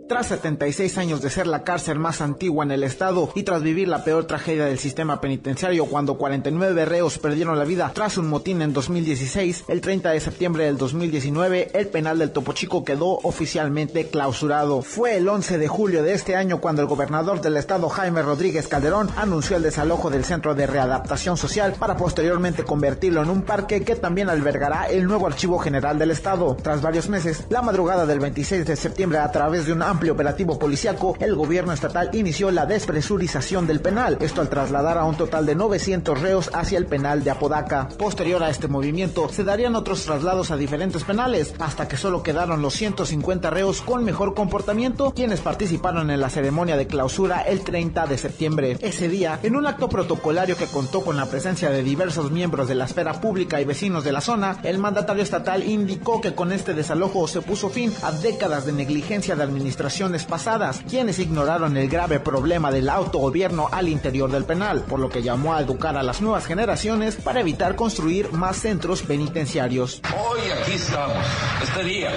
Tras 0.07 0.27
76 0.27 0.97
años 0.99 1.21
de 1.21 1.29
ser 1.29 1.47
la 1.47 1.65
cárcel 1.65 1.99
más 1.99 2.21
antigua 2.21 2.63
en 2.63 2.71
el 2.71 2.83
estado 2.83 3.29
y 3.35 3.43
tras 3.43 3.61
vivir 3.61 3.89
la 3.89 4.05
peor 4.05 4.23
tragedia 4.23 4.63
del 4.63 4.79
sistema 4.79 5.19
penitenciario 5.19 5.85
cuando 5.85 6.17
49 6.17 6.85
reos 6.85 7.17
perdieron 7.17 7.59
la 7.59 7.65
vida 7.65 7.91
tras 7.93 8.17
un 8.17 8.29
motín 8.29 8.61
en 8.61 8.71
2016, 8.71 9.65
el 9.67 9.81
30 9.81 10.11
de 10.11 10.19
septiembre 10.21 10.63
del 10.63 10.77
2019 10.77 11.71
el 11.73 11.87
penal 11.89 12.19
del 12.19 12.31
Topo 12.31 12.53
Chico 12.53 12.85
quedó 12.85 13.19
oficialmente 13.23 14.07
clausurado. 14.07 14.81
Fue 14.81 15.17
el 15.17 15.27
11 15.27 15.57
de 15.57 15.67
julio 15.67 16.03
de 16.03 16.13
este 16.13 16.37
año 16.37 16.61
cuando 16.61 16.81
el 16.81 16.87
gobernador 16.87 17.41
del 17.41 17.57
estado 17.57 17.89
Jaime 17.89 18.21
Rodríguez 18.21 18.69
Calderón 18.69 19.09
anunció 19.17 19.57
el 19.57 19.63
desalojo 19.63 20.09
del 20.09 20.23
Centro 20.23 20.55
de 20.55 20.67
Readaptación 20.67 21.35
Social 21.35 21.73
para 21.77 21.97
posteriormente 21.97 22.63
convertirlo 22.63 23.23
en 23.23 23.29
un 23.29 23.41
parque 23.41 23.83
que 23.83 23.97
también 23.97 24.29
albergará 24.29 24.85
el 24.85 25.05
nuevo 25.05 25.27
Archivo 25.27 25.59
General 25.59 25.99
del 25.99 26.11
Estado. 26.11 26.55
Tras 26.63 26.81
varios 26.81 27.09
meses, 27.09 27.43
la 27.49 27.61
madrugada 27.61 28.05
del 28.05 28.21
26 28.21 28.65
de 28.65 28.75
septiembre 28.77 29.19
a 29.19 29.31
través 29.33 29.65
de 29.65 29.73
una 29.73 29.96
amplio 29.97 30.13
operativo 30.13 30.59
policiaco, 30.59 31.17
el 31.19 31.33
gobierno 31.33 31.73
estatal 31.73 32.11
inició 32.13 32.51
la 32.51 32.67
despresurización 32.67 33.65
del 33.65 33.81
penal, 33.81 34.19
esto 34.21 34.41
al 34.41 34.49
trasladar 34.49 34.95
a 34.99 35.05
un 35.05 35.17
total 35.17 35.47
de 35.47 35.55
900 35.55 36.21
reos 36.21 36.51
hacia 36.53 36.77
el 36.77 36.85
penal 36.85 37.23
de 37.23 37.31
Apodaca. 37.31 37.89
Posterior 37.97 38.43
a 38.43 38.51
este 38.51 38.67
movimiento, 38.67 39.27
se 39.29 39.43
darían 39.43 39.75
otros 39.75 40.03
traslados 40.03 40.51
a 40.51 40.55
diferentes 40.55 41.03
penales, 41.03 41.55
hasta 41.57 41.87
que 41.87 41.97
solo 41.97 42.21
quedaron 42.21 42.61
los 42.61 42.75
150 42.75 43.49
reos 43.49 43.81
con 43.81 44.03
mejor 44.03 44.35
comportamiento, 44.35 45.13
quienes 45.15 45.41
participaron 45.41 46.11
en 46.11 46.21
la 46.21 46.29
ceremonia 46.29 46.77
de 46.77 46.85
clausura 46.85 47.41
el 47.41 47.61
30 47.61 48.05
de 48.05 48.19
septiembre. 48.19 48.77
Ese 48.81 49.09
día, 49.09 49.39
en 49.41 49.55
un 49.55 49.65
acto 49.65 49.89
protocolario 49.89 50.57
que 50.57 50.67
contó 50.67 51.01
con 51.01 51.17
la 51.17 51.25
presencia 51.25 51.71
de 51.71 51.81
diversos 51.81 52.29
miembros 52.29 52.67
de 52.67 52.75
la 52.75 52.85
esfera 52.85 53.19
pública 53.19 53.59
y 53.61 53.65
vecinos 53.65 54.03
de 54.03 54.11
la 54.11 54.21
zona, 54.21 54.59
el 54.61 54.77
mandatario 54.77 55.23
estatal 55.23 55.67
indicó 55.67 56.21
que 56.21 56.35
con 56.35 56.51
este 56.51 56.75
desalojo 56.75 57.27
se 57.27 57.41
puso 57.41 57.69
fin 57.69 57.91
a 58.03 58.11
décadas 58.11 58.67
de 58.67 58.73
negligencia 58.73 59.35
de 59.35 59.41
administración 59.41 59.86
pasadas, 60.27 60.81
quienes 60.89 61.17
ignoraron 61.17 61.77
el 61.77 61.87
grave 61.87 62.19
problema 62.19 62.71
del 62.71 62.89
autogobierno 62.89 63.69
al 63.71 63.87
interior 63.87 64.29
del 64.29 64.43
penal, 64.43 64.81
por 64.81 64.99
lo 64.99 65.09
que 65.09 65.23
llamó 65.23 65.53
a 65.53 65.61
educar 65.61 65.97
a 65.97 66.03
las 66.03 66.21
nuevas 66.21 66.45
generaciones 66.45 67.15
para 67.15 67.39
evitar 67.39 67.75
construir 67.75 68.31
más 68.33 68.57
centros 68.57 69.01
penitenciarios. 69.01 70.01
Hoy 70.13 70.41
aquí 70.61 70.73
estamos, 70.73 71.25
este 71.63 71.83
día, 71.83 72.11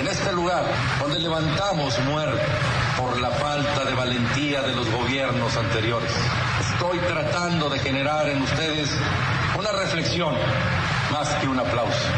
en 0.00 0.08
este 0.08 0.32
lugar, 0.32 0.64
donde 1.00 1.20
levantamos 1.20 1.98
muerte 2.10 2.42
por 2.98 3.20
la 3.20 3.30
falta 3.30 3.84
de 3.84 3.94
valentía 3.94 4.62
de 4.62 4.74
los 4.74 4.90
gobiernos 4.90 5.56
anteriores. 5.56 6.12
Estoy 6.72 6.98
tratando 6.98 7.70
de 7.70 7.78
generar 7.78 8.28
en 8.28 8.42
ustedes 8.42 8.90
una 9.56 9.70
reflexión 9.70 10.34
más 11.12 11.28
que 11.34 11.46
un 11.46 11.60
aplauso. 11.60 12.08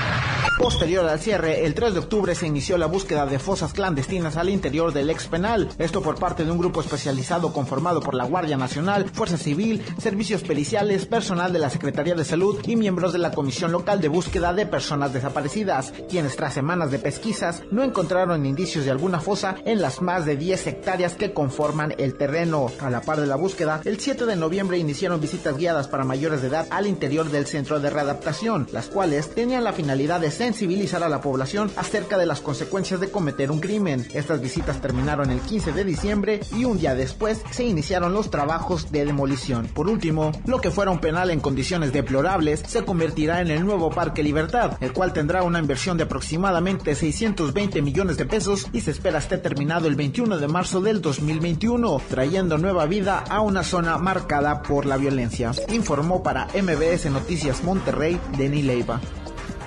Posterior 0.59 1.07
al 1.07 1.21
cierre, 1.21 1.67
el 1.67 1.75
3 1.75 1.95
de 1.95 1.99
octubre 1.99 2.35
se 2.35 2.47
inició 2.47 2.79
la 2.79 2.87
búsqueda 2.87 3.27
de 3.27 3.39
fosas 3.39 3.73
clandestinas 3.73 4.37
al 4.37 4.49
interior 4.49 4.93
del 4.93 5.11
ex 5.11 5.27
penal, 5.27 5.69
esto 5.79 6.01
por 6.01 6.19
parte 6.19 6.45
de 6.45 6.51
un 6.51 6.59
grupo 6.59 6.81
especializado 6.81 7.53
conformado 7.53 8.01
por 8.01 8.15
la 8.15 8.25
Guardia 8.25 8.57
Nacional, 8.57 9.11
Fuerza 9.13 9.37
Civil, 9.37 9.83
servicios 9.99 10.43
periciales, 10.43 11.07
personal 11.07 11.53
de 11.53 11.59
la 11.59 11.71
Secretaría 11.71 12.15
de 12.15 12.25
Salud 12.25 12.61
y 12.67 12.77
miembros 12.77 13.13
de 13.13 13.19
la 13.19 13.33
Comisión 13.33 13.73
Local 13.73 14.01
de 14.01 14.09
Búsqueda 14.09 14.55
de 14.55 14.65
Personas 14.65 15.13
Desaparecidas, 15.13 15.93
quienes 16.09 16.37
tras 16.37 16.55
semanas 16.55 16.91
de 16.91 16.99
pesquisas 16.99 17.63
no 17.71 17.83
encontraron 17.83 18.47
indicios 18.47 18.85
de 18.85 18.91
alguna 18.91 19.21
fosa 19.21 19.57
en 19.65 19.83
las 19.83 20.03
más 20.03 20.25
de 20.25 20.37
10 20.37 20.67
hectáreas 20.67 21.15
que 21.15 21.33
conforman 21.33 21.95
el 21.99 22.17
terreno. 22.17 22.71
A 22.81 22.91
la 22.91 23.03
par 23.03 23.21
de 23.21 23.27
la 23.27 23.37
búsqueda, 23.37 23.81
el 23.85 23.99
7 23.99 24.25
de 24.25 24.37
noviembre 24.37 24.79
iniciaron 24.79 25.21
visitas 25.21 25.57
guiadas 25.57 25.89
para 25.89 26.05
mayores 26.05 26.43
de 26.43 26.49
edad 26.49 26.67
al 26.71 26.87
interior 26.87 27.31
del 27.31 27.47
centro 27.47 27.81
de 27.81 27.91
readaptación, 27.91 28.69
las 28.73 28.87
cuales 28.87 29.35
tenían 29.35 29.65
la 29.65 29.73
finalidad 29.73 30.21
de 30.21 30.31
sensibilizar 30.35 31.03
a 31.03 31.09
la 31.09 31.21
población 31.21 31.71
acerca 31.77 32.19
de 32.19 32.27
las 32.27 32.41
consecuencias 32.41 33.01
de 33.01 33.11
cometer 33.11 33.51
un 33.51 33.61
crimen. 33.61 34.07
Estas 34.13 34.41
visitas 34.41 34.81
terminaron 34.81 35.31
el 35.31 35.41
15 35.41 35.73
de 35.73 35.85
diciembre 35.85 36.41
y 36.57 36.65
un 36.65 36.79
día 36.79 36.95
después 36.95 37.43
se 37.51 37.65
iniciaron 37.65 38.13
los 38.13 38.31
trabajos 38.31 38.93
de 38.93 39.05
demolición. 39.05 39.67
Por 39.69 39.89
último, 39.89 40.33
lo 40.47 40.61
que 40.61 40.71
fuera 40.71 40.91
un 40.91 41.01
penal 41.01 41.31
en 41.31 41.41
condiciones 41.41 41.93
deplorables 41.93 42.63
se 42.67 42.85
convertirá 42.85 43.41
en 43.41 43.51
el 43.51 43.65
nuevo 43.65 43.91
Parque 43.91 44.23
Libertad, 44.23 44.77
el 44.81 44.93
cual 44.93 45.13
tendrá 45.13 45.43
una 45.43 45.59
inversión 45.59 45.97
de 45.97 46.05
aproximadamente 46.05 46.95
620 46.95 47.83
millones 47.83 48.17
de 48.17 48.27
pesos 48.27 48.69
y 48.73 48.81
se 48.81 48.91
espera 48.91 49.19
esté 49.19 49.39
terminado 49.39 49.89
el 49.89 49.95
21 49.95 50.39
de 50.39 50.49
marzo 50.49 50.81
del 50.81 51.01
2021, 51.01 52.01
trayendo 52.11 52.59
nueva 52.59 52.87
vida 52.87 53.25
a 53.29 53.41
una 53.41 53.63
zona 53.63 53.97
marcada 53.99 54.63
por 54.63 54.87
la 54.87 54.97
violencia. 54.97 55.53
Informó 55.69 56.23
para 56.23 56.47
MBS 56.47 57.11
Noticias 57.11 57.63
Monterrey, 57.65 58.21
Denis 58.37 58.65
Leiva. 58.65 59.01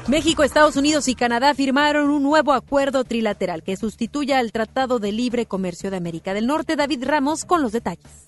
México, 0.07 0.43
Estados 0.43 0.77
Unidos 0.77 1.09
y 1.09 1.15
Canadá 1.15 1.53
firmaron 1.53 2.09
un 2.09 2.23
nuevo 2.23 2.53
acuerdo 2.53 3.03
trilateral 3.03 3.61
que 3.61 3.75
sustituye 3.75 4.33
al 4.33 4.53
Tratado 4.53 4.99
de 4.99 5.11
Libre 5.11 5.45
Comercio 5.45 5.91
de 5.91 5.97
América 5.97 6.33
del 6.33 6.47
Norte. 6.47 6.77
David 6.77 7.03
Ramos 7.03 7.43
con 7.43 7.61
los 7.61 7.73
detalles. 7.73 8.27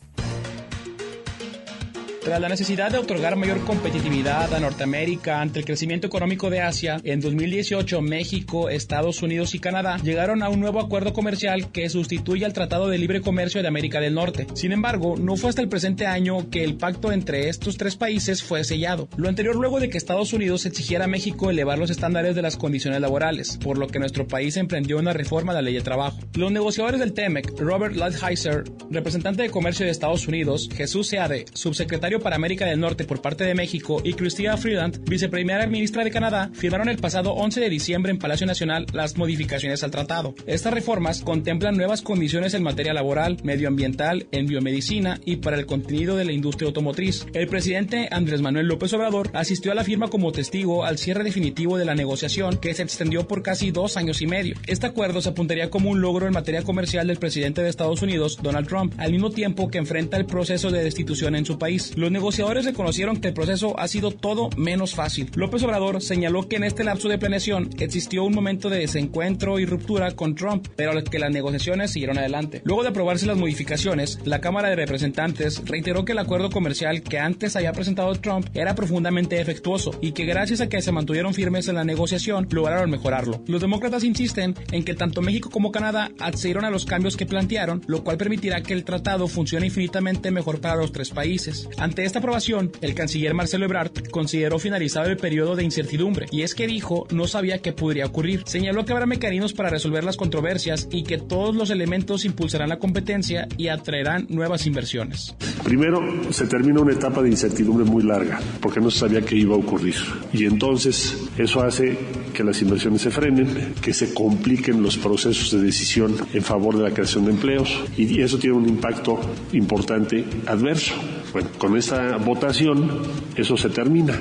Tras 2.29 2.41
la 2.41 2.47
necesidad 2.47 2.91
de 2.91 2.99
otorgar 2.99 3.35
mayor 3.37 3.65
competitividad 3.65 4.53
a 4.53 4.59
Norteamérica 4.59 5.41
ante 5.41 5.57
el 5.57 5.65
crecimiento 5.65 6.05
económico 6.05 6.51
de 6.51 6.61
Asia, 6.61 7.01
en 7.03 7.21
2018 7.21 8.03
México, 8.03 8.69
Estados 8.69 9.23
Unidos 9.23 9.55
y 9.55 9.59
Canadá 9.59 9.97
llegaron 10.03 10.43
a 10.43 10.49
un 10.49 10.59
nuevo 10.59 10.79
acuerdo 10.79 11.11
comercial 11.11 11.71
que 11.71 11.89
sustituye 11.89 12.45
al 12.45 12.53
Tratado 12.53 12.87
de 12.87 12.99
Libre 12.99 13.21
Comercio 13.21 13.63
de 13.63 13.67
América 13.67 13.99
del 13.99 14.13
Norte. 14.13 14.45
Sin 14.53 14.73
embargo, 14.73 15.15
no 15.17 15.37
fue 15.37 15.49
hasta 15.49 15.63
el 15.63 15.69
presente 15.69 16.05
año 16.05 16.51
que 16.51 16.63
el 16.63 16.77
pacto 16.77 17.11
entre 17.11 17.49
estos 17.49 17.77
tres 17.77 17.95
países 17.95 18.43
fue 18.43 18.63
sellado. 18.63 19.09
Lo 19.17 19.27
anterior 19.27 19.55
luego 19.55 19.79
de 19.79 19.89
que 19.89 19.97
Estados 19.97 20.31
Unidos 20.31 20.67
exigiera 20.67 21.05
a 21.05 21.07
México 21.07 21.49
elevar 21.49 21.79
los 21.79 21.89
estándares 21.89 22.35
de 22.35 22.43
las 22.43 22.57
condiciones 22.57 23.01
laborales, 23.01 23.57
por 23.57 23.79
lo 23.79 23.87
que 23.87 23.97
nuestro 23.97 24.27
país 24.27 24.55
emprendió 24.55 24.99
una 24.99 25.13
reforma 25.13 25.53
de 25.53 25.63
la 25.63 25.63
ley 25.63 25.73
de 25.73 25.81
trabajo. 25.81 26.19
Los 26.35 26.51
negociadores 26.51 26.99
del 26.99 27.13
TEMEC, 27.13 27.59
Robert 27.59 27.95
Lighthizer, 27.95 28.65
representante 28.91 29.41
de 29.41 29.49
comercio 29.49 29.87
de 29.87 29.91
Estados 29.91 30.27
Unidos, 30.27 30.69
Jesús 30.71 31.07
Seade, 31.07 31.45
subsecretario 31.55 32.18
para 32.19 32.35
América 32.35 32.65
del 32.65 32.79
Norte 32.79 33.05
por 33.05 33.21
parte 33.21 33.43
de 33.43 33.55
México, 33.55 34.01
y 34.03 34.13
Cristina 34.13 34.57
Freeland, 34.57 35.07
viceprimera 35.09 35.67
ministra 35.67 36.03
de 36.03 36.11
Canadá, 36.11 36.49
firmaron 36.53 36.89
el 36.89 36.97
pasado 36.97 37.33
11 37.33 37.59
de 37.59 37.69
diciembre 37.69 38.11
en 38.11 38.19
Palacio 38.19 38.47
Nacional 38.47 38.85
las 38.93 39.17
modificaciones 39.17 39.83
al 39.83 39.91
tratado. 39.91 40.35
Estas 40.45 40.73
reformas 40.73 41.21
contemplan 41.21 41.77
nuevas 41.77 42.01
condiciones 42.01 42.53
en 42.53 42.63
materia 42.63 42.93
laboral, 42.93 43.37
medioambiental, 43.43 44.27
en 44.31 44.45
biomedicina 44.45 45.19
y 45.25 45.37
para 45.37 45.57
el 45.57 45.65
contenido 45.65 46.15
de 46.15 46.25
la 46.25 46.31
industria 46.31 46.67
automotriz. 46.67 47.25
El 47.33 47.47
presidente 47.47 48.07
Andrés 48.11 48.41
Manuel 48.41 48.67
López 48.67 48.93
Obrador 48.93 49.29
asistió 49.33 49.71
a 49.71 49.75
la 49.75 49.83
firma 49.83 50.09
como 50.09 50.31
testigo 50.31 50.85
al 50.85 50.97
cierre 50.97 51.23
definitivo 51.23 51.77
de 51.77 51.85
la 51.85 51.95
negociación 51.95 52.57
que 52.57 52.73
se 52.73 52.83
extendió 52.83 53.27
por 53.27 53.43
casi 53.43 53.71
dos 53.71 53.97
años 53.97 54.21
y 54.21 54.27
medio. 54.27 54.55
Este 54.67 54.87
acuerdo 54.87 55.21
se 55.21 55.29
apuntaría 55.29 55.69
como 55.69 55.89
un 55.89 56.01
logro 56.01 56.27
en 56.27 56.33
materia 56.33 56.63
comercial 56.63 57.07
del 57.07 57.17
presidente 57.17 57.61
de 57.61 57.69
Estados 57.69 58.01
Unidos, 58.01 58.39
Donald 58.41 58.67
Trump, 58.67 58.93
al 58.97 59.11
mismo 59.11 59.29
tiempo 59.29 59.69
que 59.69 59.77
enfrenta 59.77 60.17
el 60.17 60.25
proceso 60.25 60.71
de 60.71 60.83
destitución 60.83 61.35
en 61.35 61.45
su 61.45 61.57
país. 61.57 61.93
Los 61.99 62.11
negociadores 62.11 62.63
reconocieron 62.63 63.17
que 63.17 63.27
el 63.27 63.33
proceso 63.33 63.77
ha 63.77 63.89
sido 63.89 64.11
todo 64.11 64.49
menos 64.55 64.95
fácil. 64.95 65.29
López 65.35 65.63
Obrador 65.63 66.01
señaló 66.01 66.47
que 66.47 66.55
en 66.55 66.63
este 66.63 66.85
lapso 66.85 67.09
de 67.09 67.17
planeación 67.17 67.71
existió 67.77 68.23
un 68.23 68.33
momento 68.33 68.69
de 68.69 68.79
desencuentro 68.79 69.59
y 69.59 69.65
ruptura 69.65 70.11
con 70.11 70.33
Trump, 70.33 70.65
pero 70.77 70.93
que 71.03 71.19
las 71.19 71.29
negociaciones 71.29 71.91
siguieron 71.91 72.17
adelante. 72.17 72.61
Luego 72.63 72.83
de 72.83 72.89
aprobarse 72.89 73.25
las 73.25 73.35
modificaciones, 73.35 74.17
la 74.23 74.39
Cámara 74.39 74.69
de 74.69 74.77
Representantes 74.77 75.61
reiteró 75.65 76.05
que 76.05 76.13
el 76.13 76.19
acuerdo 76.19 76.49
comercial 76.49 77.03
que 77.03 77.19
antes 77.19 77.57
había 77.57 77.73
presentado 77.73 78.15
Trump 78.15 78.47
era 78.53 78.75
profundamente 78.75 79.35
defectuoso 79.35 79.91
y 79.99 80.13
que 80.13 80.23
gracias 80.23 80.61
a 80.61 80.69
que 80.69 80.81
se 80.81 80.93
mantuvieron 80.93 81.33
firmes 81.33 81.67
en 81.67 81.75
la 81.75 81.83
negociación 81.83 82.47
lograron 82.49 82.89
mejorarlo. 82.89 83.43
Los 83.45 83.59
demócratas 83.59 84.05
insisten 84.05 84.55
en 84.71 84.85
que 84.85 84.93
tanto 84.93 85.21
México 85.21 85.49
como 85.49 85.73
Canadá 85.73 86.11
accedieron 86.21 86.63
a 86.63 86.69
los 86.69 86.85
cambios 86.85 87.17
que 87.17 87.25
plantearon, 87.25 87.83
lo 87.87 88.05
cual 88.05 88.15
permitirá 88.15 88.63
que 88.63 88.71
el 88.71 88.85
tratado 88.85 89.27
funcione 89.27 89.65
infinitamente 89.65 90.31
mejor 90.31 90.61
para 90.61 90.77
los 90.77 90.93
tres 90.93 91.09
países. 91.09 91.67
Esta 91.97 92.19
aprobación, 92.19 92.71
el 92.81 92.93
canciller 92.93 93.33
Marcelo 93.33 93.65
Ebrard 93.65 93.91
consideró 94.11 94.59
finalizado 94.59 95.07
el 95.07 95.17
periodo 95.17 95.55
de 95.55 95.63
incertidumbre 95.63 96.27
y 96.31 96.43
es 96.43 96.55
que 96.55 96.67
dijo 96.67 97.07
no 97.11 97.27
sabía 97.27 97.59
qué 97.59 97.73
podría 97.73 98.05
ocurrir. 98.05 98.43
Señaló 98.45 98.85
que 98.85 98.93
habrá 98.93 99.05
mecanismos 99.05 99.53
para 99.53 99.69
resolver 99.69 100.03
las 100.03 100.17
controversias 100.17 100.87
y 100.91 101.03
que 101.03 101.17
todos 101.17 101.55
los 101.55 101.69
elementos 101.69 102.25
impulsarán 102.25 102.69
la 102.69 102.79
competencia 102.79 103.47
y 103.57 103.67
atraerán 103.67 104.27
nuevas 104.29 104.65
inversiones. 104.65 105.35
Primero, 105.63 106.01
se 106.31 106.47
termina 106.47 106.81
una 106.81 106.93
etapa 106.93 107.21
de 107.21 107.29
incertidumbre 107.29 107.85
muy 107.85 108.03
larga, 108.03 108.39
porque 108.61 108.79
no 108.79 108.89
se 108.91 108.99
sabía 108.99 109.21
qué 109.21 109.35
iba 109.35 109.55
a 109.55 109.59
ocurrir. 109.59 109.95
Y 110.33 110.45
entonces 110.45 111.17
eso 111.37 111.61
hace 111.61 111.97
que 112.33 112.43
las 112.43 112.61
inversiones 112.61 113.01
se 113.01 113.11
frenen, 113.11 113.73
que 113.81 113.93
se 113.93 114.13
compliquen 114.13 114.81
los 114.81 114.97
procesos 114.97 115.51
de 115.51 115.61
decisión 115.61 116.15
en 116.33 116.41
favor 116.41 116.77
de 116.77 116.83
la 116.83 116.91
creación 116.91 117.25
de 117.25 117.31
empleos 117.31 117.83
y 117.97 118.21
eso 118.21 118.37
tiene 118.37 118.55
un 118.55 118.67
impacto 118.67 119.19
importante 119.53 120.25
adverso. 120.45 120.93
Bueno, 121.33 121.49
con 121.57 121.77
esta 121.77 122.17
votación 122.17 122.89
eso 123.35 123.57
se 123.57 123.69
termina. 123.69 124.17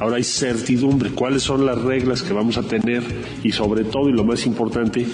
Ahora 0.00 0.16
hay 0.16 0.24
certidumbre, 0.24 1.10
cuáles 1.10 1.42
son 1.42 1.66
las 1.66 1.80
reglas 1.82 2.22
que 2.22 2.32
vamos 2.32 2.56
a 2.56 2.62
tener 2.62 3.02
y 3.42 3.50
sobre 3.50 3.84
todo 3.84 4.08
y 4.08 4.12
lo 4.12 4.24
más 4.24 4.46
importante, 4.46 5.04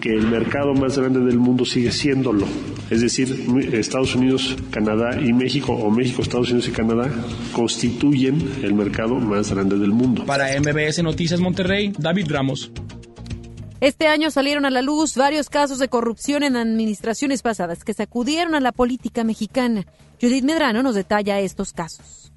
que 0.00 0.10
el 0.10 0.28
mercado 0.28 0.74
más 0.74 0.96
grande 0.96 1.20
del 1.20 1.38
mundo 1.38 1.64
sigue 1.64 1.90
siéndolo. 1.90 2.46
Es 2.88 3.00
decir, 3.00 3.46
Estados 3.72 4.14
Unidos, 4.14 4.56
Canadá 4.70 5.20
y 5.20 5.32
México, 5.32 5.72
o 5.72 5.90
México, 5.90 6.22
Estados 6.22 6.50
Unidos 6.50 6.68
y 6.68 6.72
Canadá, 6.72 7.10
constituyen 7.52 8.60
el 8.62 8.74
mercado 8.74 9.16
más 9.16 9.52
grande 9.52 9.76
del 9.76 9.90
mundo. 9.90 10.24
Para 10.24 10.48
MBS 10.58 11.02
Noticias 11.02 11.40
Monterrey, 11.40 11.92
David 11.98 12.30
Ramos. 12.30 12.70
Este 13.80 14.06
año 14.08 14.30
salieron 14.30 14.64
a 14.64 14.70
la 14.70 14.82
luz 14.82 15.16
varios 15.16 15.48
casos 15.50 15.78
de 15.78 15.88
corrupción 15.88 16.42
en 16.42 16.56
administraciones 16.56 17.42
pasadas 17.42 17.84
que 17.84 17.94
sacudieron 17.94 18.54
a 18.54 18.60
la 18.60 18.72
política 18.72 19.22
mexicana. 19.22 19.84
Judith 20.20 20.42
Medrano 20.42 20.82
nos 20.82 20.96
detalla 20.96 21.38
estos 21.38 21.72
casos. 21.72 22.32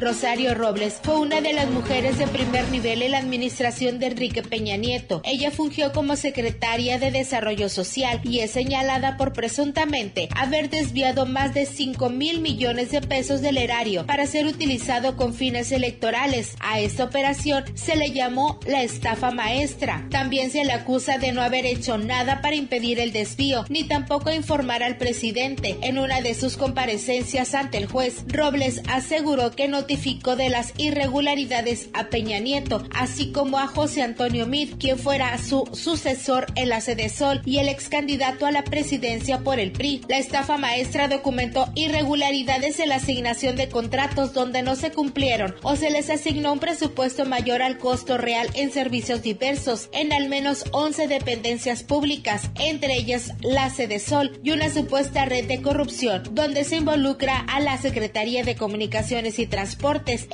Rosario 0.00 0.54
Robles 0.54 0.98
fue 1.02 1.18
una 1.18 1.42
de 1.42 1.52
las 1.52 1.68
mujeres 1.68 2.16
de 2.16 2.26
primer 2.26 2.70
nivel 2.70 3.02
en 3.02 3.10
la 3.10 3.18
administración 3.18 3.98
de 3.98 4.06
Enrique 4.06 4.42
Peña 4.42 4.78
Nieto. 4.78 5.20
Ella 5.24 5.50
fungió 5.50 5.92
como 5.92 6.16
secretaria 6.16 6.98
de 6.98 7.10
Desarrollo 7.10 7.68
Social 7.68 8.18
y 8.24 8.38
es 8.38 8.50
señalada 8.50 9.18
por 9.18 9.34
presuntamente 9.34 10.30
haber 10.34 10.70
desviado 10.70 11.26
más 11.26 11.52
de 11.52 11.66
5 11.66 12.08
mil 12.08 12.40
millones 12.40 12.92
de 12.92 13.02
pesos 13.02 13.42
del 13.42 13.58
erario 13.58 14.06
para 14.06 14.26
ser 14.26 14.46
utilizado 14.46 15.18
con 15.18 15.34
fines 15.34 15.70
electorales. 15.70 16.54
A 16.60 16.80
esta 16.80 17.04
operación 17.04 17.64
se 17.74 17.94
le 17.94 18.12
llamó 18.12 18.58
la 18.66 18.82
estafa 18.82 19.32
maestra. 19.32 20.06
También 20.10 20.50
se 20.50 20.64
le 20.64 20.72
acusa 20.72 21.18
de 21.18 21.32
no 21.32 21.42
haber 21.42 21.66
hecho 21.66 21.98
nada 21.98 22.40
para 22.40 22.56
impedir 22.56 23.00
el 23.00 23.12
desvío, 23.12 23.66
ni 23.68 23.84
tampoco 23.84 24.32
informar 24.32 24.82
al 24.82 24.96
presidente. 24.96 25.76
En 25.82 25.98
una 25.98 26.22
de 26.22 26.34
sus 26.34 26.56
comparecencias 26.56 27.54
ante 27.54 27.76
el 27.76 27.84
juez, 27.84 28.24
Robles 28.28 28.80
aseguró 28.88 29.50
que 29.50 29.68
no 29.68 29.89
notificó 29.90 30.36
de 30.36 30.50
las 30.50 30.72
irregularidades 30.76 31.88
a 31.94 32.10
Peña 32.10 32.38
Nieto, 32.38 32.84
así 32.94 33.32
como 33.32 33.58
a 33.58 33.66
José 33.66 34.02
Antonio 34.02 34.46
Mid, 34.46 34.74
quien 34.78 34.96
fuera 34.96 35.36
su 35.36 35.68
sucesor 35.72 36.46
en 36.54 36.68
la 36.68 36.80
sede 36.80 37.08
Sol 37.08 37.42
y 37.44 37.58
el 37.58 37.68
ex 37.68 37.88
candidato 37.88 38.46
a 38.46 38.52
la 38.52 38.62
presidencia 38.62 39.40
por 39.40 39.58
el 39.58 39.72
PRI. 39.72 40.02
La 40.06 40.18
estafa 40.18 40.58
maestra 40.58 41.08
documentó 41.08 41.72
irregularidades 41.74 42.78
en 42.78 42.90
la 42.90 42.96
asignación 42.96 43.56
de 43.56 43.68
contratos 43.68 44.32
donde 44.32 44.62
no 44.62 44.76
se 44.76 44.92
cumplieron 44.92 45.56
o 45.64 45.74
se 45.74 45.90
les 45.90 46.08
asignó 46.08 46.52
un 46.52 46.60
presupuesto 46.60 47.24
mayor 47.24 47.60
al 47.60 47.76
costo 47.76 48.16
real 48.16 48.48
en 48.54 48.70
servicios 48.70 49.22
diversos 49.22 49.88
en 49.92 50.12
al 50.12 50.28
menos 50.28 50.66
11 50.70 51.08
dependencias 51.08 51.82
públicas, 51.82 52.48
entre 52.60 52.94
ellas 52.94 53.32
la 53.42 53.70
sede 53.70 53.98
Sol 53.98 54.38
y 54.44 54.52
una 54.52 54.70
supuesta 54.70 55.24
red 55.24 55.48
de 55.48 55.60
corrupción 55.62 56.22
donde 56.30 56.62
se 56.62 56.76
involucra 56.76 57.40
a 57.40 57.58
la 57.58 57.76
Secretaría 57.76 58.44
de 58.44 58.54
Comunicaciones 58.54 59.40
y 59.40 59.48
Transportes 59.48 59.79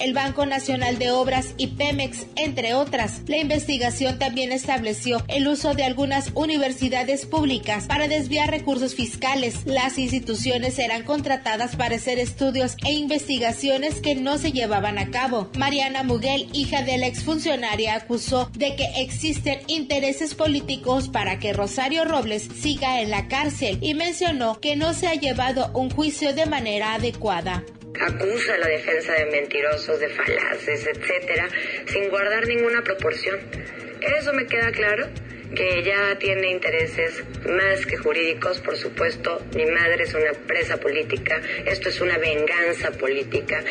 el 0.00 0.12
Banco 0.12 0.44
Nacional 0.44 0.98
de 0.98 1.12
Obras 1.12 1.54
y 1.56 1.68
Pemex, 1.68 2.26
entre 2.34 2.74
otras. 2.74 3.22
La 3.28 3.38
investigación 3.38 4.18
también 4.18 4.50
estableció 4.50 5.22
el 5.28 5.46
uso 5.46 5.74
de 5.74 5.84
algunas 5.84 6.32
universidades 6.34 7.26
públicas 7.26 7.86
para 7.86 8.08
desviar 8.08 8.50
recursos 8.50 8.96
fiscales. 8.96 9.64
Las 9.64 9.98
instituciones 9.98 10.80
eran 10.80 11.04
contratadas 11.04 11.76
para 11.76 11.94
hacer 11.94 12.18
estudios 12.18 12.74
e 12.84 12.92
investigaciones 12.94 14.00
que 14.00 14.16
no 14.16 14.36
se 14.38 14.50
llevaban 14.50 14.98
a 14.98 15.10
cabo. 15.10 15.48
Mariana 15.56 16.02
Muguel, 16.02 16.48
hija 16.52 16.82
de 16.82 16.98
la 16.98 17.06
exfuncionaria, 17.06 17.94
acusó 17.94 18.50
de 18.52 18.74
que 18.74 18.86
existen 18.96 19.60
intereses 19.68 20.34
políticos 20.34 21.08
para 21.08 21.38
que 21.38 21.52
Rosario 21.52 22.04
Robles 22.04 22.48
siga 22.60 23.00
en 23.00 23.10
la 23.10 23.28
cárcel 23.28 23.78
y 23.80 23.94
mencionó 23.94 24.60
que 24.60 24.74
no 24.74 24.92
se 24.92 25.06
ha 25.06 25.14
llevado 25.14 25.70
un 25.72 25.90
juicio 25.90 26.34
de 26.34 26.46
manera 26.46 26.94
adecuada 26.94 27.62
acusa 28.00 28.54
a 28.54 28.58
la 28.58 28.68
defensa 28.68 29.12
de 29.14 29.26
mentirosos, 29.26 30.00
de 30.00 30.08
falaces, 30.08 30.86
etcétera, 30.86 31.48
sin 31.86 32.08
guardar 32.08 32.46
ninguna 32.46 32.82
proporción. 32.82 33.38
Eso 34.00 34.32
me 34.32 34.46
queda 34.46 34.70
claro 34.72 35.08
que 35.54 35.82
ya 35.82 36.18
tiene 36.18 36.50
intereses 36.50 37.22
más 37.46 37.86
que 37.86 37.96
jurídicos, 37.96 38.60
por 38.60 38.76
supuesto. 38.76 39.40
Mi 39.54 39.66
madre 39.66 40.04
es 40.04 40.14
una 40.14 40.32
presa 40.46 40.76
política, 40.78 41.40
esto 41.66 41.88
es 41.88 42.00
una 42.00 42.18
venganza 42.18 42.90
política 42.92 43.62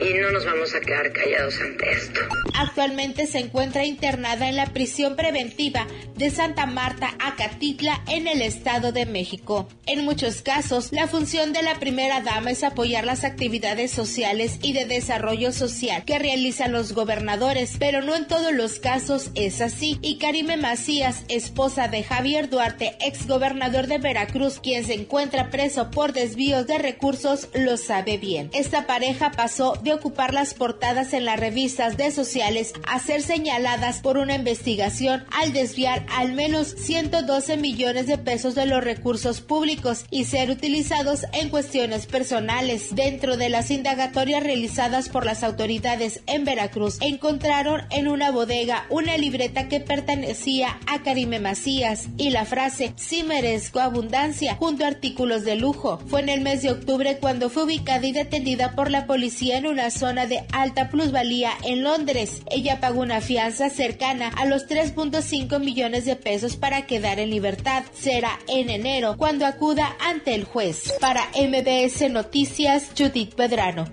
y 0.00 0.14
no 0.14 0.30
nos 0.30 0.44
vamos 0.44 0.74
a 0.74 0.80
quedar 0.80 1.12
callados 1.12 1.60
ante 1.60 1.90
esto. 1.90 2.20
Actualmente 2.54 3.26
se 3.26 3.38
encuentra 3.38 3.84
internada 3.84 4.48
en 4.48 4.56
la 4.56 4.66
prisión 4.72 5.16
preventiva 5.16 5.86
de 6.16 6.30
Santa 6.30 6.66
Marta, 6.66 7.14
Acatitla, 7.18 8.02
en 8.08 8.28
el 8.28 8.42
Estado 8.42 8.92
de 8.92 9.06
México. 9.06 9.68
En 9.86 10.04
muchos 10.04 10.42
casos, 10.42 10.92
la 10.92 11.08
función 11.08 11.52
de 11.52 11.62
la 11.62 11.78
primera 11.80 12.20
dama 12.20 12.50
es 12.50 12.62
apoyar 12.62 13.04
las 13.04 13.24
actividades 13.24 13.90
sociales 13.90 14.58
y 14.62 14.72
de 14.72 14.84
desarrollo 14.84 15.52
social 15.52 16.04
que 16.04 16.18
realizan 16.18 16.72
los 16.72 16.92
gobernadores, 16.92 17.76
pero 17.78 18.02
no 18.02 18.14
en 18.14 18.26
todos 18.26 18.52
los 18.52 18.78
casos 18.78 19.30
es 19.34 19.60
así. 19.60 19.98
Y 20.02 20.18
Karime 20.18 20.56
Macías 20.56 21.21
Esposa 21.28 21.88
de 21.88 22.02
Javier 22.02 22.48
Duarte, 22.48 22.96
ex 23.00 23.26
gobernador 23.26 23.86
de 23.86 23.98
Veracruz, 23.98 24.60
quien 24.60 24.84
se 24.84 24.94
encuentra 24.94 25.50
preso 25.50 25.90
por 25.90 26.12
desvíos 26.12 26.66
de 26.66 26.78
recursos, 26.78 27.48
lo 27.54 27.76
sabe 27.76 28.18
bien. 28.18 28.50
Esta 28.52 28.86
pareja 28.86 29.32
pasó 29.32 29.74
de 29.82 29.92
ocupar 29.92 30.34
las 30.34 30.54
portadas 30.54 31.12
en 31.12 31.24
las 31.24 31.38
revistas 31.38 31.96
de 31.96 32.10
sociales 32.10 32.72
a 32.88 32.98
ser 32.98 33.22
señaladas 33.22 34.00
por 34.00 34.18
una 34.18 34.34
investigación 34.34 35.24
al 35.30 35.52
desviar 35.52 36.06
al 36.10 36.32
menos 36.32 36.68
112 36.68 37.56
millones 37.56 38.06
de 38.06 38.18
pesos 38.18 38.54
de 38.54 38.66
los 38.66 38.82
recursos 38.82 39.40
públicos 39.40 40.04
y 40.10 40.24
ser 40.24 40.50
utilizados 40.50 41.26
en 41.32 41.48
cuestiones 41.48 42.06
personales. 42.06 42.94
Dentro 42.94 43.36
de 43.36 43.48
las 43.48 43.70
indagatorias 43.70 44.42
realizadas 44.42 45.08
por 45.08 45.24
las 45.24 45.42
autoridades 45.42 46.20
en 46.26 46.44
Veracruz, 46.44 46.98
encontraron 47.00 47.82
en 47.90 48.08
una 48.08 48.30
bodega 48.30 48.86
una 48.90 49.16
libreta 49.16 49.68
que 49.68 49.80
pertenecía 49.80 50.78
a 50.86 51.02
Karime 51.12 51.40
Macías 51.40 52.08
y 52.16 52.30
la 52.30 52.46
frase 52.46 52.94
sí 52.96 53.22
merezco 53.22 53.80
abundancia 53.80 54.56
junto 54.56 54.86
a 54.86 54.88
artículos 54.88 55.44
de 55.44 55.56
lujo. 55.56 55.98
Fue 56.06 56.22
en 56.22 56.30
el 56.30 56.40
mes 56.40 56.62
de 56.62 56.70
octubre 56.70 57.18
cuando 57.20 57.50
fue 57.50 57.64
ubicada 57.64 58.06
y 58.06 58.12
detenida 58.12 58.74
por 58.74 58.90
la 58.90 59.04
policía 59.04 59.58
en 59.58 59.66
una 59.66 59.90
zona 59.90 60.24
de 60.24 60.42
alta 60.54 60.88
plusvalía 60.88 61.50
en 61.64 61.82
Londres. 61.82 62.40
Ella 62.50 62.80
pagó 62.80 63.02
una 63.02 63.20
fianza 63.20 63.68
cercana 63.68 64.28
a 64.28 64.46
los 64.46 64.66
3.5 64.66 65.60
millones 65.60 66.06
de 66.06 66.16
pesos 66.16 66.56
para 66.56 66.86
quedar 66.86 67.20
en 67.20 67.28
libertad. 67.28 67.84
Será 67.92 68.38
en 68.48 68.70
enero 68.70 69.16
cuando 69.18 69.44
acuda 69.44 69.94
ante 70.00 70.34
el 70.34 70.44
juez. 70.44 70.94
Para 70.98 71.28
MBS 71.36 72.10
Noticias, 72.10 72.88
Judith 72.96 73.34
Pedrano. 73.34 73.84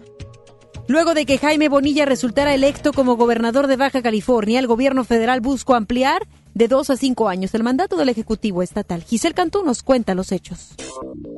Luego 0.88 1.14
de 1.14 1.26
que 1.26 1.38
Jaime 1.38 1.70
Bonilla 1.70 2.06
resultara 2.06 2.56
electo 2.56 2.94
como 2.94 3.16
gobernador 3.16 3.68
de 3.68 3.76
Baja 3.76 4.02
California, 4.02 4.58
el 4.58 4.66
gobierno 4.66 5.04
federal 5.04 5.40
buscó 5.40 5.76
ampliar 5.76 6.26
de 6.54 6.68
dos 6.68 6.90
a 6.90 6.98
cinco 6.98 7.30
años 7.30 7.54
el 7.54 7.64
mandato 7.64 7.98
del 7.98 8.10
Ejecutivo 8.10 8.62
Estatal. 8.62 9.04
Giselle 9.04 9.34
Cantú 9.34 9.64
nos 9.64 9.84
cuenta 9.84 10.16
los 10.16 10.32
hechos. 10.32 10.76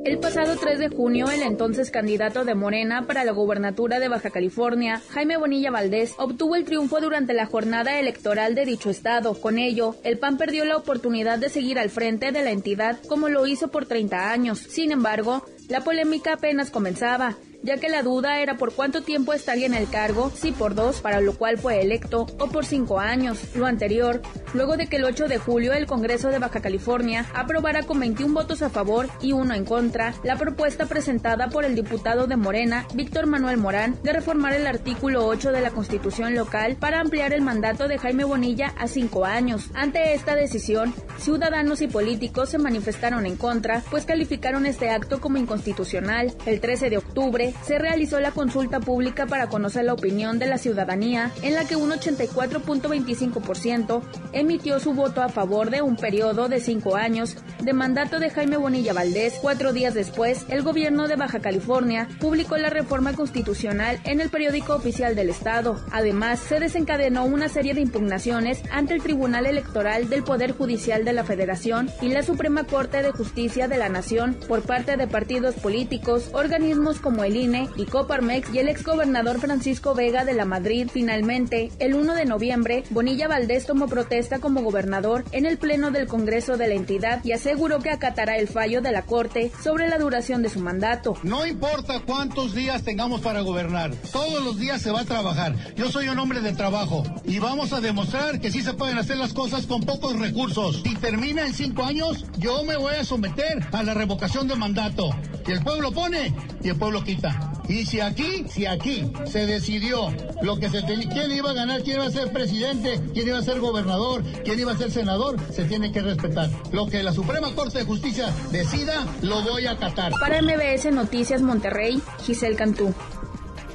El 0.04 0.18
pasado 0.18 0.56
3 0.60 0.78
de 0.78 0.88
junio, 0.88 1.30
el 1.30 1.42
entonces 1.42 1.90
candidato 1.90 2.44
de 2.44 2.54
Morena 2.54 3.06
para 3.06 3.24
la 3.24 3.32
gubernatura 3.32 4.00
de 4.00 4.08
Baja 4.08 4.30
California, 4.30 5.00
Jaime 5.10 5.36
Bonilla 5.36 5.70
Valdés, 5.70 6.14
obtuvo 6.18 6.56
el 6.56 6.64
triunfo 6.64 7.00
durante 7.00 7.34
la 7.34 7.46
jornada 7.46 8.00
electoral 8.00 8.54
de 8.54 8.64
dicho 8.64 8.90
estado. 8.90 9.34
Con 9.34 9.58
ello, 9.58 9.94
el 10.02 10.18
PAN 10.18 10.38
perdió 10.38 10.64
la 10.64 10.76
oportunidad 10.76 11.38
de 11.38 11.48
seguir 11.48 11.78
al 11.78 11.90
frente 11.90 12.32
de 12.32 12.42
la 12.42 12.50
entidad 12.50 12.98
como 13.08 13.28
lo 13.28 13.46
hizo 13.46 13.68
por 13.68 13.86
30 13.86 14.32
años. 14.32 14.58
Sin 14.58 14.90
embargo, 14.90 15.44
la 15.68 15.82
polémica 15.84 16.34
apenas 16.34 16.70
comenzaba 16.70 17.36
ya 17.62 17.76
que 17.76 17.88
la 17.88 18.02
duda 18.02 18.40
era 18.40 18.56
por 18.56 18.72
cuánto 18.72 19.02
tiempo 19.02 19.32
estaría 19.32 19.66
en 19.66 19.74
el 19.74 19.88
cargo, 19.88 20.30
si 20.34 20.52
por 20.52 20.74
dos, 20.74 21.00
para 21.00 21.20
lo 21.20 21.34
cual 21.34 21.58
fue 21.58 21.80
electo, 21.80 22.26
o 22.38 22.48
por 22.48 22.64
cinco 22.64 22.98
años, 22.98 23.38
lo 23.54 23.66
anterior, 23.66 24.20
luego 24.54 24.76
de 24.76 24.86
que 24.86 24.96
el 24.96 25.04
8 25.04 25.28
de 25.28 25.38
julio 25.38 25.72
el 25.72 25.86
Congreso 25.86 26.28
de 26.28 26.38
Baja 26.38 26.60
California 26.60 27.26
aprobara 27.34 27.82
con 27.82 28.00
21 28.00 28.34
votos 28.34 28.62
a 28.62 28.70
favor 28.70 29.08
y 29.20 29.32
uno 29.32 29.54
en 29.54 29.64
contra 29.64 30.14
la 30.22 30.36
propuesta 30.36 30.86
presentada 30.86 31.48
por 31.48 31.64
el 31.64 31.74
diputado 31.74 32.26
de 32.26 32.36
Morena, 32.36 32.86
Víctor 32.94 33.26
Manuel 33.26 33.56
Morán, 33.56 33.96
de 34.02 34.12
reformar 34.12 34.54
el 34.54 34.66
artículo 34.66 35.26
8 35.26 35.52
de 35.52 35.60
la 35.60 35.70
Constitución 35.70 36.34
local 36.34 36.76
para 36.76 37.00
ampliar 37.00 37.32
el 37.32 37.42
mandato 37.42 37.88
de 37.88 37.98
Jaime 37.98 38.24
Bonilla 38.24 38.74
a 38.78 38.88
cinco 38.88 39.24
años. 39.24 39.70
Ante 39.74 40.14
esta 40.14 40.34
decisión, 40.34 40.94
ciudadanos 41.18 41.80
y 41.80 41.88
políticos 41.88 42.50
se 42.50 42.58
manifestaron 42.58 43.26
en 43.26 43.36
contra, 43.36 43.82
pues 43.90 44.04
calificaron 44.04 44.66
este 44.66 44.90
acto 44.90 45.20
como 45.20 45.38
inconstitucional. 45.38 46.34
El 46.46 46.60
13 46.60 46.90
de 46.90 46.98
octubre, 46.98 47.51
se 47.64 47.78
realizó 47.78 48.20
la 48.20 48.32
consulta 48.32 48.80
pública 48.80 49.26
para 49.26 49.48
conocer 49.48 49.84
la 49.84 49.94
opinión 49.94 50.38
de 50.38 50.46
la 50.46 50.58
ciudadanía, 50.58 51.30
en 51.42 51.54
la 51.54 51.64
que 51.64 51.76
un 51.76 51.90
84.25% 51.90 54.02
emitió 54.32 54.80
su 54.80 54.94
voto 54.94 55.22
a 55.22 55.28
favor 55.28 55.70
de 55.70 55.82
un 55.82 55.96
periodo 55.96 56.48
de 56.48 56.60
cinco 56.60 56.96
años 56.96 57.36
de 57.62 57.72
mandato 57.72 58.18
de 58.18 58.30
Jaime 58.30 58.56
Bonilla 58.56 58.92
Valdés. 58.92 59.38
Cuatro 59.40 59.72
días 59.72 59.94
después, 59.94 60.44
el 60.48 60.62
gobierno 60.62 61.08
de 61.08 61.16
Baja 61.16 61.40
California 61.40 62.08
publicó 62.20 62.56
la 62.56 62.70
reforma 62.70 63.12
constitucional 63.12 64.00
en 64.04 64.20
el 64.20 64.30
periódico 64.30 64.74
oficial 64.74 65.14
del 65.14 65.30
Estado. 65.30 65.80
Además, 65.90 66.40
se 66.40 66.60
desencadenó 66.60 67.24
una 67.24 67.48
serie 67.48 67.74
de 67.74 67.80
impugnaciones 67.80 68.62
ante 68.70 68.94
el 68.94 69.02
Tribunal 69.02 69.46
Electoral 69.46 70.08
del 70.08 70.24
Poder 70.24 70.52
Judicial 70.52 71.04
de 71.04 71.12
la 71.12 71.24
Federación 71.24 71.90
y 72.00 72.08
la 72.08 72.22
Suprema 72.22 72.64
Corte 72.64 73.02
de 73.02 73.12
Justicia 73.12 73.68
de 73.68 73.78
la 73.78 73.88
Nación 73.88 74.36
por 74.48 74.62
parte 74.62 74.96
de 74.96 75.06
partidos 75.06 75.54
políticos, 75.54 76.30
organismos 76.32 77.00
como 77.00 77.24
el 77.24 77.36
y 77.42 77.86
Coparmex 77.86 78.54
y 78.54 78.60
el 78.60 78.68
exgobernador 78.68 79.40
Francisco 79.40 79.96
Vega 79.96 80.24
de 80.24 80.32
la 80.32 80.44
Madrid. 80.44 80.88
Finalmente, 80.92 81.72
el 81.80 81.96
1 81.96 82.14
de 82.14 82.24
noviembre, 82.24 82.84
Bonilla 82.90 83.26
Valdés 83.26 83.66
tomó 83.66 83.88
protesta 83.88 84.38
como 84.38 84.62
gobernador 84.62 85.24
en 85.32 85.44
el 85.44 85.58
Pleno 85.58 85.90
del 85.90 86.06
Congreso 86.06 86.56
de 86.56 86.68
la 86.68 86.74
entidad 86.74 87.24
y 87.24 87.32
aseguró 87.32 87.80
que 87.80 87.90
acatará 87.90 88.36
el 88.36 88.46
fallo 88.46 88.80
de 88.80 88.92
la 88.92 89.02
Corte 89.02 89.50
sobre 89.60 89.88
la 89.88 89.98
duración 89.98 90.40
de 90.42 90.50
su 90.50 90.60
mandato. 90.60 91.16
No 91.24 91.44
importa 91.44 92.00
cuántos 92.06 92.54
días 92.54 92.84
tengamos 92.84 93.20
para 93.22 93.40
gobernar, 93.40 93.92
todos 94.12 94.44
los 94.44 94.60
días 94.60 94.80
se 94.80 94.92
va 94.92 95.00
a 95.00 95.04
trabajar. 95.04 95.56
Yo 95.74 95.90
soy 95.90 96.06
un 96.06 96.20
hombre 96.20 96.42
de 96.42 96.52
trabajo 96.52 97.02
y 97.24 97.40
vamos 97.40 97.72
a 97.72 97.80
demostrar 97.80 98.38
que 98.38 98.52
sí 98.52 98.62
se 98.62 98.74
pueden 98.74 98.98
hacer 98.98 99.16
las 99.16 99.32
cosas 99.32 99.66
con 99.66 99.80
pocos 99.82 100.16
recursos. 100.16 100.80
Si 100.84 100.94
termina 100.94 101.44
en 101.44 101.54
cinco 101.54 101.82
años, 101.82 102.24
yo 102.38 102.62
me 102.62 102.76
voy 102.76 102.94
a 102.94 103.04
someter 103.04 103.66
a 103.72 103.82
la 103.82 103.94
revocación 103.94 104.46
de 104.46 104.54
mandato. 104.54 105.10
Y 105.44 105.50
el 105.50 105.64
pueblo 105.64 105.90
pone 105.90 106.32
y 106.62 106.68
el 106.68 106.76
pueblo 106.76 107.02
quita. 107.02 107.31
Y 107.68 107.86
si 107.86 108.00
aquí, 108.00 108.44
si 108.48 108.66
aquí 108.66 109.10
se 109.24 109.46
decidió 109.46 110.12
lo 110.42 110.58
que 110.58 110.68
se 110.68 110.82
tenía, 110.82 111.08
quién 111.08 111.30
iba 111.30 111.50
a 111.50 111.54
ganar, 111.54 111.82
quién 111.82 111.96
iba 111.96 112.06
a 112.06 112.10
ser 112.10 112.32
presidente, 112.32 113.00
quién 113.14 113.28
iba 113.28 113.38
a 113.38 113.42
ser 113.42 113.60
gobernador, 113.60 114.22
quién 114.44 114.58
iba 114.58 114.72
a 114.72 114.76
ser 114.76 114.90
senador, 114.90 115.38
se 115.50 115.64
tiene 115.64 115.92
que 115.92 116.02
respetar. 116.02 116.50
Lo 116.72 116.86
que 116.86 117.02
la 117.02 117.12
Suprema 117.12 117.54
Corte 117.54 117.78
de 117.78 117.84
Justicia 117.84 118.32
decida, 118.50 119.06
lo 119.22 119.42
voy 119.42 119.66
a 119.66 119.72
acatar. 119.72 120.12
Para 120.20 120.42
MBS 120.42 120.92
Noticias 120.92 121.40
Monterrey, 121.40 122.02
Giselle 122.24 122.56
Cantú. 122.56 122.92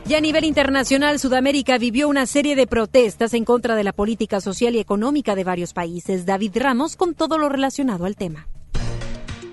Y 0.08 0.14
a 0.14 0.22
nivel 0.22 0.46
internacional, 0.46 1.20
Sudamérica 1.20 1.78
vivió 1.78 2.08
una 2.08 2.26
serie 2.26 2.56
de 2.56 2.66
protestas 2.66 3.34
en 3.34 3.44
contra 3.44 3.76
de 3.76 3.84
la 3.84 3.92
política 3.92 4.40
social 4.40 4.76
y 4.76 4.80
económica 4.80 5.36
de 5.36 5.44
varios 5.44 5.74
países. 5.74 6.26
David 6.26 6.56
Ramos 6.56 6.96
con 6.96 7.14
todo 7.14 7.38
lo 7.38 7.50
relacionado 7.50 8.06
al 8.06 8.16
tema. 8.16 8.48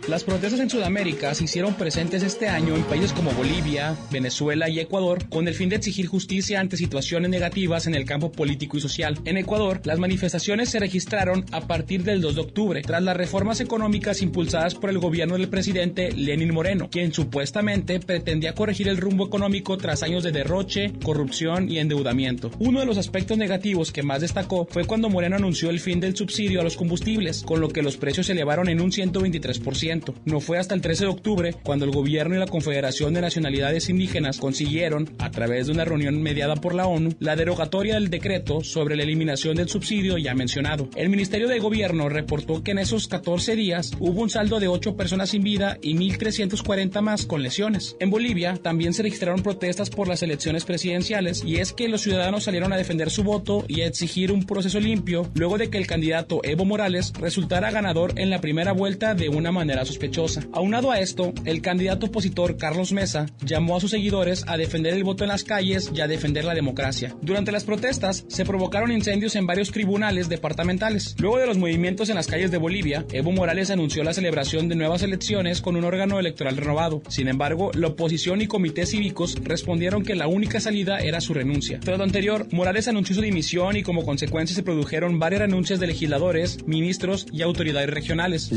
Las 0.08 0.22
protestas 0.22 0.60
en 0.60 0.68
Sudamérica 0.68 1.34
se 1.34 1.44
hicieron 1.44 1.72
presentes 1.74 2.22
este 2.22 2.46
año 2.46 2.76
en 2.76 2.82
países 2.82 3.14
como 3.14 3.32
Bolivia, 3.32 3.96
Venezuela 4.10 4.68
y 4.68 4.78
Ecuador 4.78 5.30
con 5.30 5.48
el 5.48 5.54
fin 5.54 5.70
de 5.70 5.76
exigir 5.76 6.08
justicia 6.08 6.60
ante 6.60 6.76
situaciones 6.76 7.30
negativas 7.30 7.86
en 7.86 7.94
el 7.94 8.04
campo 8.04 8.30
político 8.30 8.76
y 8.76 8.82
social. 8.82 9.18
En 9.24 9.38
Ecuador, 9.38 9.80
las 9.84 9.98
manifestaciones 9.98 10.68
se 10.68 10.78
registraron 10.78 11.46
a 11.52 11.62
partir 11.62 12.04
del 12.04 12.20
2 12.20 12.34
de 12.34 12.40
octubre, 12.42 12.82
tras 12.82 13.02
las 13.02 13.16
reformas 13.16 13.60
económicas 13.60 14.20
impulsadas 14.20 14.74
por 14.74 14.90
el 14.90 14.98
gobierno 14.98 15.38
del 15.38 15.48
presidente 15.48 16.12
Lenin 16.12 16.52
Moreno, 16.52 16.90
quien 16.90 17.14
supuestamente 17.14 17.98
pretendía 17.98 18.54
corregir 18.54 18.88
el 18.88 18.98
rumbo 18.98 19.26
económico 19.26 19.78
tras 19.78 20.02
años 20.02 20.22
de 20.22 20.32
derroche, 20.32 20.92
corrupción 21.02 21.70
y 21.70 21.78
endeudamiento. 21.78 22.50
Uno 22.58 22.80
de 22.80 22.86
los 22.86 22.98
aspectos 22.98 23.38
negativos 23.38 23.90
que 23.90 24.02
más 24.02 24.20
destacó 24.20 24.68
fue 24.70 24.84
cuando 24.84 25.08
Moreno 25.08 25.36
anunció 25.36 25.70
el 25.70 25.80
fin 25.80 25.98
del 25.98 26.14
subsidio 26.14 26.60
a 26.60 26.64
los 26.64 26.76
combustibles, 26.76 27.42
con 27.42 27.62
lo 27.62 27.70
que 27.70 27.82
los 27.82 27.96
precios 27.96 28.26
se 28.26 28.32
elevaron 28.32 28.68
en 28.68 28.82
un 28.82 28.90
123%. 28.90 29.93
No 30.24 30.40
fue 30.40 30.58
hasta 30.58 30.74
el 30.74 30.80
13 30.80 31.04
de 31.04 31.10
octubre 31.10 31.54
cuando 31.62 31.84
el 31.84 31.90
gobierno 31.90 32.34
y 32.34 32.38
la 32.38 32.46
Confederación 32.46 33.14
de 33.14 33.20
Nacionalidades 33.20 33.88
Indígenas 33.88 34.38
consiguieron, 34.38 35.10
a 35.18 35.30
través 35.30 35.66
de 35.66 35.72
una 35.72 35.84
reunión 35.84 36.20
mediada 36.22 36.56
por 36.56 36.74
la 36.74 36.86
ONU, 36.86 37.14
la 37.20 37.36
derogatoria 37.36 37.94
del 37.94 38.10
decreto 38.10 38.62
sobre 38.62 38.96
la 38.96 39.02
eliminación 39.02 39.56
del 39.56 39.68
subsidio 39.68 40.18
ya 40.18 40.34
mencionado. 40.34 40.88
El 40.96 41.10
Ministerio 41.10 41.48
de 41.48 41.58
Gobierno 41.58 42.08
reportó 42.08 42.62
que 42.62 42.72
en 42.72 42.78
esos 42.78 43.08
14 43.08 43.56
días 43.56 43.92
hubo 44.00 44.22
un 44.22 44.30
saldo 44.30 44.60
de 44.60 44.68
8 44.68 44.96
personas 44.96 45.30
sin 45.30 45.42
vida 45.42 45.78
y 45.82 45.94
1.340 45.94 47.00
más 47.00 47.26
con 47.26 47.42
lesiones. 47.42 47.96
En 48.00 48.10
Bolivia 48.10 48.58
también 48.62 48.94
se 48.94 49.02
registraron 49.02 49.42
protestas 49.42 49.90
por 49.90 50.08
las 50.08 50.22
elecciones 50.22 50.64
presidenciales 50.64 51.44
y 51.44 51.56
es 51.56 51.72
que 51.72 51.88
los 51.88 52.02
ciudadanos 52.02 52.44
salieron 52.44 52.72
a 52.72 52.76
defender 52.76 53.10
su 53.10 53.22
voto 53.22 53.64
y 53.68 53.82
a 53.82 53.86
exigir 53.86 54.32
un 54.32 54.44
proceso 54.44 54.80
limpio 54.80 55.30
luego 55.34 55.58
de 55.58 55.70
que 55.70 55.78
el 55.78 55.86
candidato 55.86 56.40
Evo 56.42 56.64
Morales 56.64 57.12
resultara 57.18 57.70
ganador 57.70 58.12
en 58.16 58.30
la 58.30 58.40
primera 58.40 58.72
vuelta 58.72 59.14
de 59.14 59.28
una 59.28 59.52
manera 59.52 59.83
sospechosa. 59.84 60.42
Aunado 60.52 60.90
a 60.90 61.00
esto, 61.00 61.32
el 61.44 61.62
candidato 61.62 62.06
opositor 62.06 62.56
Carlos 62.56 62.92
Mesa 62.92 63.26
llamó 63.44 63.76
a 63.76 63.80
sus 63.80 63.90
seguidores 63.90 64.44
a 64.46 64.56
defender 64.56 64.94
el 64.94 65.04
voto 65.04 65.24
en 65.24 65.28
las 65.28 65.44
calles 65.44 65.90
y 65.94 66.00
a 66.00 66.08
defender 66.08 66.44
la 66.44 66.54
democracia. 66.54 67.14
Durante 67.22 67.52
las 67.52 67.64
protestas 67.64 68.24
se 68.28 68.44
provocaron 68.44 68.92
incendios 68.92 69.36
en 69.36 69.46
varios 69.46 69.70
tribunales 69.70 70.28
departamentales. 70.28 71.14
Luego 71.18 71.38
de 71.38 71.46
los 71.46 71.58
movimientos 71.58 72.08
en 72.08 72.16
las 72.16 72.26
calles 72.26 72.50
de 72.50 72.58
Bolivia, 72.58 73.04
Evo 73.12 73.32
Morales 73.32 73.70
anunció 73.70 74.04
la 74.04 74.14
celebración 74.14 74.68
de 74.68 74.76
nuevas 74.76 75.02
elecciones 75.02 75.60
con 75.60 75.76
un 75.76 75.84
órgano 75.84 76.18
electoral 76.18 76.56
renovado. 76.56 77.02
Sin 77.08 77.28
embargo, 77.28 77.70
la 77.74 77.88
oposición 77.88 78.40
y 78.40 78.46
comités 78.46 78.90
cívicos 78.90 79.36
respondieron 79.42 80.02
que 80.02 80.14
la 80.14 80.26
única 80.26 80.60
salida 80.60 80.98
era 80.98 81.20
su 81.20 81.34
renuncia. 81.34 81.80
Tras 81.80 81.98
lo 81.98 82.04
anterior, 82.04 82.46
Morales 82.52 82.88
anunció 82.88 83.14
su 83.14 83.22
dimisión 83.22 83.76
y 83.76 83.82
como 83.82 84.04
consecuencia 84.04 84.54
se 84.54 84.62
produjeron 84.62 85.18
varias 85.18 85.42
renuncias 85.42 85.80
de 85.80 85.86
legisladores, 85.86 86.66
ministros 86.66 87.26
y 87.32 87.42
autoridades 87.42 87.90
regionales. 87.90 88.50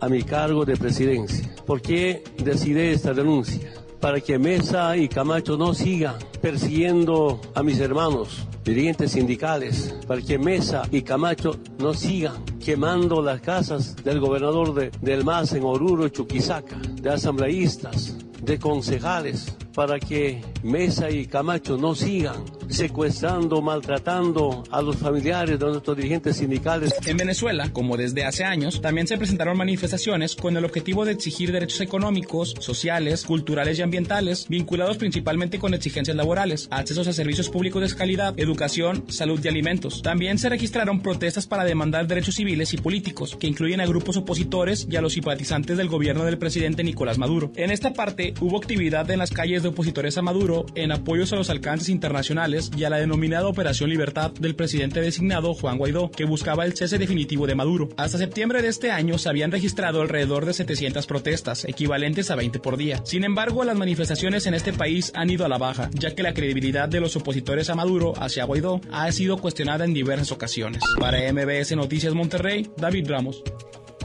A 0.00 0.08
mi 0.08 0.21
cargo 0.24 0.64
de 0.64 0.76
presidencia. 0.76 1.54
¿Por 1.66 1.80
qué 1.80 2.22
decidí 2.42 2.80
esta 2.80 3.12
renuncia? 3.12 3.82
para 4.02 4.20
que 4.20 4.36
Mesa 4.36 4.96
y 4.96 5.08
Camacho 5.08 5.56
no 5.56 5.74
sigan 5.74 6.16
persiguiendo 6.40 7.40
a 7.54 7.62
mis 7.62 7.78
hermanos 7.78 8.48
dirigentes 8.64 9.12
sindicales, 9.12 9.94
para 10.08 10.20
que 10.20 10.38
Mesa 10.38 10.82
y 10.90 11.02
Camacho 11.02 11.56
no 11.78 11.94
sigan 11.94 12.44
quemando 12.64 13.22
las 13.22 13.40
casas 13.40 13.94
del 14.02 14.18
gobernador 14.18 14.74
de, 14.74 14.90
del 15.00 15.24
MAS 15.24 15.52
en 15.52 15.62
Oruro, 15.62 16.08
Chuquisaca, 16.08 16.76
de 16.78 17.10
asambleístas, 17.10 18.16
de 18.42 18.58
concejales, 18.58 19.56
para 19.74 19.98
que 19.98 20.40
Mesa 20.62 21.10
y 21.10 21.26
Camacho 21.26 21.76
no 21.76 21.94
sigan 21.94 22.44
secuestrando, 22.68 23.60
maltratando 23.60 24.64
a 24.70 24.82
los 24.82 24.96
familiares 24.96 25.58
de 25.58 25.66
nuestros 25.66 25.96
dirigentes 25.96 26.36
sindicales. 26.36 26.94
En 27.06 27.16
Venezuela, 27.16 27.70
como 27.72 27.96
desde 27.96 28.24
hace 28.24 28.44
años, 28.44 28.80
también 28.80 29.06
se 29.06 29.18
presentaron 29.18 29.56
manifestaciones 29.56 30.34
con 30.36 30.56
el 30.56 30.64
objetivo 30.64 31.04
de 31.04 31.12
exigir 31.12 31.52
derechos 31.52 31.80
económicos, 31.80 32.54
sociales, 32.60 33.24
culturales 33.24 33.78
y 33.78 33.82
ambientales, 33.82 34.46
vinculados 34.48 34.96
principalmente 34.96 35.58
con 35.58 35.74
exigencias 35.74 36.16
laborales, 36.16 36.68
accesos 36.70 37.06
a 37.06 37.12
servicios 37.12 37.48
públicos 37.48 37.82
de 37.82 37.96
calidad, 37.96 38.38
educación, 38.38 39.04
salud 39.08 39.40
y 39.44 39.48
alimentos. 39.48 40.02
También 40.02 40.38
se 40.38 40.48
registraron 40.48 41.00
protestas 41.00 41.46
para 41.46 41.64
demandar 41.64 42.06
derechos 42.06 42.36
civiles 42.36 42.72
y 42.72 42.78
políticos, 42.78 43.36
que 43.38 43.46
incluyen 43.46 43.80
a 43.80 43.86
grupos 43.86 44.16
opositores 44.16 44.86
y 44.90 44.96
a 44.96 45.02
los 45.02 45.12
simpatizantes 45.12 45.76
del 45.76 45.88
gobierno 45.88 46.24
del 46.24 46.38
presidente 46.38 46.82
Nicolás 46.82 47.18
Maduro. 47.18 47.52
En 47.56 47.70
esta 47.70 47.92
parte 47.92 48.31
hubo 48.40 48.58
actividad 48.58 49.10
en 49.10 49.18
las 49.18 49.30
calles 49.30 49.62
de 49.62 49.68
opositores 49.68 50.18
a 50.18 50.22
Maduro 50.22 50.66
en 50.74 50.92
apoyos 50.92 51.32
a 51.32 51.36
los 51.36 51.50
alcances 51.50 51.88
internacionales 51.88 52.70
y 52.76 52.84
a 52.84 52.90
la 52.90 52.98
denominada 52.98 53.48
Operación 53.48 53.90
Libertad 53.90 54.32
del 54.32 54.54
presidente 54.54 55.00
designado 55.00 55.54
Juan 55.54 55.78
Guaidó, 55.78 56.10
que 56.10 56.24
buscaba 56.24 56.64
el 56.64 56.74
cese 56.74 56.98
definitivo 56.98 57.46
de 57.46 57.54
Maduro. 57.54 57.88
Hasta 57.96 58.18
septiembre 58.18 58.62
de 58.62 58.68
este 58.68 58.90
año 58.90 59.18
se 59.18 59.28
habían 59.28 59.52
registrado 59.52 60.02
alrededor 60.02 60.46
de 60.46 60.54
700 60.54 61.06
protestas, 61.06 61.64
equivalentes 61.64 62.30
a 62.30 62.36
20 62.36 62.58
por 62.58 62.76
día. 62.76 63.00
Sin 63.04 63.24
embargo, 63.24 63.64
las 63.64 63.76
manifestaciones 63.76 64.46
en 64.46 64.54
este 64.54 64.72
país 64.72 65.12
han 65.14 65.30
ido 65.30 65.44
a 65.44 65.48
la 65.48 65.58
baja, 65.58 65.90
ya 65.92 66.14
que 66.14 66.22
la 66.22 66.34
credibilidad 66.34 66.88
de 66.88 67.00
los 67.00 67.16
opositores 67.16 67.70
a 67.70 67.74
Maduro 67.74 68.12
hacia 68.16 68.44
Guaidó 68.44 68.80
ha 68.90 69.10
sido 69.12 69.38
cuestionada 69.38 69.84
en 69.84 69.94
diversas 69.94 70.32
ocasiones. 70.32 70.82
Para 70.98 71.32
MBS 71.32 71.76
Noticias 71.76 72.14
Monterrey, 72.14 72.68
David 72.76 73.08
Ramos. 73.08 73.42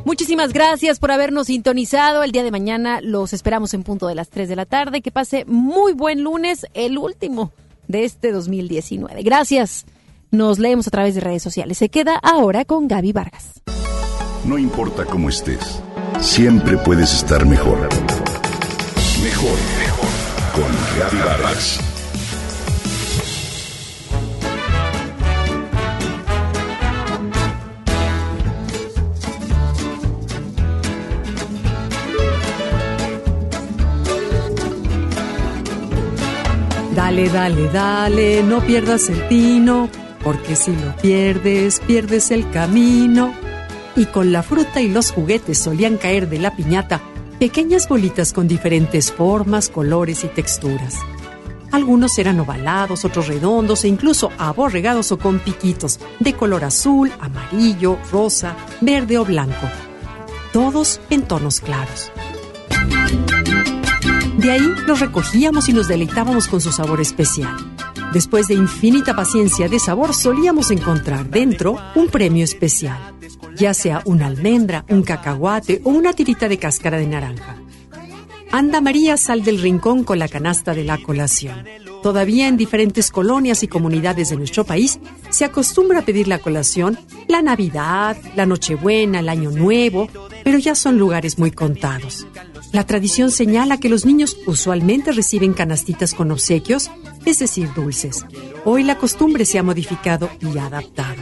Muchísimas 0.08 0.54
gracias 0.54 1.00
por 1.00 1.12
habernos 1.12 1.48
sintonizado. 1.48 2.24
El 2.24 2.32
día 2.32 2.42
de 2.42 2.50
mañana 2.50 3.02
los 3.02 3.34
esperamos 3.34 3.74
en 3.74 3.84
punto 3.84 4.08
de 4.08 4.16
las 4.16 4.30
3 4.30 4.48
de 4.48 4.56
la 4.56 4.66
tarde. 4.66 5.02
Que 5.02 5.12
pase 5.12 5.44
muy 5.44 5.92
buen 5.92 6.24
lunes, 6.24 6.66
el 6.74 6.98
último 6.98 7.52
de 7.90 8.06
este 8.06 8.32
2019. 8.32 9.22
Gracias. 9.24 9.86
Nos 10.32 10.60
leemos 10.60 10.88
a 10.88 10.92
través 10.92 11.14
de 11.14 11.20
redes 11.20 11.44
sociales. 11.44 11.78
Se 11.78 11.90
queda 11.90 12.16
ahora 12.24 12.64
con 12.64 12.88
Gaby 12.88 13.12
Vargas. 13.12 13.62
No 14.46 14.58
importa 14.58 15.04
cómo 15.04 15.28
estés, 15.28 15.84
siempre 16.22 16.78
puedes 16.78 17.14
estar 17.14 17.46
mejor. 17.46 17.78
Mejor, 19.22 19.58
mejor. 19.78 20.10
Con 20.54 21.00
Gaby 21.00 21.18
Vargas. 21.18 21.97
Dale, 37.18 37.30
dale, 37.32 37.70
dale, 37.70 38.44
no 38.44 38.62
pierdas 38.62 39.10
el 39.10 39.28
tino, 39.28 39.90
porque 40.24 40.56
si 40.56 40.72
lo 40.72 40.96
pierdes, 40.98 41.80
pierdes 41.80 42.30
el 42.30 42.48
camino. 42.52 43.34
Y 43.96 44.06
con 44.06 44.32
la 44.32 44.44
fruta 44.44 44.82
y 44.82 44.90
los 44.90 45.14
juguetes 45.14 45.58
solían 45.58 45.98
caer 45.98 46.30
de 46.30 46.38
la 46.38 46.56
piñata 46.56 47.02
pequeñas 47.40 47.90
bolitas 47.90 48.34
con 48.34 48.48
diferentes 48.48 49.12
formas, 49.12 49.70
colores 49.70 50.24
y 50.26 50.28
texturas. 50.28 51.00
Algunos 51.72 52.20
eran 52.20 52.40
ovalados, 52.40 53.04
otros 53.04 53.28
redondos 53.28 53.84
e 53.84 53.88
incluso 53.88 54.30
aborregados 54.38 55.12
o 55.12 55.18
con 55.18 55.40
piquitos 55.40 56.00
de 56.20 56.34
color 56.34 56.66
azul, 56.66 57.12
amarillo, 57.20 57.98
rosa, 58.12 58.56
verde 58.80 59.18
o 59.18 59.26
blanco. 59.26 59.68
Todos 60.54 61.02
en 61.10 61.24
tonos 61.24 61.62
claros. 61.62 62.12
De 64.38 64.52
ahí 64.52 64.74
los 64.86 65.00
recogíamos 65.00 65.68
y 65.68 65.74
nos 65.74 65.88
deleitábamos 65.88 66.48
con 66.48 66.62
su 66.62 66.72
sabor 66.72 67.02
especial. 67.02 67.56
Después 68.14 68.48
de 68.48 68.54
infinita 68.54 69.16
paciencia 69.16 69.68
de 69.68 69.80
sabor, 69.80 70.14
solíamos 70.14 70.70
encontrar 70.70 71.30
dentro 71.30 71.78
un 71.96 72.08
premio 72.08 72.44
especial, 72.44 73.16
ya 73.56 73.74
sea 73.74 74.02
una 74.06 74.28
almendra, 74.28 74.86
un 74.90 75.02
cacahuate 75.02 75.82
o 75.84 75.90
una 75.90 76.14
tirita 76.14 76.48
de 76.48 76.60
cáscara 76.60 76.98
de 76.98 77.08
naranja. 77.08 77.58
Anda 78.52 78.80
María 78.80 79.18
sal 79.18 79.44
del 79.44 79.60
rincón 79.60 80.04
con 80.04 80.20
la 80.20 80.28
canasta 80.28 80.74
de 80.74 80.84
la 80.84 80.98
colación. 81.00 81.66
Todavía 82.08 82.48
en 82.48 82.56
diferentes 82.56 83.12
colonias 83.12 83.64
y 83.64 83.68
comunidades 83.68 84.30
de 84.30 84.38
nuestro 84.38 84.64
país 84.64 84.98
se 85.30 85.44
acostumbra 85.44 86.00
a 86.00 86.06
pedir 86.06 86.30
la 86.30 86.40
colación 86.40 86.98
la 87.28 87.42
Navidad, 87.42 88.16
la 88.34 88.46
Nochebuena, 88.46 89.20
el 89.20 89.28
Año 89.28 89.52
Nuevo, 89.52 90.08
pero 90.46 90.58
ya 90.58 90.74
son 90.74 90.98
lugares 90.98 91.38
muy 91.38 91.52
contados. 91.52 92.26
La 92.72 92.86
tradición 92.86 93.30
señala 93.30 93.82
que 93.82 93.90
los 93.90 94.06
niños 94.06 94.38
usualmente 94.48 95.12
reciben 95.12 95.52
canastitas 95.52 96.14
con 96.14 96.32
obsequios, 96.32 96.90
es 97.26 97.40
decir, 97.40 97.74
dulces. 97.76 98.26
Hoy 98.64 98.84
la 98.84 98.98
costumbre 98.98 99.44
se 99.44 99.60
ha 99.60 99.64
modificado 99.64 100.30
y 100.40 100.58
adaptado. 100.60 101.22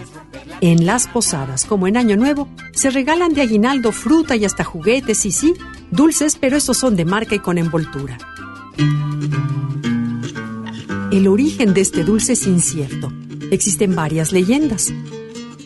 En 0.62 0.86
las 0.86 1.08
posadas, 1.08 1.66
como 1.66 1.88
en 1.88 1.98
Año 1.98 2.16
Nuevo, 2.16 2.48
se 2.74 2.92
regalan 2.92 3.34
de 3.34 3.42
aguinaldo 3.42 3.92
fruta 3.92 4.36
y 4.36 4.46
hasta 4.46 4.64
juguetes 4.64 5.26
y 5.26 5.32
sí, 5.32 5.56
dulces, 5.90 6.38
pero 6.40 6.58
estos 6.58 6.78
son 6.78 6.96
de 6.96 7.06
marca 7.06 7.34
y 7.34 7.40
con 7.40 7.58
envoltura. 7.58 8.20
El 11.16 11.30
origen 11.30 11.74
de 11.74 11.80
este 11.80 12.04
dulce 12.04 12.34
es 12.34 12.46
incierto. 12.46 13.10
Existen 13.50 13.96
varias 13.96 14.34
leyendas. 14.34 14.94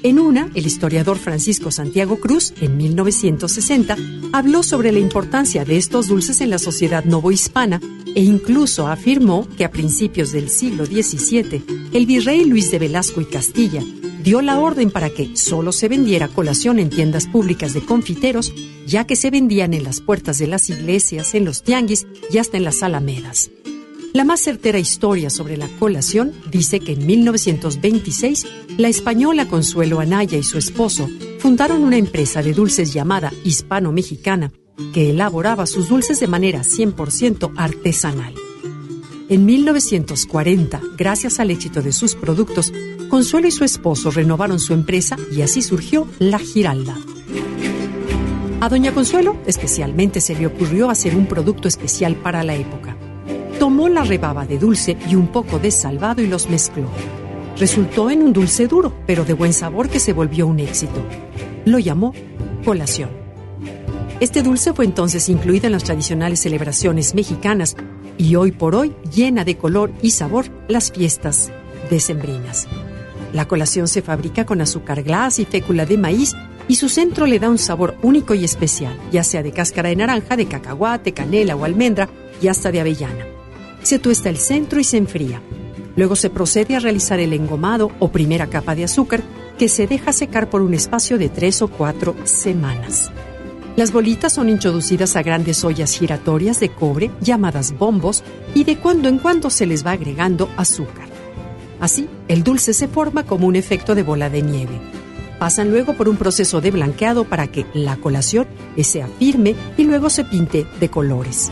En 0.03 0.19
una, 0.19 0.51
el 0.53 0.67
historiador 0.67 1.17
Francisco 1.17 1.71
Santiago 1.71 2.19
Cruz, 2.19 2.53
en 2.61 2.77
1960, 2.77 3.97
habló 4.31 4.61
sobre 4.61 4.91
la 4.91 4.99
importancia 4.99 5.65
de 5.65 5.77
estos 5.77 6.07
dulces 6.07 6.41
en 6.41 6.51
la 6.51 6.59
sociedad 6.59 7.03
novohispana 7.03 7.81
e 8.13 8.21
incluso 8.21 8.87
afirmó 8.87 9.47
que 9.57 9.65
a 9.65 9.71
principios 9.71 10.31
del 10.33 10.51
siglo 10.51 10.85
XVII, 10.85 11.89
el 11.93 12.05
virrey 12.05 12.45
Luis 12.45 12.69
de 12.69 12.77
Velasco 12.77 13.19
y 13.19 13.25
Castilla 13.25 13.83
dio 14.23 14.43
la 14.43 14.59
orden 14.59 14.91
para 14.91 15.09
que 15.09 15.35
solo 15.35 15.71
se 15.71 15.87
vendiera 15.87 16.27
colación 16.27 16.77
en 16.77 16.91
tiendas 16.91 17.25
públicas 17.25 17.73
de 17.73 17.83
confiteros, 17.83 18.53
ya 18.85 19.07
que 19.07 19.15
se 19.15 19.31
vendían 19.31 19.73
en 19.73 19.83
las 19.83 19.99
puertas 19.99 20.37
de 20.37 20.45
las 20.45 20.69
iglesias, 20.69 21.33
en 21.33 21.45
los 21.45 21.63
tianguis 21.63 22.05
y 22.29 22.37
hasta 22.37 22.57
en 22.57 22.65
las 22.65 22.83
alamedas. 22.83 23.49
La 24.11 24.23
más 24.23 24.41
certera 24.41 24.79
historia 24.79 25.29
sobre 25.29 25.55
la 25.55 25.67
colación 25.77 26.33
dice 26.49 26.79
que 26.79 26.93
en 26.93 27.05
1926 27.05 28.47
la 28.77 28.87
española 28.87 29.47
Consuelo 29.47 29.99
Anaya 29.99 30.35
y 30.35 30.41
su 30.41 30.57
esposo 30.57 31.07
fundaron 31.37 31.83
una 31.83 31.97
empresa 31.97 32.41
de 32.41 32.53
dulces 32.53 32.91
llamada 32.91 33.31
Hispano-Mexicana 33.43 34.51
que 34.93 35.11
elaboraba 35.11 35.67
sus 35.67 35.89
dulces 35.89 36.19
de 36.19 36.27
manera 36.27 36.61
100% 36.61 37.53
artesanal. 37.55 38.33
En 39.29 39.45
1940, 39.45 40.81
gracias 40.97 41.39
al 41.39 41.51
éxito 41.51 41.83
de 41.83 41.91
sus 41.91 42.15
productos, 42.15 42.73
Consuelo 43.09 43.47
y 43.47 43.51
su 43.51 43.63
esposo 43.63 44.09
renovaron 44.09 44.59
su 44.59 44.73
empresa 44.73 45.17
y 45.31 45.43
así 45.43 45.61
surgió 45.61 46.07
La 46.17 46.39
Giralda. 46.39 46.97
A 48.59 48.69
Doña 48.69 48.91
Consuelo 48.91 49.37
especialmente 49.45 50.19
se 50.19 50.35
le 50.35 50.47
ocurrió 50.47 50.89
hacer 50.89 51.15
un 51.15 51.27
producto 51.27 51.67
especial 51.67 52.15
para 52.15 52.43
la 52.43 52.55
época 52.55 52.98
Tomó 53.59 53.89
la 53.89 54.05
rebaba 54.05 54.45
de 54.45 54.57
dulce 54.57 54.95
y 55.09 55.15
un 55.15 55.27
poco 55.27 55.59
de 55.59 55.69
salvado 55.69 56.21
y 56.21 56.27
los 56.27 56.49
mezcló. 56.49 56.87
Resultó 57.57 58.09
en 58.09 58.23
un 58.23 58.31
dulce 58.31 58.67
duro, 58.67 58.93
pero 59.05 59.25
de 59.25 59.33
buen 59.33 59.51
sabor 59.51 59.89
que 59.89 59.99
se 59.99 60.13
volvió 60.13 60.47
un 60.47 60.61
éxito. 60.61 61.03
Lo 61.65 61.77
llamó 61.77 62.13
colación. 62.63 63.09
Este 64.21 64.43
dulce 64.43 64.73
fue 64.73 64.85
entonces 64.85 65.27
incluido 65.27 65.65
en 65.65 65.73
las 65.73 65.83
tradicionales 65.83 66.39
celebraciones 66.39 67.13
mexicanas 67.15 67.75
y 68.17 68.35
hoy 68.35 68.53
por 68.53 68.75
hoy 68.75 68.95
llena 69.13 69.43
de 69.43 69.57
color 69.57 69.91
y 70.01 70.11
sabor 70.11 70.45
las 70.69 70.91
fiestas 70.91 71.51
decembrinas. 71.89 72.65
La 73.33 73.45
colación 73.45 73.89
se 73.89 74.01
fabrica 74.01 74.45
con 74.45 74.61
azúcar 74.61 75.03
glas 75.03 75.37
y 75.39 75.45
fécula 75.45 75.85
de 75.85 75.97
maíz 75.97 76.33
y 76.69 76.75
su 76.75 76.87
centro 76.87 77.25
le 77.25 77.39
da 77.39 77.49
un 77.49 77.57
sabor 77.57 77.97
único 78.03 78.33
y 78.33 78.45
especial, 78.45 78.97
ya 79.11 79.23
sea 79.23 79.43
de 79.43 79.51
cáscara 79.51 79.89
de 79.89 79.97
naranja, 79.97 80.37
de 80.37 80.45
cacahuate, 80.45 81.13
canela 81.13 81.57
o 81.57 81.65
almendra 81.65 82.07
y 82.41 82.47
hasta 82.47 82.71
de 82.71 82.79
avellana. 82.79 83.38
Se 83.83 83.99
tuesta 83.99 84.29
el 84.29 84.37
centro 84.37 84.79
y 84.79 84.83
se 84.83 84.97
enfría. 84.97 85.41
Luego 85.95 86.15
se 86.15 86.29
procede 86.29 86.75
a 86.75 86.79
realizar 86.79 87.19
el 87.19 87.33
engomado 87.33 87.91
o 87.99 88.09
primera 88.09 88.47
capa 88.47 88.75
de 88.75 88.83
azúcar 88.83 89.21
que 89.57 89.69
se 89.69 89.87
deja 89.87 90.13
secar 90.13 90.49
por 90.49 90.61
un 90.61 90.73
espacio 90.73 91.17
de 91.17 91.29
tres 91.29 91.61
o 91.61 91.67
cuatro 91.67 92.15
semanas. 92.23 93.11
Las 93.75 93.91
bolitas 93.91 94.33
son 94.33 94.49
introducidas 94.49 95.15
a 95.15 95.21
grandes 95.21 95.63
ollas 95.63 95.93
giratorias 95.93 96.59
de 96.59 96.69
cobre 96.69 97.11
llamadas 97.21 97.77
bombos 97.77 98.23
y 98.53 98.63
de 98.63 98.77
cuando 98.77 99.07
en 99.07 99.19
cuando 99.19 99.49
se 99.49 99.65
les 99.65 99.85
va 99.85 99.91
agregando 99.91 100.49
azúcar. 100.57 101.07
Así, 101.79 102.09
el 102.27 102.43
dulce 102.43 102.73
se 102.73 102.87
forma 102.87 103.23
como 103.23 103.47
un 103.47 103.55
efecto 103.55 103.95
de 103.95 104.03
bola 104.03 104.29
de 104.29 104.41
nieve. 104.41 104.81
Pasan 105.39 105.71
luego 105.71 105.93
por 105.93 106.09
un 106.09 106.17
proceso 106.17 106.59
de 106.59 106.71
blanqueado 106.71 107.23
para 107.23 107.47
que 107.47 107.65
la 107.73 107.95
colación 107.95 108.47
sea 108.83 109.07
firme 109.19 109.55
y 109.77 109.85
luego 109.85 110.09
se 110.09 110.25
pinte 110.25 110.65
de 110.79 110.89
colores. 110.89 111.49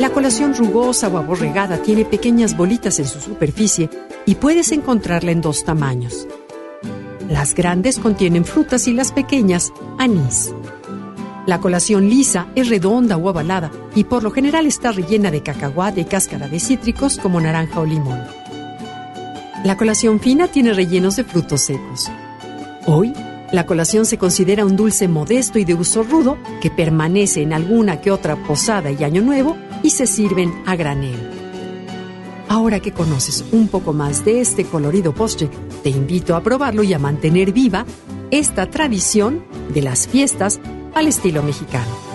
La 0.00 0.08
colación 0.08 0.54
rugosa 0.54 1.08
o 1.08 1.18
aborregada 1.18 1.82
tiene 1.82 2.06
pequeñas 2.06 2.56
bolitas 2.56 2.98
en 2.98 3.04
su 3.04 3.20
superficie 3.20 3.90
y 4.24 4.36
puedes 4.36 4.72
encontrarla 4.72 5.30
en 5.30 5.42
dos 5.42 5.62
tamaños. 5.62 6.26
Las 7.28 7.54
grandes 7.54 7.98
contienen 7.98 8.46
frutas 8.46 8.88
y 8.88 8.94
las 8.94 9.12
pequeñas 9.12 9.74
anís. 9.98 10.54
La 11.44 11.60
colación 11.60 12.08
lisa 12.08 12.46
es 12.54 12.70
redonda 12.70 13.18
o 13.18 13.28
ovalada 13.28 13.70
y 13.94 14.04
por 14.04 14.22
lo 14.22 14.30
general 14.30 14.66
está 14.66 14.90
rellena 14.90 15.30
de 15.30 15.42
cacahuate 15.42 16.00
y 16.00 16.04
cáscara 16.06 16.48
de 16.48 16.60
cítricos 16.60 17.18
como 17.18 17.38
naranja 17.38 17.80
o 17.80 17.84
limón. 17.84 18.20
La 19.64 19.76
colación 19.76 20.18
fina 20.18 20.48
tiene 20.48 20.72
rellenos 20.72 21.16
de 21.16 21.24
frutos 21.24 21.60
secos. 21.60 22.10
Hoy, 22.86 23.12
la 23.52 23.66
colación 23.66 24.06
se 24.06 24.16
considera 24.16 24.64
un 24.64 24.76
dulce 24.76 25.08
modesto 25.08 25.58
y 25.58 25.66
de 25.66 25.74
uso 25.74 26.04
rudo 26.04 26.38
que 26.62 26.70
permanece 26.70 27.42
en 27.42 27.52
alguna 27.52 28.00
que 28.00 28.10
otra 28.10 28.36
posada 28.36 28.90
y 28.90 29.04
año 29.04 29.20
nuevo 29.20 29.58
y 29.82 29.90
se 29.90 30.06
sirven 30.06 30.62
a 30.66 30.76
granel. 30.76 31.18
Ahora 32.48 32.80
que 32.80 32.92
conoces 32.92 33.44
un 33.52 33.68
poco 33.68 33.92
más 33.92 34.24
de 34.24 34.40
este 34.40 34.64
colorido 34.64 35.14
postre, 35.14 35.48
te 35.82 35.90
invito 35.90 36.34
a 36.34 36.42
probarlo 36.42 36.82
y 36.82 36.92
a 36.92 36.98
mantener 36.98 37.52
viva 37.52 37.86
esta 38.30 38.68
tradición 38.68 39.44
de 39.72 39.82
las 39.82 40.08
fiestas 40.08 40.60
al 40.94 41.06
estilo 41.06 41.42
mexicano. 41.42 42.10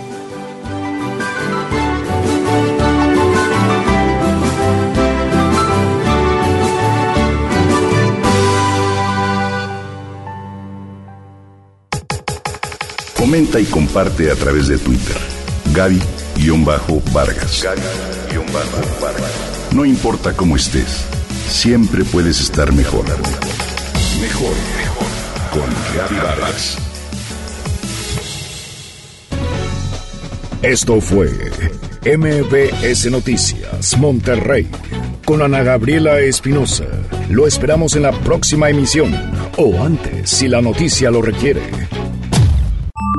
Comenta 13.17 13.59
y 13.59 13.65
comparte 13.65 14.29
a 14.29 14.35
través 14.35 14.67
de 14.67 14.77
Twitter. 14.77 15.17
Gaby-Vargas. 16.35 17.63
Gaby-Vargas. 17.63 19.31
No 19.73 19.85
importa 19.85 20.33
cómo 20.33 20.55
estés, 20.55 21.05
siempre 21.47 22.03
puedes 22.03 22.39
estar 22.41 22.71
mejor. 22.73 23.05
Mejor, 24.21 24.53
mejor. 24.77 25.07
Con 25.51 25.65
Gaby 25.95 26.15
Vargas. 26.15 26.77
Esto 30.61 30.99
fue 30.99 31.29
MBS 32.05 33.11
Noticias 33.11 33.97
Monterrey 33.97 34.67
con 35.25 35.41
Ana 35.41 35.63
Gabriela 35.63 36.19
Espinosa. 36.19 36.85
Lo 37.29 37.47
esperamos 37.47 37.95
en 37.95 38.03
la 38.03 38.11
próxima 38.11 38.69
emisión 38.69 39.13
o 39.57 39.83
antes 39.83 40.29
si 40.29 40.47
la 40.47 40.61
noticia 40.61 41.09
lo 41.11 41.21
requiere. 41.21 41.84